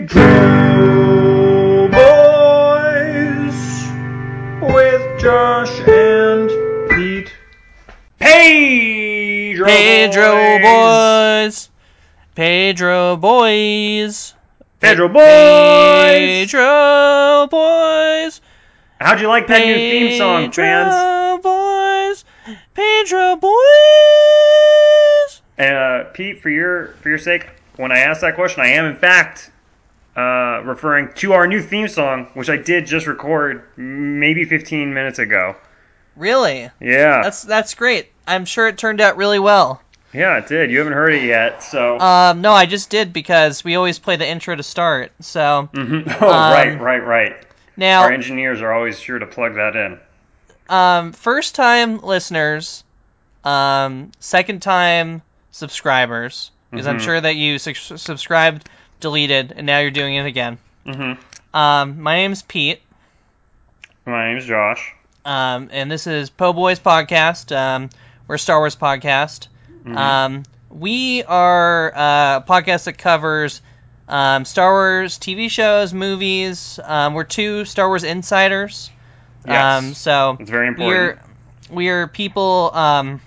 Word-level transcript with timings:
Pedro 0.00 1.88
Boys 1.90 3.52
with 4.62 5.20
Josh 5.20 5.78
and 5.86 6.48
Pete. 6.88 7.30
Pedro, 8.18 9.66
Pedro 9.66 10.58
boys. 10.62 11.68
Pedro 12.34 13.16
boys. 13.18 14.34
Pedro 14.80 15.08
Boys. 15.10 16.50
Pedro 16.50 17.46
boys. 17.50 18.40
How'd 18.98 19.20
you 19.20 19.28
like 19.28 19.48
that 19.48 19.66
new 19.66 19.74
theme 19.74 20.16
song, 20.16 20.50
fans? 20.50 20.94
Pedro 20.94 21.40
boys. 21.42 22.24
Pedro 22.72 23.36
boys. 23.36 23.52
Uh, 25.58 26.04
Pete, 26.14 26.40
for 26.40 26.48
your 26.48 26.94
for 27.02 27.10
your 27.10 27.18
sake, 27.18 27.50
when 27.76 27.92
I 27.92 27.98
asked 27.98 28.22
that 28.22 28.34
question, 28.34 28.62
I 28.62 28.68
am 28.68 28.86
in 28.86 28.96
fact 28.96 29.50
uh, 30.16 30.62
referring 30.64 31.12
to 31.14 31.32
our 31.34 31.46
new 31.46 31.62
theme 31.62 31.88
song, 31.88 32.26
which 32.34 32.50
I 32.50 32.56
did 32.56 32.86
just 32.86 33.06
record 33.06 33.62
maybe 33.76 34.44
15 34.44 34.92
minutes 34.92 35.18
ago. 35.18 35.56
Really? 36.16 36.68
Yeah, 36.80 37.22
That's 37.22 37.42
that's 37.42 37.74
great. 37.74 38.10
I'm 38.26 38.44
sure 38.44 38.68
it 38.68 38.76
turned 38.78 39.00
out 39.00 39.16
really 39.16 39.38
well. 39.38 39.80
yeah, 40.12 40.38
it 40.38 40.48
did. 40.48 40.70
You 40.70 40.78
haven't 40.78 40.92
heard 40.94 41.14
it 41.14 41.22
yet, 41.24 41.62
so. 41.62 41.98
Um, 42.00 42.40
no, 42.42 42.52
I 42.52 42.66
just 42.66 42.90
did 42.90 43.12
because 43.12 43.62
we 43.64 43.76
always 43.76 43.98
play 44.00 44.16
the 44.16 44.28
intro 44.28 44.54
to 44.56 44.62
start. 44.62 45.12
So 45.20 45.68
Mhm. 45.72 46.16
Oh, 46.20 46.28
right, 46.28 46.78
right, 46.80 47.04
right. 47.04 47.36
now, 47.76 48.02
Our 48.02 48.12
engineers 48.12 48.60
are 48.60 48.72
always 48.72 48.98
sure 49.00 49.18
to 49.18 49.26
plug 49.26 49.54
that 49.54 49.76
in. 49.76 49.98
um, 50.68 51.12
first 51.12 51.54
time 51.54 52.00
listeners, 52.00 52.82
um, 53.44 54.10
second 54.18 54.60
time 54.62 55.22
subscribers, 55.52 56.50
because 56.70 56.86
I'm 56.86 56.98
Mhm. 56.98 57.04
sure 57.04 57.20
that 57.20 57.36
you 57.36 57.58
su- 57.58 57.74
subscribed, 57.96 58.68
deleted, 59.00 59.52
and 59.56 59.66
now 59.66 59.78
you're 59.80 59.90
doing 59.90 60.14
it 60.14 60.26
again. 60.26 60.58
Mm-hmm. 60.86 61.56
Um, 61.56 62.00
my 62.00 62.16
name's 62.16 62.42
Pete, 62.42 62.80
My 64.06 64.32
name's 64.32 64.46
Josh. 64.46 64.94
um, 65.24 65.68
and 65.72 65.90
this 65.90 66.06
is 66.06 66.30
Po 66.30 66.52
Boys 66.52 66.78
Podcast. 66.78 67.54
Um, 67.54 67.90
we're 68.28 68.36
a 68.36 68.38
Star 68.38 68.58
Wars 68.60 68.76
podcast. 68.76 69.48
Mm-hmm. 69.84 69.96
Um, 69.96 70.42
we 70.70 71.24
are 71.24 71.92
uh, 71.94 72.36
a 72.38 72.44
podcast 72.46 72.84
that 72.84 72.98
covers 72.98 73.60
um, 74.08 74.44
Star 74.44 74.72
Wars 74.72 75.18
TV 75.18 75.50
shows, 75.50 75.92
movies. 75.92 76.78
Um, 76.82 77.14
we're 77.14 77.24
two 77.24 77.64
Star 77.64 77.88
Wars 77.88 78.04
insiders. 78.04 78.90
Yes. 79.46 79.78
Um, 79.84 79.94
so 79.94 80.36
it's 80.38 80.50
very 80.50 80.72
we're 80.74 81.10
important. 81.12 81.36
we're 81.70 82.06
people. 82.08 82.70
Um, 82.72 83.20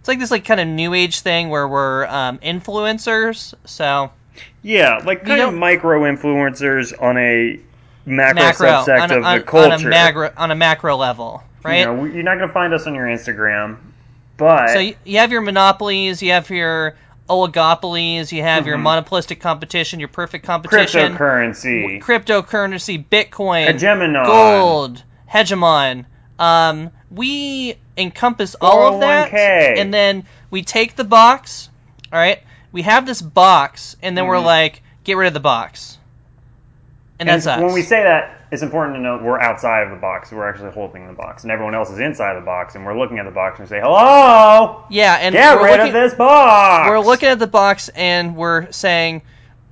it's 0.00 0.08
like 0.08 0.18
this 0.18 0.30
like 0.30 0.44
kind 0.44 0.60
of 0.60 0.66
new 0.68 0.94
age 0.94 1.20
thing 1.20 1.48
where 1.48 1.66
we're 1.66 2.06
um, 2.06 2.38
influencers. 2.38 3.54
So 3.64 4.10
Yeah, 4.62 4.98
like 5.04 5.24
kind 5.24 5.40
of 5.40 5.54
micro 5.54 6.02
influencers 6.02 6.92
on 7.00 7.16
a 7.18 7.60
macro, 8.06 8.42
macro 8.42 8.68
subsect 8.68 9.00
on 9.00 9.10
a, 9.10 9.18
of 9.18 9.24
on, 9.24 9.38
the 9.38 9.44
culture. 9.44 9.74
on 9.74 9.86
a 9.86 9.88
macro 9.88 10.32
on 10.36 10.50
a 10.50 10.54
macro 10.54 10.96
level, 10.96 11.42
right? 11.62 11.80
You 11.80 11.84
know, 11.86 12.04
you're 12.04 12.22
not 12.22 12.36
going 12.36 12.48
to 12.48 12.54
find 12.54 12.72
us 12.74 12.86
on 12.86 12.94
your 12.94 13.06
Instagram, 13.06 13.76
but 14.36 14.70
So 14.70 14.78
you, 14.80 15.18
have 15.18 15.32
your 15.32 15.42
monopolies, 15.42 16.22
you 16.22 16.32
have 16.32 16.48
your 16.50 16.96
oligopolies, 17.28 18.32
you 18.32 18.42
have 18.42 18.66
your 18.66 18.78
Mhm. 18.78 18.82
monopolistic 18.82 19.40
competition, 19.40 20.00
your 20.00 20.08
perfect 20.08 20.46
competition, 20.46 21.14
cryptocurrency, 21.14 22.00
cryptocurrency, 22.02 23.04
Bitcoin, 23.04 23.68
hegemon, 23.68 24.24
gold, 24.24 25.02
hegemon. 25.30 26.06
Um, 26.38 26.90
we 27.10 27.74
encompass 27.96 28.54
all 28.60 28.94
of 28.94 29.00
that, 29.00 29.32
and 29.34 29.92
then 29.92 30.24
we 30.50 30.62
take 30.62 30.96
the 30.96 31.04
box. 31.04 31.68
All 32.12 32.18
right, 32.18 32.40
we 32.72 32.82
have 32.82 33.06
this 33.06 33.20
box, 33.22 33.96
and 34.02 34.16
then 34.16 34.26
we're 34.26 34.36
Mhm. 34.36 34.44
like, 34.44 34.82
get 35.04 35.16
rid 35.16 35.26
of 35.28 35.34
the 35.34 35.40
box, 35.40 35.98
and, 37.18 37.28
that's 37.28 37.46
us. 37.46 37.60
when 37.60 37.72
we 37.72 37.82
say 37.82 38.02
that, 38.02 38.34
it's 38.50 38.62
important 38.62 38.96
to 38.96 39.00
note 39.00 39.22
we're 39.22 39.40
outside 39.40 39.82
of 39.82 39.90
the 39.90 39.96
box. 39.96 40.32
We're 40.32 40.48
actually 40.48 40.70
holding 40.70 41.06
the 41.06 41.12
box, 41.12 41.42
and 41.42 41.52
everyone 41.52 41.74
else 41.74 41.90
is 41.90 41.98
inside 41.98 42.34
the 42.34 42.40
box, 42.44 42.74
and 42.76 42.86
we're 42.86 42.98
looking 42.98 43.18
at 43.18 43.24
the 43.24 43.30
box 43.30 43.58
and 43.58 43.68
we 43.68 43.76
say, 43.76 43.80
"Hello, 43.80 44.84
yeah, 44.88 45.14
and 45.20 45.34
get 45.34 45.56
we're 45.56 45.64
rid 45.64 45.70
looking, 45.80 45.86
of 45.88 45.92
this 45.92 46.14
box." 46.14 46.88
we're 46.88 46.98
looking 47.00 47.28
at 47.28 47.38
the 47.38 47.46
box 47.46 47.88
and 47.90 48.36
we're 48.36 48.70
saying 48.72 49.22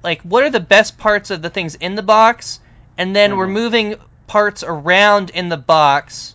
like 0.03 0.21
what 0.23 0.45
are 0.45 0.51
the 0.51 0.61
best 0.61 0.99
parts 0.99 1.31
of 1.31 1.41
the 1.43 1.51
things 1.51 1.75
in 1.75 1.95
the 1.95 2.03
box 2.03 2.61
and 2.99 3.17
then 3.17 3.37
we're 3.37 3.47
Mhm. 3.47 3.53
moving 3.53 3.95
parts 4.27 4.63
around 4.63 5.31
in 5.31 5.49
the 5.49 5.57
box 5.57 6.35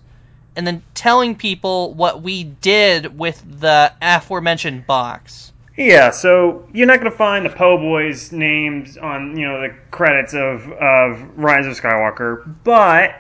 and 0.56 0.66
then 0.68 0.81
telling 0.94 1.36
people 1.36 1.94
what 1.94 2.22
we 2.22 2.44
did 2.44 3.18
with 3.18 3.41
the 3.62 3.91
aforementioned 4.02 4.86
box 4.88 5.52
Yeah, 5.78 6.12
so 6.12 6.68
you're 6.74 6.88
not 6.88 7.00
going 7.00 7.12
to 7.12 7.18
find 7.18 7.46
the 7.46 7.50
Po 7.50 7.78
Boys 7.78 8.32
names 8.32 8.98
on 8.98 9.38
you 9.38 9.48
know 9.48 9.62
the 9.62 9.74
credits 9.90 10.34
of 10.34 10.70
of 10.74 11.38
Rise 11.38 11.66
of 11.66 11.80
Skywalker, 11.80 12.56
but 12.64 13.16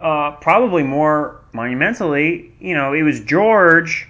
uh, 0.00 0.32
probably 0.32 0.82
more 0.82 1.40
monumentally, 1.52 2.52
you 2.60 2.74
know, 2.74 2.92
it 2.92 3.02
was 3.02 3.20
George 3.20 4.06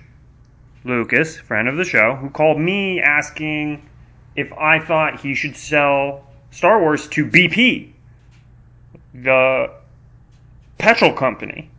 Lucas, 0.85 1.39
friend 1.39 1.69
of 1.69 1.77
the 1.77 1.85
show, 1.85 2.17
who 2.17 2.29
called 2.31 2.59
me 2.59 3.01
asking 3.01 3.89
if 4.35 4.53
I 4.53 4.81
thought 4.81 5.21
he 5.21 5.35
should 5.35 5.57
sell 5.57 6.27
Star 6.51 6.81
Wars 6.81 7.07
to 7.09 7.25
BP, 7.25 7.93
the 9.15 9.71
petrol 10.79 11.13
company, 11.13 11.71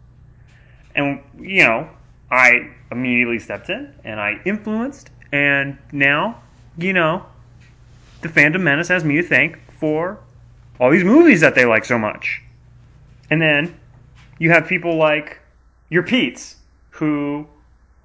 and 0.96 1.22
you 1.38 1.64
know, 1.66 1.90
I 2.32 2.70
immediately 2.90 3.40
stepped 3.40 3.70
in 3.70 3.94
and 4.06 4.20
I 4.20 4.42
influenced, 4.46 5.10
and 5.32 5.78
now, 5.92 6.42
you 6.78 6.94
know, 6.94 7.26
the 8.22 8.30
Phantom 8.30 8.64
Menace 8.64 8.88
has 8.88 9.04
me 9.04 9.18
to 9.18 9.24
thank 9.24 9.60
for 9.80 10.20
all 10.80 10.92
these 10.92 11.04
movies 11.04 11.42
that 11.42 11.56
they 11.56 11.66
like 11.66 11.86
so 11.86 11.98
much. 11.98 12.42
And 13.30 13.42
then 13.42 13.78
you 14.40 14.52
have 14.52 14.68
people 14.68 14.96
like 14.96 15.40
your 15.90 16.04
Pete's 16.04 16.56
who 16.92 17.48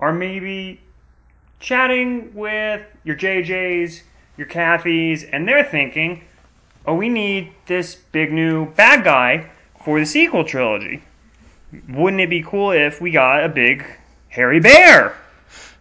are 0.00 0.12
maybe 0.12 0.81
chatting 1.60 2.34
with 2.34 2.83
your 3.05 3.16
JJ's, 3.16 4.03
your 4.37 4.47
Kathy's, 4.47 5.25
and 5.25 5.47
they're 5.47 5.65
thinking, 5.65 6.25
oh, 6.87 6.94
we 6.94 7.09
need 7.09 7.53
this 7.66 7.94
big 7.94 8.33
new 8.33 8.66
bad 8.75 9.04
guy 9.04 9.49
for 9.84 10.00
the 10.00 10.06
sequel 10.06 10.44
trilogy. 10.44 11.03
Wouldn't 11.89 12.21
it 12.21 12.28
be 12.28 12.43
cool 12.43 12.72
if 12.72 13.00
we 13.00 13.10
got 13.10 13.44
a 13.44 13.49
big 13.49 13.84
hairy 14.28 14.60
bear? 14.60 15.16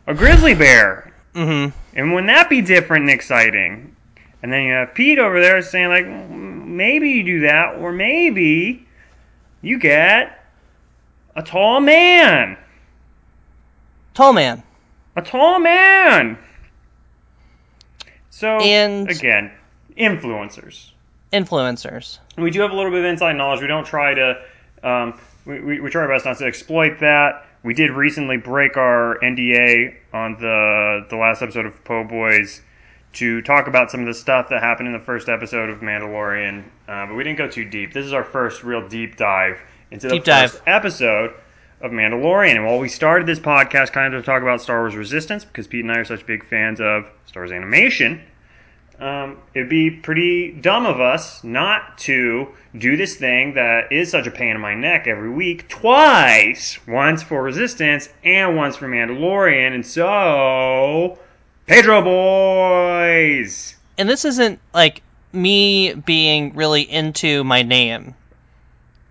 A 0.08 0.14
grizzly 0.14 0.54
bear? 0.54 1.11
Mm-hmm 1.34 1.78
And 1.98 2.14
wouldn't 2.14 2.28
that 2.28 2.50
be 2.50 2.62
different 2.62 3.04
and 3.04 3.12
exciting? 3.12 3.96
And 4.44 4.52
then 4.52 4.64
you 4.64 4.74
have 4.74 4.94
Pete 4.96 5.20
over 5.20 5.40
there 5.40 5.62
saying, 5.62 5.90
like, 5.90 6.06
"Mm, 6.06 6.66
maybe 6.68 7.10
you 7.10 7.24
do 7.24 7.40
that, 7.42 7.76
or 7.76 7.92
maybe 7.92 8.86
you 9.62 9.78
get 9.80 10.44
a 11.36 11.44
tall 11.44 11.80
man. 11.80 12.58
tall 14.14 14.34
man 14.34 14.64
A 15.16 15.22
tall 15.22 15.60
man. 15.60 16.38
So, 18.30 18.58
And- 18.60 19.10
again, 19.10 19.52
influencers. 19.98 20.92
influencers 21.32 22.20
we 22.38 22.50
do 22.52 22.60
have 22.62 22.72
a 22.72 22.76
little 22.76 22.92
bit 22.92 23.00
of 23.00 23.06
inside 23.06 23.34
knowledge. 23.38 23.62
We 23.62 23.68
don't 23.68 23.86
try 23.86 24.14
to, 24.14 24.38
um, 24.84 25.20
we, 25.46 25.60
we, 25.62 25.80
we 25.80 25.90
try 25.90 26.02
our 26.02 26.08
best 26.08 26.26
not 26.26 26.38
to 26.40 26.46
exploit 26.46 27.00
that. 27.00 27.46
We 27.64 27.74
did 27.74 27.92
recently 27.92 28.38
break 28.38 28.76
our 28.78 29.20
NDA 29.22 29.96
on 30.14 30.38
the 30.40 31.06
the 31.10 31.16
last 31.16 31.42
episode 31.42 31.66
of 31.66 31.84
Po 31.84 32.04
Boys 32.04 32.62
to 33.14 33.42
talk 33.42 33.68
about 33.68 33.92
some 33.92 34.00
of 34.00 34.08
the 34.08 34.14
stuff 34.14 34.50
that 34.50 34.64
happened 34.64 34.88
in 34.88 34.94
the 34.94 35.00
first 35.00 35.30
episode 35.30 35.70
of 35.70 35.80
Mandalorian, 35.80 36.64
uh, 36.88 37.06
but 37.08 37.16
we 37.16 37.24
didn't 37.24 37.38
go 37.38 37.48
too 37.48 37.66
deep. 37.66 37.94
This 37.94 38.06
is 38.06 38.14
our 38.14 38.24
first 38.24 38.64
real 38.64 38.88
deep 38.88 39.18
dive 39.18 39.60
into 39.92 40.08
the 40.08 40.16
Deep 40.16 40.24
dive. 40.24 40.52
first 40.52 40.64
episode 40.66 41.34
of 41.82 41.92
Mandalorian. 41.92 42.56
And 42.56 42.66
while 42.66 42.80
we 42.80 42.88
started 42.88 43.28
this 43.28 43.40
podcast 43.40 43.92
kind 43.92 44.14
of 44.14 44.22
to 44.22 44.26
talk 44.26 44.42
about 44.42 44.62
Star 44.62 44.80
Wars 44.80 44.96
Resistance, 44.96 45.44
because 45.44 45.68
Pete 45.68 45.84
and 45.84 45.92
I 45.92 45.98
are 45.98 46.06
such 46.06 46.26
big 46.26 46.46
fans 46.46 46.80
of 46.80 47.06
Star 47.26 47.44
Wars 47.44 47.52
animation, 47.52 48.22
um, 49.02 49.38
it'd 49.54 49.68
be 49.70 49.90
pretty 49.90 50.52
dumb 50.52 50.86
of 50.86 51.02
us 51.02 51.44
not 51.44 51.98
to 52.00 52.48
do 52.78 52.96
this 52.96 53.16
thing 53.16 53.56
that 53.56 53.92
is 53.92 54.12
such 54.12 54.28
a 54.28 54.32
pain 54.32 54.56
in 54.56 54.62
my 54.62 54.76
neck 54.76 55.08
every 55.08 55.30
week 55.30 55.68
twice 55.68 56.80
once 56.88 57.22
for 57.24 57.42
resistance 57.42 58.08
and 58.24 58.56
once 58.56 58.76
for 58.78 58.88
mandalorian 58.88 59.74
and 59.74 59.86
so 59.86 61.18
pedro 61.68 62.02
boys 62.02 63.76
and 63.98 64.08
this 64.08 64.24
isn't 64.26 64.60
like 64.74 65.02
me 65.34 65.94
being 65.94 66.54
really 66.56 66.82
into 66.82 67.44
my 67.44 67.62
name. 67.62 68.16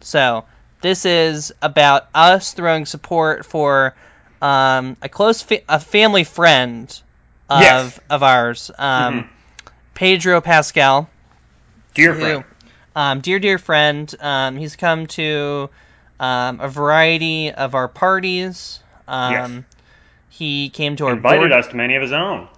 So 0.00 0.44
this 0.80 1.04
is 1.04 1.52
about 1.62 2.08
us 2.14 2.52
throwing 2.54 2.86
support 2.86 3.46
for 3.46 3.94
um, 4.42 4.96
a 5.02 5.08
close 5.08 5.42
fa- 5.42 5.62
a 5.68 5.78
family 5.78 6.24
friend 6.24 6.88
of 7.48 7.60
Yes. 7.62 8.00
of 8.08 8.22
ours, 8.22 8.70
um, 8.78 9.14
Mhm. 9.14 9.28
Pedro 10.00 10.40
Pascal. 10.40 11.10
dear 11.92 12.14
who, 12.14 12.20
friend 12.20 12.44
um, 12.96 13.20
dear 13.20 13.38
dear 13.38 13.58
friend, 13.58 14.12
um, 14.18 14.56
he's 14.56 14.74
come 14.74 15.06
to 15.08 15.68
um, 16.18 16.58
a 16.58 16.68
variety 16.68 17.52
of 17.52 17.74
our 17.74 17.86
parties. 17.86 18.80
Um, 19.06 19.32
Yes. 19.32 19.62
He 20.30 20.70
came 20.70 20.96
to 20.96 21.04
our 21.04 21.12
invited 21.12 21.40
board- 21.40 21.52
us 21.52 21.68
to 21.68 21.76
many 21.76 21.96
of 21.96 22.02
his 22.02 22.12
own 22.12 22.48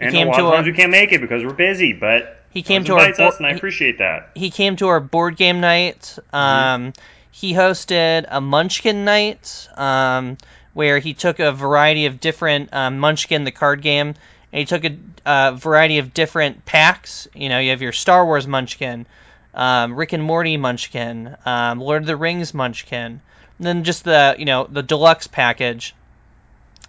and 0.00 0.14
a 0.14 0.24
lot 0.24 0.38
of 0.40 0.54
times 0.54 0.66
we 0.68 0.72
can't 0.72 0.90
make 0.90 1.12
it 1.12 1.20
because 1.20 1.44
we're 1.44 1.52
busy 1.52 1.92
but 1.92 2.42
He 2.48 2.62
came 2.62 2.82
to 2.84 2.94
our 2.94 3.00
invites 3.00 3.20
us, 3.20 3.36
and 3.36 3.46
I 3.46 3.50
appreciate 3.50 3.98
that. 3.98 4.30
he 4.34 4.48
came 4.50 4.76
to 4.76 4.88
our 4.88 5.00
board 5.00 5.36
game 5.36 5.60
night. 5.60 6.18
Mm-hmm. 6.32 6.34
Um, 6.34 6.92
He 7.30 7.52
hosted 7.52 8.24
a 8.30 8.40
Munchkin 8.40 9.04
night 9.04 9.68
um, 9.76 10.38
where 10.72 10.98
he 10.98 11.12
took 11.12 11.40
a 11.40 11.52
variety 11.52 12.06
of 12.06 12.20
different 12.20 12.70
um, 12.72 13.00
Munchkin, 13.00 13.44
the 13.44 13.50
card 13.52 13.82
game, 13.82 14.14
and 14.52 14.60
he 14.60 14.64
took 14.64 14.84
a, 14.84 14.96
a 15.24 15.52
variety 15.56 15.98
of 15.98 16.14
different 16.14 16.64
packs. 16.64 17.28
You 17.34 17.48
know, 17.48 17.58
you 17.58 17.70
have 17.70 17.82
your 17.82 17.92
Star 17.92 18.24
Wars 18.24 18.46
Munchkin, 18.46 19.06
um, 19.54 19.94
Rick 19.94 20.12
and 20.12 20.22
Morty 20.22 20.56
Munchkin, 20.56 21.36
um, 21.44 21.80
Lord 21.80 22.02
of 22.02 22.06
the 22.06 22.16
Rings 22.16 22.54
Munchkin, 22.54 23.20
and 23.58 23.66
then 23.66 23.84
just 23.84 24.04
the 24.04 24.36
you 24.38 24.44
know 24.44 24.66
the 24.70 24.82
deluxe 24.82 25.26
package. 25.26 25.94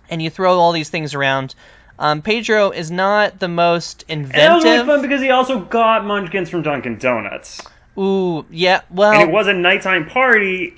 And 0.09 0.21
you 0.21 0.29
throw 0.29 0.57
all 0.57 0.71
these 0.71 0.89
things 0.89 1.15
around. 1.15 1.53
Um, 1.99 2.21
Pedro 2.21 2.71
is 2.71 2.91
not 2.91 3.39
the 3.39 3.47
most 3.47 4.05
inventive. 4.07 4.39
And 4.39 4.51
that 4.51 4.55
was 4.55 4.63
really 4.63 4.85
fun 4.85 5.01
because 5.01 5.21
he 5.21 5.31
also 5.31 5.59
got 5.59 6.05
Munchkins 6.05 6.49
from 6.49 6.61
Dunkin' 6.61 6.97
Donuts. 6.97 7.61
Ooh, 7.97 8.45
yeah. 8.51 8.81
Well, 8.89 9.13
and 9.13 9.29
it 9.29 9.33
was 9.33 9.47
a 9.47 9.53
nighttime 9.53 10.05
party, 10.07 10.75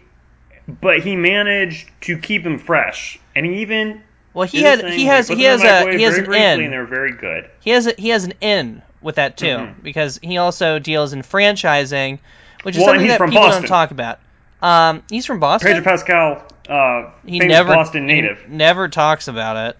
but 0.67 1.01
he 1.01 1.15
managed 1.15 1.89
to 2.01 2.17
keep 2.17 2.43
them 2.43 2.57
fresh. 2.57 3.19
And 3.35 3.45
he 3.45 3.61
even 3.61 4.01
Well, 4.33 4.47
he 4.47 4.61
had 4.61 4.83
he 4.91 5.05
has 5.05 5.27
he 5.27 5.43
has 5.43 5.63
a 5.63 5.91
he 5.97 6.03
has 6.03 6.17
an 6.17 6.25
briefly, 6.25 6.43
and 6.43 6.61
in 6.61 6.71
they 6.71 6.77
were 6.77 6.85
very 6.85 7.11
good. 7.13 7.49
he 7.61 7.71
has 7.71 7.87
a, 7.87 7.93
he 7.97 8.09
has 8.09 8.23
an 8.25 8.33
in 8.41 8.81
with 9.01 9.15
that 9.15 9.37
too 9.37 9.45
Mhm. 9.47 9.81
because 9.83 10.19
he 10.21 10.37
also 10.37 10.77
deals 10.79 11.13
in 11.13 11.23
franchising, 11.23 12.19
which 12.63 12.75
is 12.75 12.79
Well, 12.81 12.89
something 12.93 13.07
that 13.07 13.19
people 13.19 13.33
Boston. 13.41 13.61
don't 13.63 13.69
talk 13.69 13.91
about. 13.91 14.19
Um, 14.61 15.03
he's 15.09 15.25
from 15.25 15.39
Boston. 15.39 15.71
Pedro 15.73 15.83
Pascal, 15.83 16.43
uh, 16.67 17.09
he 17.25 17.39
never 17.39 17.73
Boston 17.73 18.07
he 18.07 18.15
native. 18.15 18.47
never 18.49 18.87
talks 18.89 19.27
about 19.27 19.69
it. 19.69 19.77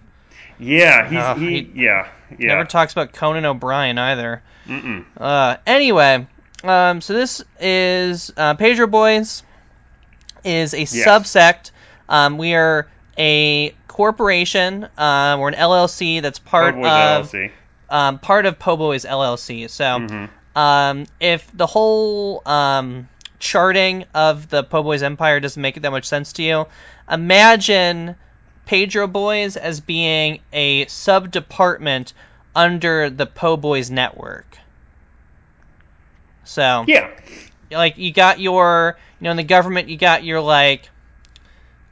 Yeah, 0.58 1.08
he's 1.08 1.18
Oh, 1.22 1.34
he, 1.34 1.62
he- 1.62 1.82
yeah 1.84 2.08
yeah. 2.38 2.48
Never 2.48 2.64
talks 2.64 2.92
about 2.92 3.12
Conan 3.12 3.44
O'Brien 3.44 3.98
either. 3.98 4.42
Mm-mm. 4.68 5.04
Uh, 5.18 5.56
anyway, 5.66 6.26
um, 6.64 7.00
so 7.00 7.12
this 7.12 7.42
is 7.60 8.32
uh, 8.36 8.54
Pedro 8.54 8.86
Boys 8.86 9.42
is 10.44 10.74
a 10.74 10.78
Yes. 10.80 10.94
subsect. 11.06 11.70
Um, 12.08 12.38
we 12.38 12.54
are 12.54 12.86
a 13.18 13.74
corporation. 13.90 14.84
Uh, 14.96 15.36
we're 15.40 15.48
an 15.48 15.54
LLC 15.54 16.20
that's 16.22 16.38
part 16.38 16.76
Boys 16.76 16.86
of 16.86 17.26
LLC. 17.26 17.50
um, 17.90 18.18
part 18.20 18.46
of 18.46 18.56
Poboys 18.58 19.04
LLC. 19.04 19.66
So, 19.68 19.84
Mhm. 19.84 20.28
um, 20.54 21.06
if 21.18 21.50
the 21.52 21.66
whole 21.66 22.40
um, 22.46 23.08
charting 23.40 24.04
of 24.14 24.48
the 24.48 24.62
Poboys 24.62 25.02
Empire 25.02 25.40
doesn't 25.40 25.60
make 25.60 25.76
it 25.76 25.80
that 25.80 25.90
much 25.90 26.04
sense 26.04 26.32
to 26.34 26.42
you, 26.44 26.66
imagine 27.10 28.14
Pedro 28.64 29.08
Boys 29.08 29.56
as 29.56 29.80
being 29.80 30.40
a 30.52 30.86
sub 30.86 31.32
department 31.32 32.12
under 32.54 33.10
the 33.10 33.26
Poboys 33.26 33.90
network. 33.90 34.56
So, 36.44 36.84
Yeah, 36.86 37.08
like, 37.72 37.98
you 37.98 38.12
got 38.12 38.38
your, 38.40 38.96
you 39.18 39.24
know, 39.24 39.30
in 39.32 39.36
the 39.36 39.42
government, 39.42 39.88
you 39.88 39.96
got 39.96 40.22
your, 40.24 40.40
like, 40.40 40.88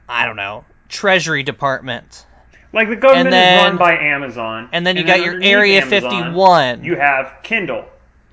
I 0.07 0.25
don't 0.25 0.35
know, 0.37 0.63
Treasury 0.89 1.43
Department. 1.43 2.25
like 2.73 2.87
the 2.89 2.95
government 2.95 3.31
then- 3.31 3.57
is 3.59 3.63
run 3.69 3.77
by 3.77 3.97
Amazon, 3.97 4.69
and 4.71 4.85
then 4.85 4.95
you 4.97 5.03
got 5.03 5.21
your 5.21 5.41
Area 5.41 5.81
Amazon, 5.81 6.11
51. 6.11 6.83
You 6.83 6.95
have 6.97 7.31
Kindle, 7.43 7.85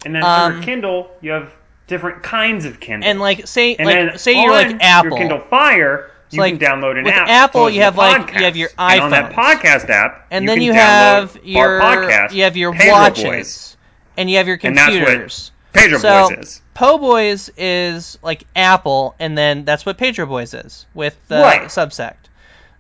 and 0.04 0.14
then 0.14 0.22
Um, 0.22 0.30
under 0.52 0.62
Kindle 0.66 1.10
you 1.22 1.30
have 1.30 1.52
different 1.86 2.22
kinds 2.22 2.64
of 2.66 2.78
Kindle. 2.80 3.08
And, 3.08 3.18
like, 3.20 3.46
say, 3.46 3.76
And 3.76 3.86
like, 3.86 3.94
then 3.96 4.18
say 4.18 4.42
you're 4.42 4.50
like 4.52 4.76
Apple. 4.80 5.10
Your 5.10 5.18
Kindle 5.18 5.38
Fire, 5.48 6.10
you 6.30 6.40
like, 6.40 6.58
can 6.58 6.80
download 6.82 6.98
an 6.98 7.04
with 7.04 7.14
app. 7.14 7.28
Apple, 7.28 7.70
you 7.70 7.80
have, 7.82 7.94
the 7.94 8.00
like, 8.00 8.34
you 8.34 8.44
have 8.44 8.56
your 8.56 8.68
And 8.78 9.00
on 9.00 9.10
that 9.12 9.32
podcast 9.32 9.88
app, 9.88 10.26
and 10.30 10.44
you 10.44 10.48
then 10.50 10.60
you 10.60 10.72
have 10.74 11.38
your 11.44 11.80
podcast, 11.80 12.32
you 12.32 12.42
have 12.42 12.56
your 12.58 12.72
Pedro 12.74 12.92
watches 12.92 13.24
Boys. 13.24 13.76
and 14.18 14.28
you 14.28 14.36
have 14.38 14.48
your 14.48 14.58
And 14.62 14.76
that's 14.76 14.90
computers. 14.96 15.52
So 16.00 16.28
Boys 16.30 16.38
is. 16.38 16.62
Po 16.74 16.98
Boys 16.98 17.50
is 17.56 18.18
like 18.22 18.44
Apple, 18.56 19.14
and 19.18 19.36
then 19.38 19.64
that's 19.64 19.86
what 19.86 19.96
Pedro 19.96 20.26
Boys 20.26 20.52
is 20.52 20.84
with 20.92 21.16
the 21.28 21.38
Right. 21.38 21.62
subsect. 21.68 22.14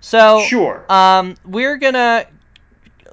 So 0.00 0.42
Sure. 0.48 0.84
um, 0.90 1.34
we're 1.44 1.76
gonna 1.78 2.26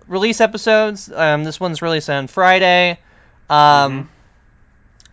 release 0.07 0.41
episodes. 0.41 1.11
Um, 1.11 1.43
this 1.43 1.59
one's 1.59 1.81
released 1.81 2.09
on 2.09 2.27
Friday. 2.27 2.99
Um, 3.49 3.57
Mm-hmm. 4.03 4.07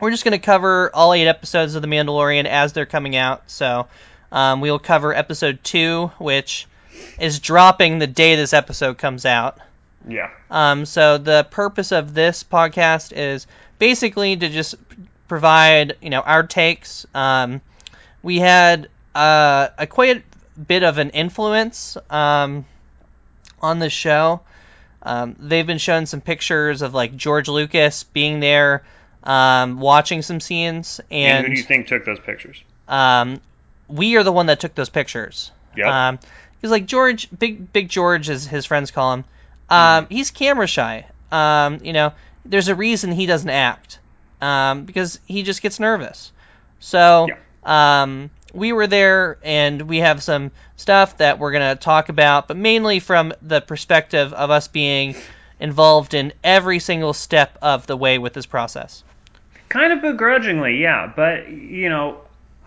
We're 0.01 0.11
just 0.11 0.25
gonna 0.25 0.39
cover 0.39 0.91
all 0.95 1.13
eight 1.13 1.27
episodes 1.27 1.75
of 1.75 1.83
The 1.83 1.89
Mandalorian 1.89 2.47
as 2.47 2.73
they're 2.73 2.87
coming 2.87 3.17
out. 3.17 3.51
So 3.51 3.87
um, 4.33 4.61
we'll 4.63 4.79
cover 4.79 5.15
episode 5.15 5.59
two, 5.63 6.11
which 6.19 6.67
is 7.19 7.39
dropping 7.39 7.99
the 7.99 8.07
day 8.07 8.35
this 8.37 8.55
episode 8.55 8.97
comes 8.97 9.27
out. 9.27 9.59
yeah. 10.09 10.31
Um, 10.51 10.87
so 10.87 11.19
the 11.19 11.47
purpose 11.51 11.93
of 11.93 12.15
this 12.15 12.43
podcast 12.45 13.13
is 13.15 13.47
basically 13.79 14.37
to 14.37 14.49
just 14.49 14.77
provide, 15.29 15.97
you 16.01 16.09
know, 16.09 16.21
our 16.21 16.45
takes. 16.47 17.07
Um, 17.15 17.61
we 18.23 18.39
had 18.39 18.89
uh, 19.15 19.69
a 19.77 19.87
quite 19.87 20.25
bit 20.67 20.83
of 20.83 20.99
an 20.99 21.11
influence 21.11 21.97
um, 22.09 22.65
on 23.61 23.79
the 23.79 23.91
show. 23.91 24.41
Um, 25.03 25.37
they've 25.39 25.67
been 25.67 25.79
showing 25.79 26.07
some 26.07 26.21
pictures 26.21 26.83
of 26.83 26.95
like 26.95 27.17
George 27.17 27.49
Lucas 27.49 28.05
being 28.05 28.41
there, 28.41 28.85
um, 29.25 29.81
watching 29.81 30.23
some 30.23 30.41
scenes, 30.41 31.01
And, 31.11 31.39
and 31.39 31.47
who 31.47 31.55
do 31.55 31.61
you 31.61 31.67
think 31.67 31.87
took 31.87 32.05
those 32.05 32.21
pictures? 32.21 32.63
um, 32.89 33.41
we 33.89 34.17
are 34.17 34.23
the 34.23 34.33
one 34.33 34.47
that 34.47 34.61
took 34.61 34.75
those 34.75 34.89
pictures. 34.89 35.51
Yep. 35.77 35.87
Um, 35.87 36.19
he's 36.61 36.71
like 36.71 36.87
George, 36.87 37.29
big 37.37 37.73
big 37.73 37.89
George, 37.89 38.29
as 38.31 38.47
his 38.47 38.67
friends 38.67 38.91
call 38.91 39.15
him. 39.15 39.25
Um, 39.69 40.07
he's 40.11 40.31
camera 40.31 40.67
shy. 40.67 41.07
Um, 41.33 41.79
you 41.83 41.93
know, 41.93 42.13
there's 42.45 42.69
a 42.69 42.75
reason 42.75 43.13
he 43.13 43.27
doesn't 43.27 43.51
act. 43.51 43.99
Um, 44.41 44.85
because 44.85 45.21
he 45.27 45.43
just 45.43 45.61
gets 45.61 45.79
nervous. 45.79 46.33
So, 46.79 47.29
um, 47.63 48.31
we 48.53 48.73
were 48.73 48.87
there, 48.87 49.39
and 49.43 49.83
we 49.83 49.99
have 49.99 50.23
some 50.23 50.51
stuff 50.77 51.19
that 51.19 51.39
we're 51.39 51.53
gonna 51.53 51.77
talk 51.77 52.09
about, 52.09 52.49
but 52.49 52.57
mainly 52.57 53.01
from 53.01 53.33
the 53.43 53.61
perspective 53.61 54.33
of 54.33 54.51
us 54.51 54.69
being 54.69 55.15
involved 55.61 56.15
in 56.15 56.33
every 56.43 56.79
single 56.79 57.13
step 57.13 57.59
of 57.61 57.87
the 57.87 57.97
way 57.97 58.19
with 58.19 58.33
this 58.33 58.47
process. 58.47 59.05
Kind 59.69 59.93
of 59.93 60.01
begrudgingly, 60.01 60.81
yeah. 60.81 61.13
But 61.15 61.49
you 61.49 61.89
know, 61.89 62.21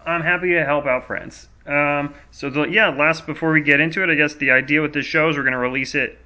I'm 0.06 0.22
happy 0.22 0.50
to 0.54 0.64
help 0.64 0.86
out 0.86 1.08
friends. 1.08 1.48
Um, 1.66 2.14
so 2.32 2.50
the, 2.50 2.64
yeah, 2.64 2.90
last 2.90 3.26
before 3.26 3.52
we 3.52 3.62
get 3.62 3.80
into 3.80 4.04
it, 4.04 4.10
I 4.10 4.16
guess 4.16 4.36
the 4.36 4.52
idea 4.52 4.82
with 4.82 4.94
this 4.94 5.06
show 5.06 5.30
is 5.30 5.38
we're 5.38 5.44
going 5.44 5.54
to 5.54 5.60
release 5.60 5.96
it 5.96 6.18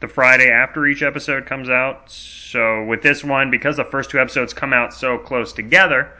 the 0.00 0.08
Friday 0.08 0.50
after 0.50 0.86
each 0.86 1.02
episode 1.02 1.46
comes 1.46 1.68
out. 1.68 2.10
So 2.10 2.84
with 2.84 3.02
this 3.02 3.24
one, 3.24 3.50
because 3.50 3.76
the 3.76 3.84
first 3.84 4.10
two 4.10 4.20
episodes 4.20 4.54
come 4.54 4.72
out 4.72 4.94
so 4.94 5.18
close 5.18 5.52
together, 5.52 6.12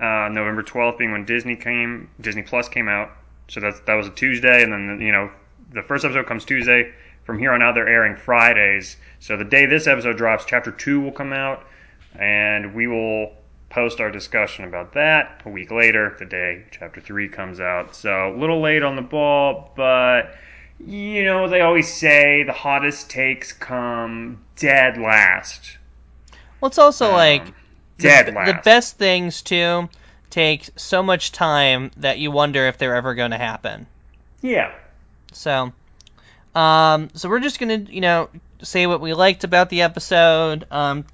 uh, 0.00 0.28
November 0.30 0.62
12th 0.62 0.98
being 0.98 1.12
when 1.12 1.24
Disney 1.24 1.56
came, 1.56 2.10
Disney 2.20 2.42
Plus 2.42 2.68
came 2.68 2.88
out. 2.88 3.10
So 3.48 3.60
that's 3.60 3.80
that 3.80 3.94
was 3.94 4.08
a 4.08 4.10
Tuesday, 4.10 4.62
and 4.62 4.72
then 4.72 5.00
you 5.00 5.12
know 5.12 5.30
the 5.72 5.82
first 5.82 6.04
episode 6.04 6.26
comes 6.26 6.44
Tuesday. 6.44 6.92
From 7.24 7.38
here 7.38 7.52
on 7.52 7.62
out, 7.62 7.74
they're 7.74 7.88
airing 7.88 8.16
Fridays. 8.16 8.96
So 9.18 9.36
the 9.36 9.44
day 9.44 9.66
this 9.66 9.86
episode 9.86 10.16
drops, 10.16 10.44
Chapter 10.44 10.70
Two 10.70 11.00
will 11.00 11.12
come 11.12 11.32
out, 11.32 11.64
and 12.18 12.74
we 12.74 12.86
will 12.86 13.32
post 13.68 14.00
our 14.00 14.10
discussion 14.10 14.64
about 14.64 14.92
that 14.94 15.42
a 15.44 15.48
week 15.48 15.70
later, 15.70 16.14
the 16.18 16.24
day 16.24 16.64
Chapter 16.70 17.00
Three 17.00 17.28
comes 17.28 17.60
out. 17.60 17.94
So 17.94 18.34
a 18.34 18.36
little 18.36 18.60
late 18.60 18.82
on 18.82 18.96
the 18.96 19.02
ball, 19.02 19.72
but 19.76 20.34
you 20.84 21.24
know 21.24 21.48
they 21.48 21.60
always 21.62 21.92
say 21.92 22.42
the 22.42 22.52
hottest 22.52 23.08
takes 23.10 23.52
come 23.52 24.44
dead 24.56 24.98
last. 24.98 25.78
Well, 26.60 26.68
it's 26.68 26.78
also 26.78 27.12
like 27.12 27.42
Um, 27.42 27.54
dead 27.98 28.26
the, 28.26 28.32
last. 28.32 28.46
the 28.46 28.60
best 28.64 28.96
things 28.98 29.42
too 29.42 29.88
take 30.30 30.68
so 30.76 31.02
much 31.02 31.32
time 31.32 31.90
that 31.98 32.18
you 32.18 32.30
wonder 32.30 32.66
if 32.66 32.78
they're 32.78 32.94
ever 32.96 33.14
going 33.14 33.30
to 33.30 33.38
happen. 33.38 33.86
Yeah. 34.42 34.72
So, 35.32 35.72
um, 36.54 37.10
so 37.14 37.28
we're 37.28 37.40
just 37.40 37.58
gonna, 37.58 37.76
you 37.78 38.00
know, 38.00 38.28
say 38.62 38.86
what 38.86 39.00
we 39.00 39.14
liked 39.14 39.44
about 39.44 39.70
the 39.70 39.82
episode. 39.82 40.66
Um, 40.70 41.04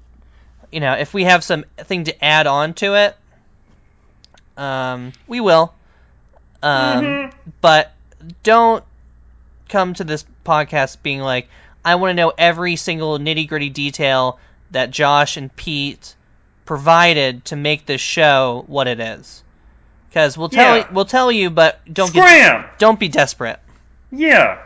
you 0.71 0.79
know, 0.79 0.93
if 0.93 1.13
we 1.13 1.25
have 1.25 1.43
something 1.43 2.05
to 2.05 2.25
add 2.25 2.47
on 2.47 2.73
to 2.75 2.95
it, 2.95 3.15
um, 4.57 5.13
we 5.27 5.39
will. 5.39 5.73
Um, 6.61 7.05
Mhm. 7.05 7.33
but 7.61 7.91
don't 8.43 8.83
come 9.69 9.93
to 9.95 10.03
this 10.03 10.25
podcast 10.45 11.01
being 11.03 11.19
like, 11.19 11.49
I 11.83 11.95
want 11.95 12.11
to 12.11 12.13
know 12.13 12.31
every 12.37 12.75
single 12.75 13.19
nitty 13.19 13.47
gritty 13.47 13.69
detail 13.69 14.39
that 14.71 14.91
Josh 14.91 15.35
and 15.37 15.53
Pete 15.55 16.15
provided 16.65 17.45
to 17.45 17.55
make 17.55 17.85
this 17.85 18.01
show 18.01 18.63
what 18.67 18.87
it 18.87 18.99
is. 18.99 19.43
Because 20.09 20.37
we'll 20.37 20.49
tell 20.49 20.77
Yeah. 20.77 20.87
we'll 20.91 21.05
tell 21.05 21.31
you, 21.31 21.49
but 21.49 21.79
don't 21.91 22.13
get 22.13 22.25
Scram! 22.27 22.65
don't 22.77 22.99
be 22.99 23.07
desperate. 23.07 23.59
Yeah. 24.11 24.59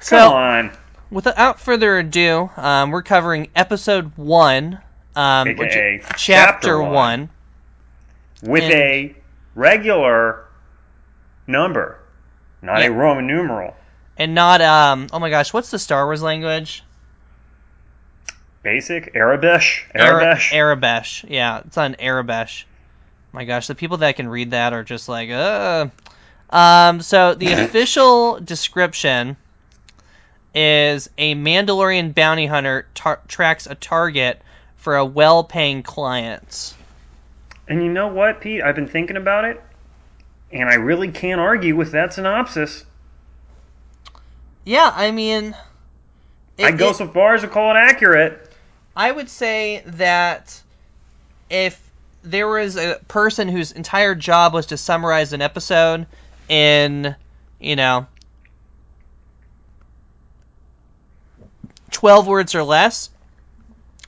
So, 0.00 0.16
Come 0.18 0.32
on. 0.34 0.70
without 1.10 1.60
further 1.60 1.98
ado, 1.98 2.50
um, 2.56 2.90
we're 2.90 3.02
covering 3.02 3.48
episode 3.54 4.12
one, 4.16 4.78
um, 5.14 5.48
which 5.56 5.72
chapter, 5.72 6.14
chapter 6.16 6.82
one. 6.82 6.92
one. 6.92 7.30
With 8.42 8.64
And- 8.64 8.72
a 8.72 9.14
regular 9.54 10.44
number, 11.46 11.98
not 12.62 12.80
Yeah. 12.80 12.86
a 12.88 12.92
Roman 12.92 13.26
numeral. 13.26 13.76
and 14.18 14.34
not 14.34 14.62
um. 14.62 15.08
Oh 15.12 15.18
my 15.18 15.28
gosh, 15.30 15.52
what's 15.52 15.70
the 15.70 15.78
Star 15.78 16.04
Wars 16.06 16.22
language? 16.22 16.82
Basic 18.70 19.14
Aurebesh, 19.14 19.84
Ara- 19.94 20.34
Aurebesh. 20.34 20.50
Aurebesh. 20.50 21.24
Yeah, 21.30 21.60
it's 21.64 21.78
on 21.78 21.94
Aurebesh. 21.94 22.64
My 23.30 23.44
gosh, 23.44 23.68
the 23.68 23.76
people 23.76 23.98
that 23.98 24.16
can 24.16 24.26
read 24.26 24.50
that 24.50 24.72
are 24.72 24.82
just 24.82 25.08
like, 25.08 25.30
uh. 25.30 25.86
Um, 26.50 27.00
so 27.00 27.34
the 27.36 27.52
official 27.64 28.40
description 28.40 29.36
is 30.52 31.08
a 31.16 31.36
Mandalorian 31.36 32.12
bounty 32.12 32.46
hunter 32.46 32.88
tar- 32.92 33.20
tracks 33.28 33.68
a 33.68 33.76
target 33.76 34.42
for 34.78 34.96
a 34.96 35.04
well-paying 35.04 35.84
client. 35.84 36.74
and 37.68 37.80
you 37.84 37.92
know 37.92 38.08
what, 38.08 38.40
Pete? 38.40 38.62
I've 38.62 38.74
been 38.74 38.88
thinking 38.88 39.16
about 39.16 39.44
it, 39.44 39.62
and 40.50 40.68
I 40.68 40.74
really 40.74 41.12
can't 41.12 41.40
argue 41.40 41.76
with 41.76 41.92
that 41.92 42.14
synopsis. 42.14 42.84
Yeah, 44.64 44.90
I 44.92 45.12
mean, 45.12 45.54
it- 46.58 46.64
I'd 46.64 46.78
go 46.78 46.90
it- 46.90 46.96
so 46.96 47.06
far 47.06 47.34
as 47.34 47.42
to 47.42 47.48
call 47.48 47.70
it 47.70 47.78
accurate. 47.78 48.42
I 48.96 49.12
would 49.12 49.28
say 49.28 49.82
that 49.84 50.60
if 51.50 51.80
there 52.22 52.48
was 52.48 52.76
a 52.76 52.98
person 53.06 53.48
whose 53.48 53.72
entire 53.72 54.14
job 54.14 54.54
was 54.54 54.66
to 54.66 54.78
summarize 54.78 55.34
an 55.34 55.42
episode 55.42 56.06
in, 56.48 57.14
you 57.60 57.76
know, 57.76 58.06
12 61.90 62.26
words 62.26 62.54
or 62.54 62.62
less, 62.62 63.10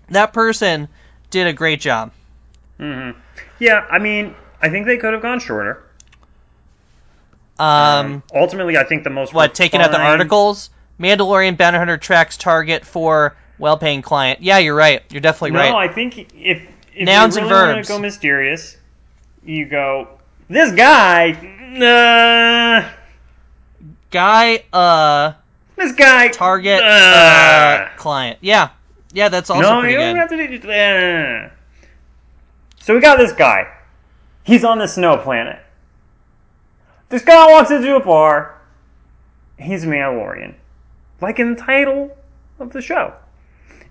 that 0.09 0.33
person 0.33 0.89
did 1.31 1.47
a 1.47 1.53
great 1.53 1.81
job. 1.81 2.11
hmm 2.79 3.11
Yeah, 3.59 3.87
I 3.91 3.99
mean, 3.99 4.35
I 4.61 4.71
think 4.71 4.87
they 4.87 4.97
could 4.97 5.13
have 5.13 5.23
gone 5.23 5.39
shorter. 5.39 5.85
Um, 7.59 8.23
ultimately, 8.35 8.79
I 8.79 8.85
think 8.85 9.05
the 9.05 9.11
most 9.11 9.35
what, 9.35 9.55
taking 9.55 9.81
out 9.81 9.91
the 9.91 10.01
articles? 10.01 10.71
Mandalorian 10.99 11.57
Bounty 11.57 11.79
Hunter 11.79 11.97
tracks 11.97 12.37
target 12.37 12.87
for 12.87 13.37
well-paying 13.59 14.03
client. 14.03 14.41
Yeah, 14.41 14.59
you're 14.59 14.75
right. 14.75 15.03
You're 15.11 15.21
definitely 15.21 15.53
No, 15.53 15.59
right. 15.61 15.71
No, 15.71 15.77
I 15.77 15.89
think 15.89 16.19
if, 16.35 16.63
if 16.95 17.05
Nouns 17.07 17.37
you 17.37 17.43
and 17.43 17.51
really 17.51 17.63
want 17.67 17.77
verbs. 17.79 17.89
to 17.89 17.93
go 17.95 17.99
mysterious, 17.99 18.77
you 19.45 19.67
go 19.67 20.09
this 20.49 20.73
guy. 20.73 21.33
Uh, 21.79 22.91
Guy, 24.11 24.65
uh, 24.73 25.33
this 25.77 25.93
guy. 25.93 26.29
target, 26.29 26.81
uh, 26.83 26.87
uh, 26.87 27.89
client. 27.97 28.39
Yeah. 28.41 28.71
Yeah, 29.13 29.29
that's 29.29 29.51
also 29.51 29.63
no, 29.63 29.81
pretty 29.81 29.95
you 29.95 29.99
don't 30.01 30.17
have 30.17 30.29
to 30.31 30.59
do. 30.59 30.71
Uh. 30.71 31.51
So 32.81 32.95
we 32.95 33.01
got 33.01 33.19
this 33.19 33.33
guy. 33.33 33.67
He's 34.45 34.65
on 34.65 34.79
the 34.79 34.87
snow 34.89 35.19
planet. 35.19 35.59
This 37.11 37.23
guy 37.23 37.51
walks 37.51 37.71
into 37.71 37.97
a 37.97 38.01
bar. 38.01 38.61
He's 39.59 39.85
a 39.85 39.87
Mandalorian, 39.87 40.55
like 41.21 41.39
in 41.39 41.55
the 41.55 41.61
title 41.61 42.17
of 42.61 42.73
the 42.73 42.81
show. 42.81 43.13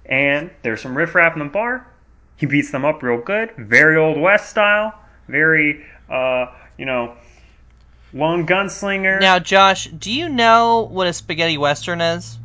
And 0.08 0.50
there's 0.64 0.82
some 0.82 0.98
riffraff 0.98 1.34
in 1.34 1.40
the 1.40 1.46
bar. 1.46 1.86
He 2.38 2.46
beats 2.46 2.72
them 2.72 2.86
up 2.86 3.04
real 3.04 3.20
good, 3.20 3.52
very 3.58 3.98
old 3.98 4.18
west 4.20 4.50
style, 4.50 4.94
very 5.28 5.84
uh, 6.10 6.48
you 6.78 6.86
know, 6.86 7.16
lone 8.14 8.46
gunslinger. 8.46 9.20
Now, 9.20 9.40
Josh, 9.40 9.88
do 9.88 10.12
you 10.12 10.30
know 10.30 10.88
what 10.90 11.08
a 11.08 11.14
spaghetti 11.14 11.58
western 11.58 12.02
is? 12.02 12.38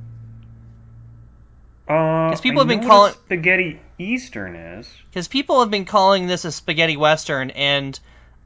because 2.32 2.40
people 2.40 2.60
have 2.60 2.68
been 2.68 2.86
calling- 2.86 3.12
spaghetti 3.12 3.78
eastern 3.98 4.56
is. 4.56 4.88
Because 5.10 5.28
people 5.28 5.60
have 5.60 5.70
been 5.70 5.84
calling 5.84 6.26
this 6.26 6.46
a 6.46 6.52
spaghetti 6.52 6.96
western, 6.96 7.50
and 7.50 7.98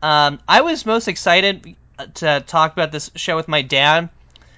um, 0.03 0.41
I 0.49 0.63
was 0.63 0.85
most 0.85 1.07
excited 1.07 1.77
to 2.15 2.43
talk 2.45 2.73
about 2.73 2.91
this 2.91 3.11
show 3.15 3.37
with 3.37 3.47
my 3.47 3.63
dad, 3.63 4.09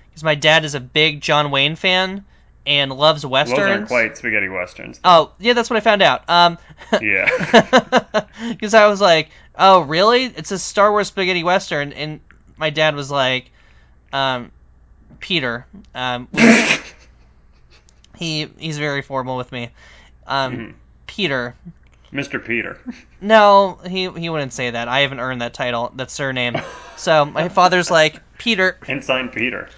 because 0.08 0.24
my 0.24 0.34
dad 0.34 0.64
is 0.64 0.74
a 0.74 0.80
big 0.80 1.20
John 1.20 1.50
Wayne 1.50 1.76
fan 1.76 2.24
and 2.66 2.92
loves 2.92 3.22
Those 3.22 3.30
westerns. 3.30 3.60
aren't 3.60 3.88
quite 3.88 4.16
spaghetti 4.18 4.48
westerns. 4.48 5.00
Oh, 5.04 5.32
yeah, 5.38 5.52
that's 5.54 5.70
what 5.70 5.76
I 5.76 5.80
found 5.80 6.02
out. 6.02 6.28
Um, 6.28 6.58
Yeah. 7.00 8.24
Because 8.50 8.72
I 8.74 8.86
was 8.86 9.00
like, 9.00 9.30
oh, 9.58 9.80
really? 9.80 10.24
It's 10.24 10.50
a 10.52 10.58
Star 10.58 10.90
Wars 10.92 11.08
spaghetti 11.08 11.42
western, 11.42 11.92
and 11.92 12.20
my 12.56 12.70
dad 12.70 12.94
was 12.94 13.10
like, 13.10 13.50
um, 14.12 14.52
Peter. 15.18 15.66
Um, 15.94 16.28
he 18.16 18.48
he's 18.58 18.78
very 18.78 19.02
formal 19.02 19.36
with 19.36 19.50
me. 19.52 19.70
Um, 20.26 20.56
Mhm. 20.56 20.74
Peter. 21.06 21.54
Mr. 22.12 22.42
Peter. 22.44 22.78
No, 23.20 23.78
he 23.86 24.08
he 24.10 24.28
wouldn't 24.30 24.52
say 24.52 24.70
that. 24.70 24.88
I 24.88 25.00
haven't 25.00 25.20
earned 25.20 25.42
that 25.42 25.52
title, 25.54 25.92
that 25.96 26.10
surname. 26.10 26.56
So 26.96 27.24
my 27.26 27.48
father's 27.48 27.90
like 27.90 28.20
Peter. 28.38 28.78
Ensign 28.86 29.28
Peter. 29.28 29.68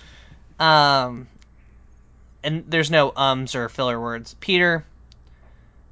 Um, 0.61 1.27
and 2.43 2.65
there's 2.69 2.91
no 2.91 3.13
ums 3.17 3.55
or 3.55 3.69
filler 3.69 4.01
words. 4.01 4.35
Peter, 4.41 4.85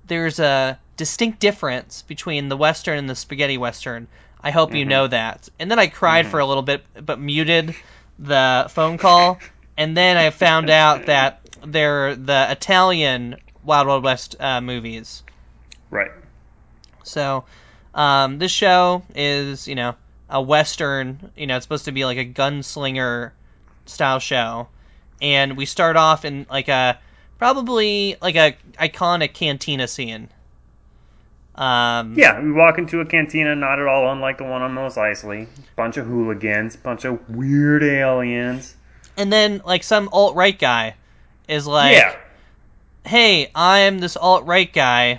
there's 0.07 0.39
a 0.39 0.79
distinct 0.97 1.41
difference 1.41 2.03
between 2.03 2.49
the 2.49 2.57
Western 2.57 2.99
and 2.99 3.09
the 3.09 3.15
spaghetti 3.15 3.59
Western. 3.59 4.09
I 4.43 4.51
hope 4.51 4.75
you 4.75 4.85
Mhm. 4.85 4.89
know 4.89 5.07
that. 5.09 5.49
And 5.59 5.71
then 5.71 5.79
I 5.79 5.87
cried 5.89 6.27
Mhm. 6.27 6.31
for 6.31 6.41
a 6.41 6.47
little 6.47 6.63
bit, 6.63 6.85
but 7.05 7.19
muted 7.21 7.75
the 8.19 8.67
phone 8.71 8.99
call. 8.99 9.39
And 9.77 9.97
then 9.97 10.17
I 10.17 10.31
found 10.31 10.71
out 10.71 11.07
that 11.07 11.41
they're 11.65 12.15
the 12.17 12.47
Italian 12.51 13.37
Wild 13.63 13.87
Wild 13.87 14.05
West 14.05 14.37
uh, 14.41 14.61
movies. 14.61 15.23
Right. 15.91 16.11
So, 17.05 17.45
um, 17.95 18.39
this 18.39 18.53
show 18.53 19.03
is, 19.15 19.69
you 19.69 19.75
know, 19.75 19.95
a 20.29 20.41
western. 20.41 21.31
You 21.37 21.47
know, 21.47 21.57
it's 21.57 21.65
supposed 21.65 21.87
to 21.87 21.93
be 21.93 22.05
like 22.05 22.19
a 22.19 22.25
gunslinger 22.25 23.33
style 23.87 24.19
show, 24.19 24.69
and 25.21 25.57
we 25.57 25.65
start 25.67 25.97
off 25.97 26.25
in 26.25 26.47
like 26.51 26.69
a 26.69 26.99
probably 27.39 28.17
like 28.21 28.37
a 28.37 28.57
iconic 28.81 29.33
cantina 29.35 29.87
scene. 29.89 30.29
Um, 31.55 32.15
Yeah, 32.17 32.41
we 32.41 32.53
walk 32.53 32.79
into 32.79 33.01
a 33.01 33.05
cantina 33.05 33.57
not 33.57 33.81
at 33.81 33.87
all 33.87 34.13
unlike 34.13 34.39
the 34.39 34.45
one 34.45 34.63
on 34.63 34.73
Mos 34.75 34.95
Eisley. 34.97 35.49
Bunch 35.75 35.97
of 35.97 36.07
hooligans, 36.07 36.77
bunch 36.77 37.05
of 37.05 37.29
weird 37.29 37.83
aliens. 37.83 38.75
and 39.17 39.33
then 39.33 39.61
like 39.65 39.83
some 39.83 40.09
alt 40.13 40.37
right 40.37 40.57
guy 40.57 40.95
is 41.49 41.67
like, 41.67 41.97
yeah. 41.97 42.15
"Hey, 43.05 43.51
I'm 43.55 43.99
this 43.99 44.17
alt 44.17 44.45
right 44.47 44.73
guy, 44.73 45.19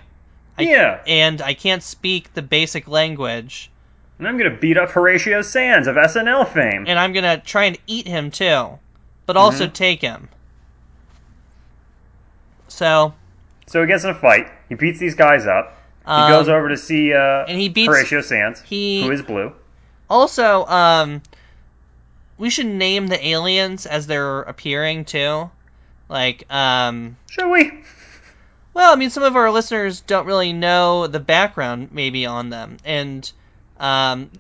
I- 0.58 0.62
yeah. 0.62 1.00
and 1.06 1.42
I 1.42 1.54
can't 1.54 1.84
speak 1.84 2.34
the 2.34 2.42
basic 2.42 2.88
language, 2.88 3.70
And 4.18 4.26
I'm 4.28 4.38
gonna 4.38 4.56
beat 4.56 4.78
up 4.78 4.92
Horatio 4.92 5.42
Sanz 5.42 5.88
of 5.88 5.98
SNL 5.98 6.46
fame. 6.46 6.86
and 6.88 6.98
I'm 7.00 7.12
gonna 7.12 7.40
try 7.40 7.66
and 7.66 7.78
eat 7.88 8.08
him 8.08 8.32
too, 8.32 8.80
but 9.30 9.38
also 9.38 9.68
Mhm. 9.68 9.74
take 9.74 10.02
him." 10.02 10.28
So 12.68 13.14
So 13.68 13.82
he 13.82 13.86
gets 13.88 14.04
in 14.04 14.10
a 14.10 14.16
fight. 14.16 14.48
He 14.70 14.74
beats 14.74 14.98
these 14.98 15.14
guys 15.14 15.46
up. 15.46 15.78
He 16.04 16.12
um, 16.12 16.32
goes 16.32 16.50
over 16.50 16.70
to 16.70 16.78
see 16.78 17.14
uh, 17.14 17.46
and 17.48 17.60
he 17.60 17.70
beats- 17.70 17.88
Horatio 17.88 18.22
Sanz, 18.22 18.60
he- 18.64 19.04
who 19.04 19.12
is 19.12 19.22
blue. 19.22 19.54
Also, 20.10 20.66
um, 20.66 21.22
we 22.40 22.50
should 22.50 22.66
name 22.66 23.06
the 23.06 23.24
aliens 23.28 23.86
as 23.86 24.08
they're 24.08 24.40
appearing 24.42 25.06
too. 25.06 25.52
Like, 26.08 26.52
um, 26.52 27.16
Should 27.30 27.52
we? 27.52 27.72
well, 28.74 28.92
I 28.92 28.96
mean, 28.96 29.12
some 29.12 29.22
of 29.22 29.36
our 29.36 29.52
listeners 29.52 30.02
don't 30.02 30.26
really 30.26 30.54
know 30.54 31.06
the 31.06 31.20
background 31.20 31.90
maybe 31.92 32.26
on 32.26 32.50
them, 32.50 32.78
and 32.84 33.32
um, 33.80 34.32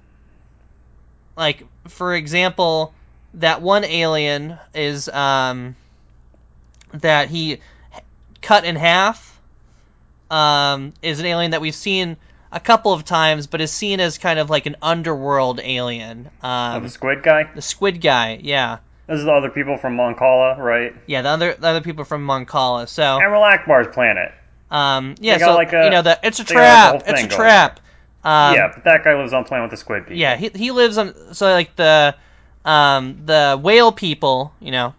like 1.37 1.63
for 1.87 2.15
example, 2.15 2.95
that 3.35 3.61
one 3.61 3.83
alien 3.83 4.57
is 4.73 5.07
um 5.09 5.75
that 6.93 7.29
he 7.29 7.59
cut 8.41 8.65
in 8.65 8.75
half 8.75 9.39
um 10.31 10.93
is 11.01 11.19
an 11.19 11.25
alien 11.25 11.51
that 11.51 11.61
we've 11.61 11.75
seen 11.75 12.17
a 12.51 12.59
couple 12.59 12.93
of 12.93 13.05
times, 13.05 13.45
but 13.45 13.61
is 13.61 13.71
seen 13.71 13.99
as 13.99 14.17
kind 14.17 14.39
of 14.39 14.49
like 14.49 14.65
an 14.65 14.75
underworld 14.81 15.59
alien. 15.63 16.29
Oh, 16.43 16.47
Um, 16.49 16.83
the 16.83 16.89
squid 16.89 17.21
guy. 17.21 17.43
the 17.53 17.61
squid 17.61 18.01
guy, 18.01 18.39
yeah, 18.41 18.77
This 19.05 19.19
is 19.19 19.25
the 19.25 19.31
other 19.31 19.49
people 19.51 19.77
from 19.77 19.95
Mon 19.95 20.15
Cala, 20.15 20.59
right? 20.59 20.95
yeah. 21.05 21.21
The 21.21 21.29
other 21.29 21.53
the 21.53 21.67
other 21.67 21.81
people 21.81 22.05
from 22.05 22.23
Mon 22.23 22.45
Cala. 22.47 22.87
So, 22.87 23.19
Admiral 23.21 23.43
Ackbar's 23.43 23.93
planet. 23.93 24.31
um, 24.71 25.13
yeah. 25.19 25.37
So 25.37 25.53
like 25.55 25.73
a- 25.73 25.83
you 25.85 25.89
know 25.91 26.01
the 26.01 26.19
it's 26.23 26.39
a 26.39 26.43
got 26.43 26.49
like 26.55 26.55
trap. 26.55 26.95
it's 27.07 27.23
a 27.23 27.27
going. 27.27 27.29
trap. 27.29 27.79
Um, 28.23 28.55
yeah, 28.55 28.71
but 28.73 28.83
that 28.83 29.03
guy 29.03 29.15
lives 29.15 29.31
on 29.31 29.45
planet 29.45 29.65
with 29.65 29.71
the 29.71 29.77
squid 29.77 30.03
people. 30.03 30.17
Yeah, 30.17 30.35
he 30.35 30.49
he 30.49 30.71
lives 30.71 30.97
on 30.97 31.33
so 31.35 31.51
like 31.51 31.75
the 31.75 32.15
um 32.69 33.03
the 33.25 33.59
whale 33.61 33.91
people, 33.91 34.53
you 34.59 34.71
know, 34.71 34.93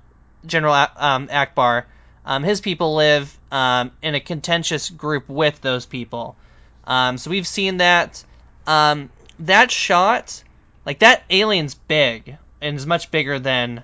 General 0.46 0.74
um 0.96 1.28
Ackbar, 1.28 1.84
um 2.24 2.42
his 2.42 2.60
people 2.60 2.94
live 2.96 3.26
um 3.52 3.90
in 4.02 4.14
a 4.14 4.20
contentious 4.20 4.90
group 4.90 5.28
with 5.28 5.60
those 5.60 5.86
people. 5.86 6.36
Um 6.84 7.18
so 7.18 7.30
we've 7.30 7.46
seen 7.46 7.78
that 7.78 8.24
um 8.66 9.10
that 9.40 9.70
shot 9.70 10.42
like 10.86 10.98
that 11.00 11.22
alien's 11.30 11.74
big 11.74 12.36
and 12.60 12.76
is 12.76 12.86
much 12.86 13.10
bigger 13.10 13.38
than 13.38 13.82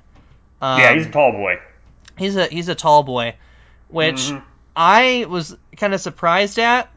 um, 0.61 0.81
yeah, 0.81 0.95
he's 0.95 1.07
a 1.07 1.11
tall 1.11 1.33
boy. 1.33 1.55
he's 2.19 2.37
a 2.37 2.47
he's 2.47 2.69
a 2.69 2.75
tall 2.75 3.03
boy, 3.03 3.35
which 3.89 4.17
Mhm. 4.17 4.43
I 4.75 5.27
was 5.29 5.57
kind 5.77 5.95
of 5.95 6.01
surprised 6.01 6.59
at, 6.59 6.89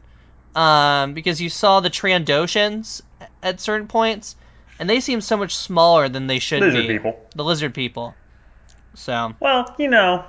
um, 0.54 1.14
because 1.14 1.40
you 1.40 1.48
saw 1.48 1.80
the 1.80 1.90
Trandoshans 1.90 3.00
at 3.42 3.60
certain 3.60 3.88
points, 3.88 4.36
and 4.80 4.88
they 4.88 4.98
seem 4.98 5.20
so 5.20 5.36
much 5.36 5.54
smaller 5.54 6.08
than 6.08 6.26
they 6.26 6.38
should 6.38 6.60
Lizard 6.60 6.88
be. 6.88 6.94
people. 6.94 7.20
The 7.36 7.44
lizard 7.44 7.74
people. 7.74 8.14
So 8.94 9.34
Well, 9.38 9.72
you 9.78 9.88
know, 9.88 10.24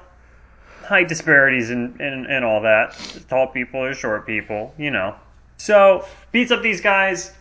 height 0.83 1.07
disparities 1.07 1.69
and, 1.69 1.99
and, 2.01 2.27
and 2.27 2.43
all 2.43 2.61
that. 2.61 2.95
Tall 3.29 3.47
people 3.47 3.79
or 3.79 3.93
short 3.93 4.27
people, 4.27 4.73
you 4.77 4.91
know. 4.91 5.15
So, 5.57 6.05
beats 6.31 6.51
up 6.51 6.61
these 6.61 6.81
guys, 6.81 7.31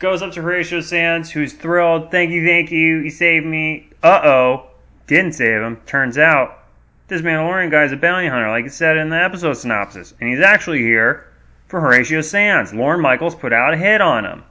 goes 0.00 0.22
up 0.22 0.32
to 0.32 0.42
Horatio 0.42 0.80
Sanz, 0.80 1.30
who's 1.30 1.52
thrilled. 1.52 2.10
Thank 2.10 2.32
you, 2.32 2.44
thank 2.44 2.72
you. 2.72 2.98
You 2.98 3.10
saved 3.10 3.46
me. 3.46 3.88
Uh 4.02 4.20
oh. 4.24 4.66
Didn't 5.06 5.32
save 5.32 5.62
him. 5.62 5.76
Turns 5.86 6.18
out, 6.18 6.64
this 7.06 7.22
Mandalorian 7.22 7.70
guy's 7.70 7.92
a 7.92 7.96
bounty 7.96 8.26
hunter, 8.26 8.48
like 8.48 8.64
it 8.64 8.72
said 8.72 8.96
in 8.96 9.10
the 9.10 9.22
episode 9.22 9.54
synopsis. 9.54 10.14
And 10.20 10.30
he's 10.30 10.40
actually 10.40 10.80
here 10.80 11.26
for 11.68 11.80
Horatio 11.80 12.22
Sanz. 12.22 12.74
Lorne 12.74 13.00
Michaels 13.00 13.34
put 13.34 13.52
out 13.52 13.74
a 13.74 13.76
hit 13.76 14.00
on 14.00 14.24
him. 14.24 14.42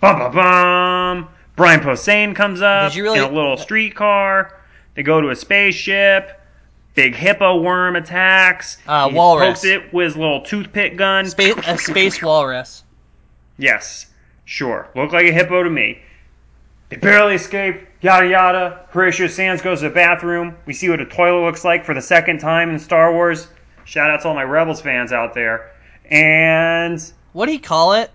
Bum 0.00 0.18
bum 0.18 0.32
bum. 0.34 1.28
Brian 1.56 1.80
Posehn 1.80 2.34
comes 2.34 2.62
up 2.62 2.90
Did 2.92 2.96
you 2.96 3.02
really- 3.04 3.18
in 3.18 3.24
a 3.24 3.30
little 3.30 3.56
streetcar. 3.56 4.56
They 4.94 5.02
go 5.02 5.20
to 5.20 5.28
a 5.30 5.36
spaceship. 5.36 6.36
Big 6.94 7.14
hippo 7.14 7.60
worm 7.60 7.96
attacks. 7.96 8.78
Uh, 8.86 9.08
he 9.08 9.14
walrus. 9.14 9.48
pokes 9.48 9.64
it 9.64 9.92
with 9.92 10.06
his 10.06 10.16
little 10.16 10.40
toothpick 10.42 10.96
gun. 10.96 11.26
Space, 11.26 11.54
a 11.66 11.78
space 11.78 12.22
walrus. 12.22 12.82
Yes, 13.58 14.06
sure. 14.44 14.88
Look 14.96 15.12
like 15.12 15.26
a 15.26 15.32
hippo 15.32 15.62
to 15.62 15.70
me. 15.70 16.00
They 16.88 16.96
barely 16.96 17.36
escape. 17.36 17.86
Yada 18.00 18.26
yada. 18.26 18.86
Horatio 18.90 19.28
Sanz 19.28 19.60
goes 19.62 19.80
to 19.80 19.88
the 19.88 19.94
bathroom. 19.94 20.56
We 20.66 20.72
see 20.72 20.88
what 20.88 21.00
a 21.00 21.04
toilet 21.06 21.44
looks 21.44 21.64
like 21.64 21.84
for 21.84 21.94
the 21.94 22.02
second 22.02 22.38
time 22.40 22.70
in 22.70 22.78
Star 22.78 23.12
Wars. 23.12 23.46
Shout 23.84 24.10
out 24.10 24.22
to 24.22 24.28
all 24.28 24.34
my 24.34 24.42
Rebels 24.42 24.80
fans 24.80 25.12
out 25.12 25.34
there. 25.34 25.70
And 26.10 27.00
What 27.34 27.46
do 27.46 27.52
you 27.52 27.60
call 27.60 27.92
it? 27.92 28.10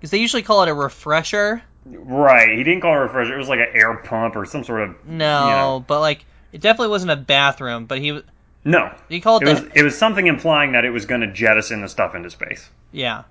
Because 0.00 0.10
they 0.10 0.18
usually 0.18 0.42
call 0.42 0.62
it 0.62 0.68
a 0.68 0.74
refresher. 0.74 1.62
right, 1.84 2.56
he 2.56 2.64
didn't 2.64 2.80
call 2.80 2.94
it 2.94 2.96
a 2.96 3.00
refresher. 3.02 3.34
It 3.34 3.38
was 3.38 3.48
like 3.48 3.60
an 3.60 3.68
air 3.74 3.96
pump 3.98 4.34
or 4.36 4.46
some 4.46 4.64
sort 4.64 4.80
of 4.82 5.06
No, 5.06 5.44
You 5.44 5.50
know. 5.50 5.84
but 5.86 6.00
like 6.00 6.24
it 6.52 6.60
definitely 6.60 6.88
wasn't 6.88 7.12
a 7.12 7.16
bathroom. 7.16 7.84
But 7.86 7.98
he 7.98 8.12
was 8.12 8.22
no. 8.64 8.94
he 9.08 9.20
called 9.20 9.42
It 9.42 9.48
it. 9.48 9.52
was 9.54 9.70
it 9.74 9.82
was 9.82 9.96
something 9.98 10.26
implying 10.26 10.72
that 10.72 10.84
it 10.84 10.90
was 10.90 11.06
going 11.06 11.20
to 11.22 11.26
jettison 11.32 11.80
the 11.82 11.88
stuff 11.88 12.14
into 12.14 12.30
space. 12.30 12.68
yeah. 12.92 13.24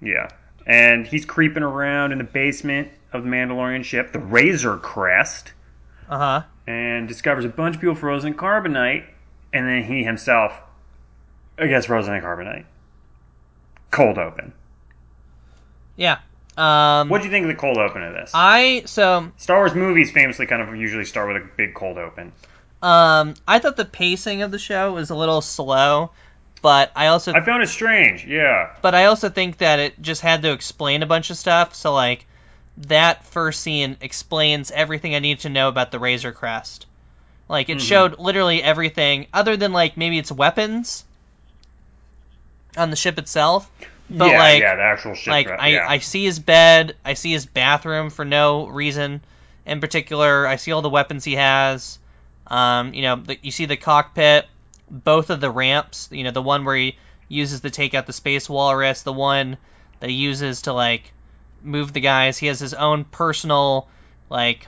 Yeah. 0.00 0.28
And 0.66 1.06
he's 1.06 1.24
creeping 1.24 1.62
around 1.62 2.12
in 2.12 2.18
the 2.18 2.24
basement 2.24 2.88
of 3.12 3.22
the 3.24 3.28
Mandalorian 3.30 3.84
ship, 3.84 4.12
the 4.12 4.18
Razor 4.18 4.76
Crest. 4.78 5.52
Uh 6.08 6.18
huh. 6.18 6.42
and 6.66 7.08
discovers 7.08 7.44
a 7.44 7.48
bunch 7.48 7.76
of 7.76 7.80
people 7.80 7.94
frozen 7.94 8.32
in 8.32 8.38
carbonite, 8.38 9.04
and 9.52 9.66
then 9.66 9.82
he 9.84 10.02
himself 10.04 10.52
gets 11.56 11.86
frozen 11.86 12.14
in 12.14 12.22
carbonite. 12.22 12.64
Cold 13.90 14.18
open. 14.18 14.52
Yeah. 15.96 16.18
Um. 16.56 17.08
What 17.08 17.18
do 17.22 17.24
you 17.26 17.30
think 17.30 17.44
of 17.44 17.48
the 17.48 17.54
cold 17.54 17.78
open 17.78 18.02
of 18.02 18.12
this? 18.12 18.30
I 18.34 18.82
so 18.86 19.30
Star 19.38 19.58
Wars 19.58 19.74
movies 19.74 20.10
famously 20.10 20.46
kind 20.46 20.60
of 20.62 20.74
usually 20.76 21.04
start 21.06 21.28
with 21.32 21.42
a 21.42 21.46
big 21.56 21.74
cold 21.74 21.96
open. 21.98 22.32
um 22.82 23.34
I 23.48 23.58
thought 23.58 23.76
the 23.76 23.84
pacing 23.86 24.42
of 24.42 24.50
the 24.50 24.58
show 24.58 24.92
was 24.92 25.08
a 25.10 25.14
little 25.14 25.40
slow, 25.40 26.10
but 26.60 26.92
I 26.94 27.06
also 27.06 27.32
I 27.32 27.40
found 27.40 27.62
it 27.62 27.68
strange. 27.68 28.26
Yeah. 28.26 28.74
but 28.82 28.94
I 28.94 29.06
also 29.06 29.30
think 29.30 29.58
that 29.58 29.78
it 29.78 30.00
just 30.02 30.20
had 30.20 30.42
to 30.42 30.52
explain 30.52 31.02
a 31.02 31.06
bunch 31.06 31.30
of 31.30 31.38
stuff. 31.38 31.74
So 31.74 31.94
like 31.94 32.26
that 32.78 33.26
first 33.26 33.60
scene 33.62 33.96
explains 34.02 34.70
everything 34.70 35.14
I 35.14 35.20
need 35.20 35.40
to 35.40 35.48
know 35.48 35.68
about 35.68 35.90
the 35.90 35.98
Razor 35.98 36.32
Crest. 36.32 36.86
Like 37.48 37.68
Mm-hmm. 37.68 37.78
it 37.78 37.82
showed 37.82 38.18
literally 38.18 38.62
everything 38.62 39.26
other 39.32 39.56
than 39.56 39.72
like 39.72 39.96
maybe 39.96 40.18
its 40.18 40.30
weapons 40.32 41.04
on 42.76 42.90
the 42.90 42.96
ship 42.96 43.18
itself. 43.18 43.70
But 44.18 44.30
yeah, 44.30 44.38
like 44.38 44.60
yeah, 44.62 44.76
the 44.76 44.82
actual 44.82 45.14
ship. 45.14 45.30
like 45.30 45.48
I, 45.48 45.68
yeah. 45.68 45.86
I 45.88 45.98
see 45.98 46.24
his 46.24 46.38
bed, 46.38 46.96
I 47.04 47.14
see 47.14 47.32
his 47.32 47.46
bathroom 47.46 48.10
for 48.10 48.24
no 48.24 48.66
reason 48.66 49.20
in 49.64 49.80
particular. 49.80 50.46
I 50.46 50.56
see 50.56 50.72
all 50.72 50.82
the 50.82 50.90
weapons 50.90 51.24
he 51.24 51.34
has. 51.36 51.98
Um, 52.46 52.92
you 52.94 53.02
know, 53.02 53.16
the, 53.16 53.38
you 53.40 53.50
see 53.50 53.64
the 53.66 53.76
cockpit, 53.76 54.46
both 54.90 55.30
of 55.30 55.40
the 55.40 55.50
ramps. 55.50 56.08
You 56.12 56.24
know, 56.24 56.30
the 56.32 56.42
one 56.42 56.64
where 56.64 56.76
he 56.76 56.96
uses 57.28 57.60
to 57.62 57.70
take 57.70 57.94
out 57.94 58.06
the 58.06 58.12
space 58.12 58.48
walrus, 58.50 59.02
the 59.02 59.12
one 59.12 59.56
that 60.00 60.10
he 60.10 60.16
uses 60.16 60.62
to 60.62 60.72
like 60.72 61.12
move 61.62 61.92
the 61.92 62.00
guys. 62.00 62.36
He 62.36 62.48
has 62.48 62.60
his 62.60 62.74
own 62.74 63.04
personal 63.04 63.88
like 64.28 64.66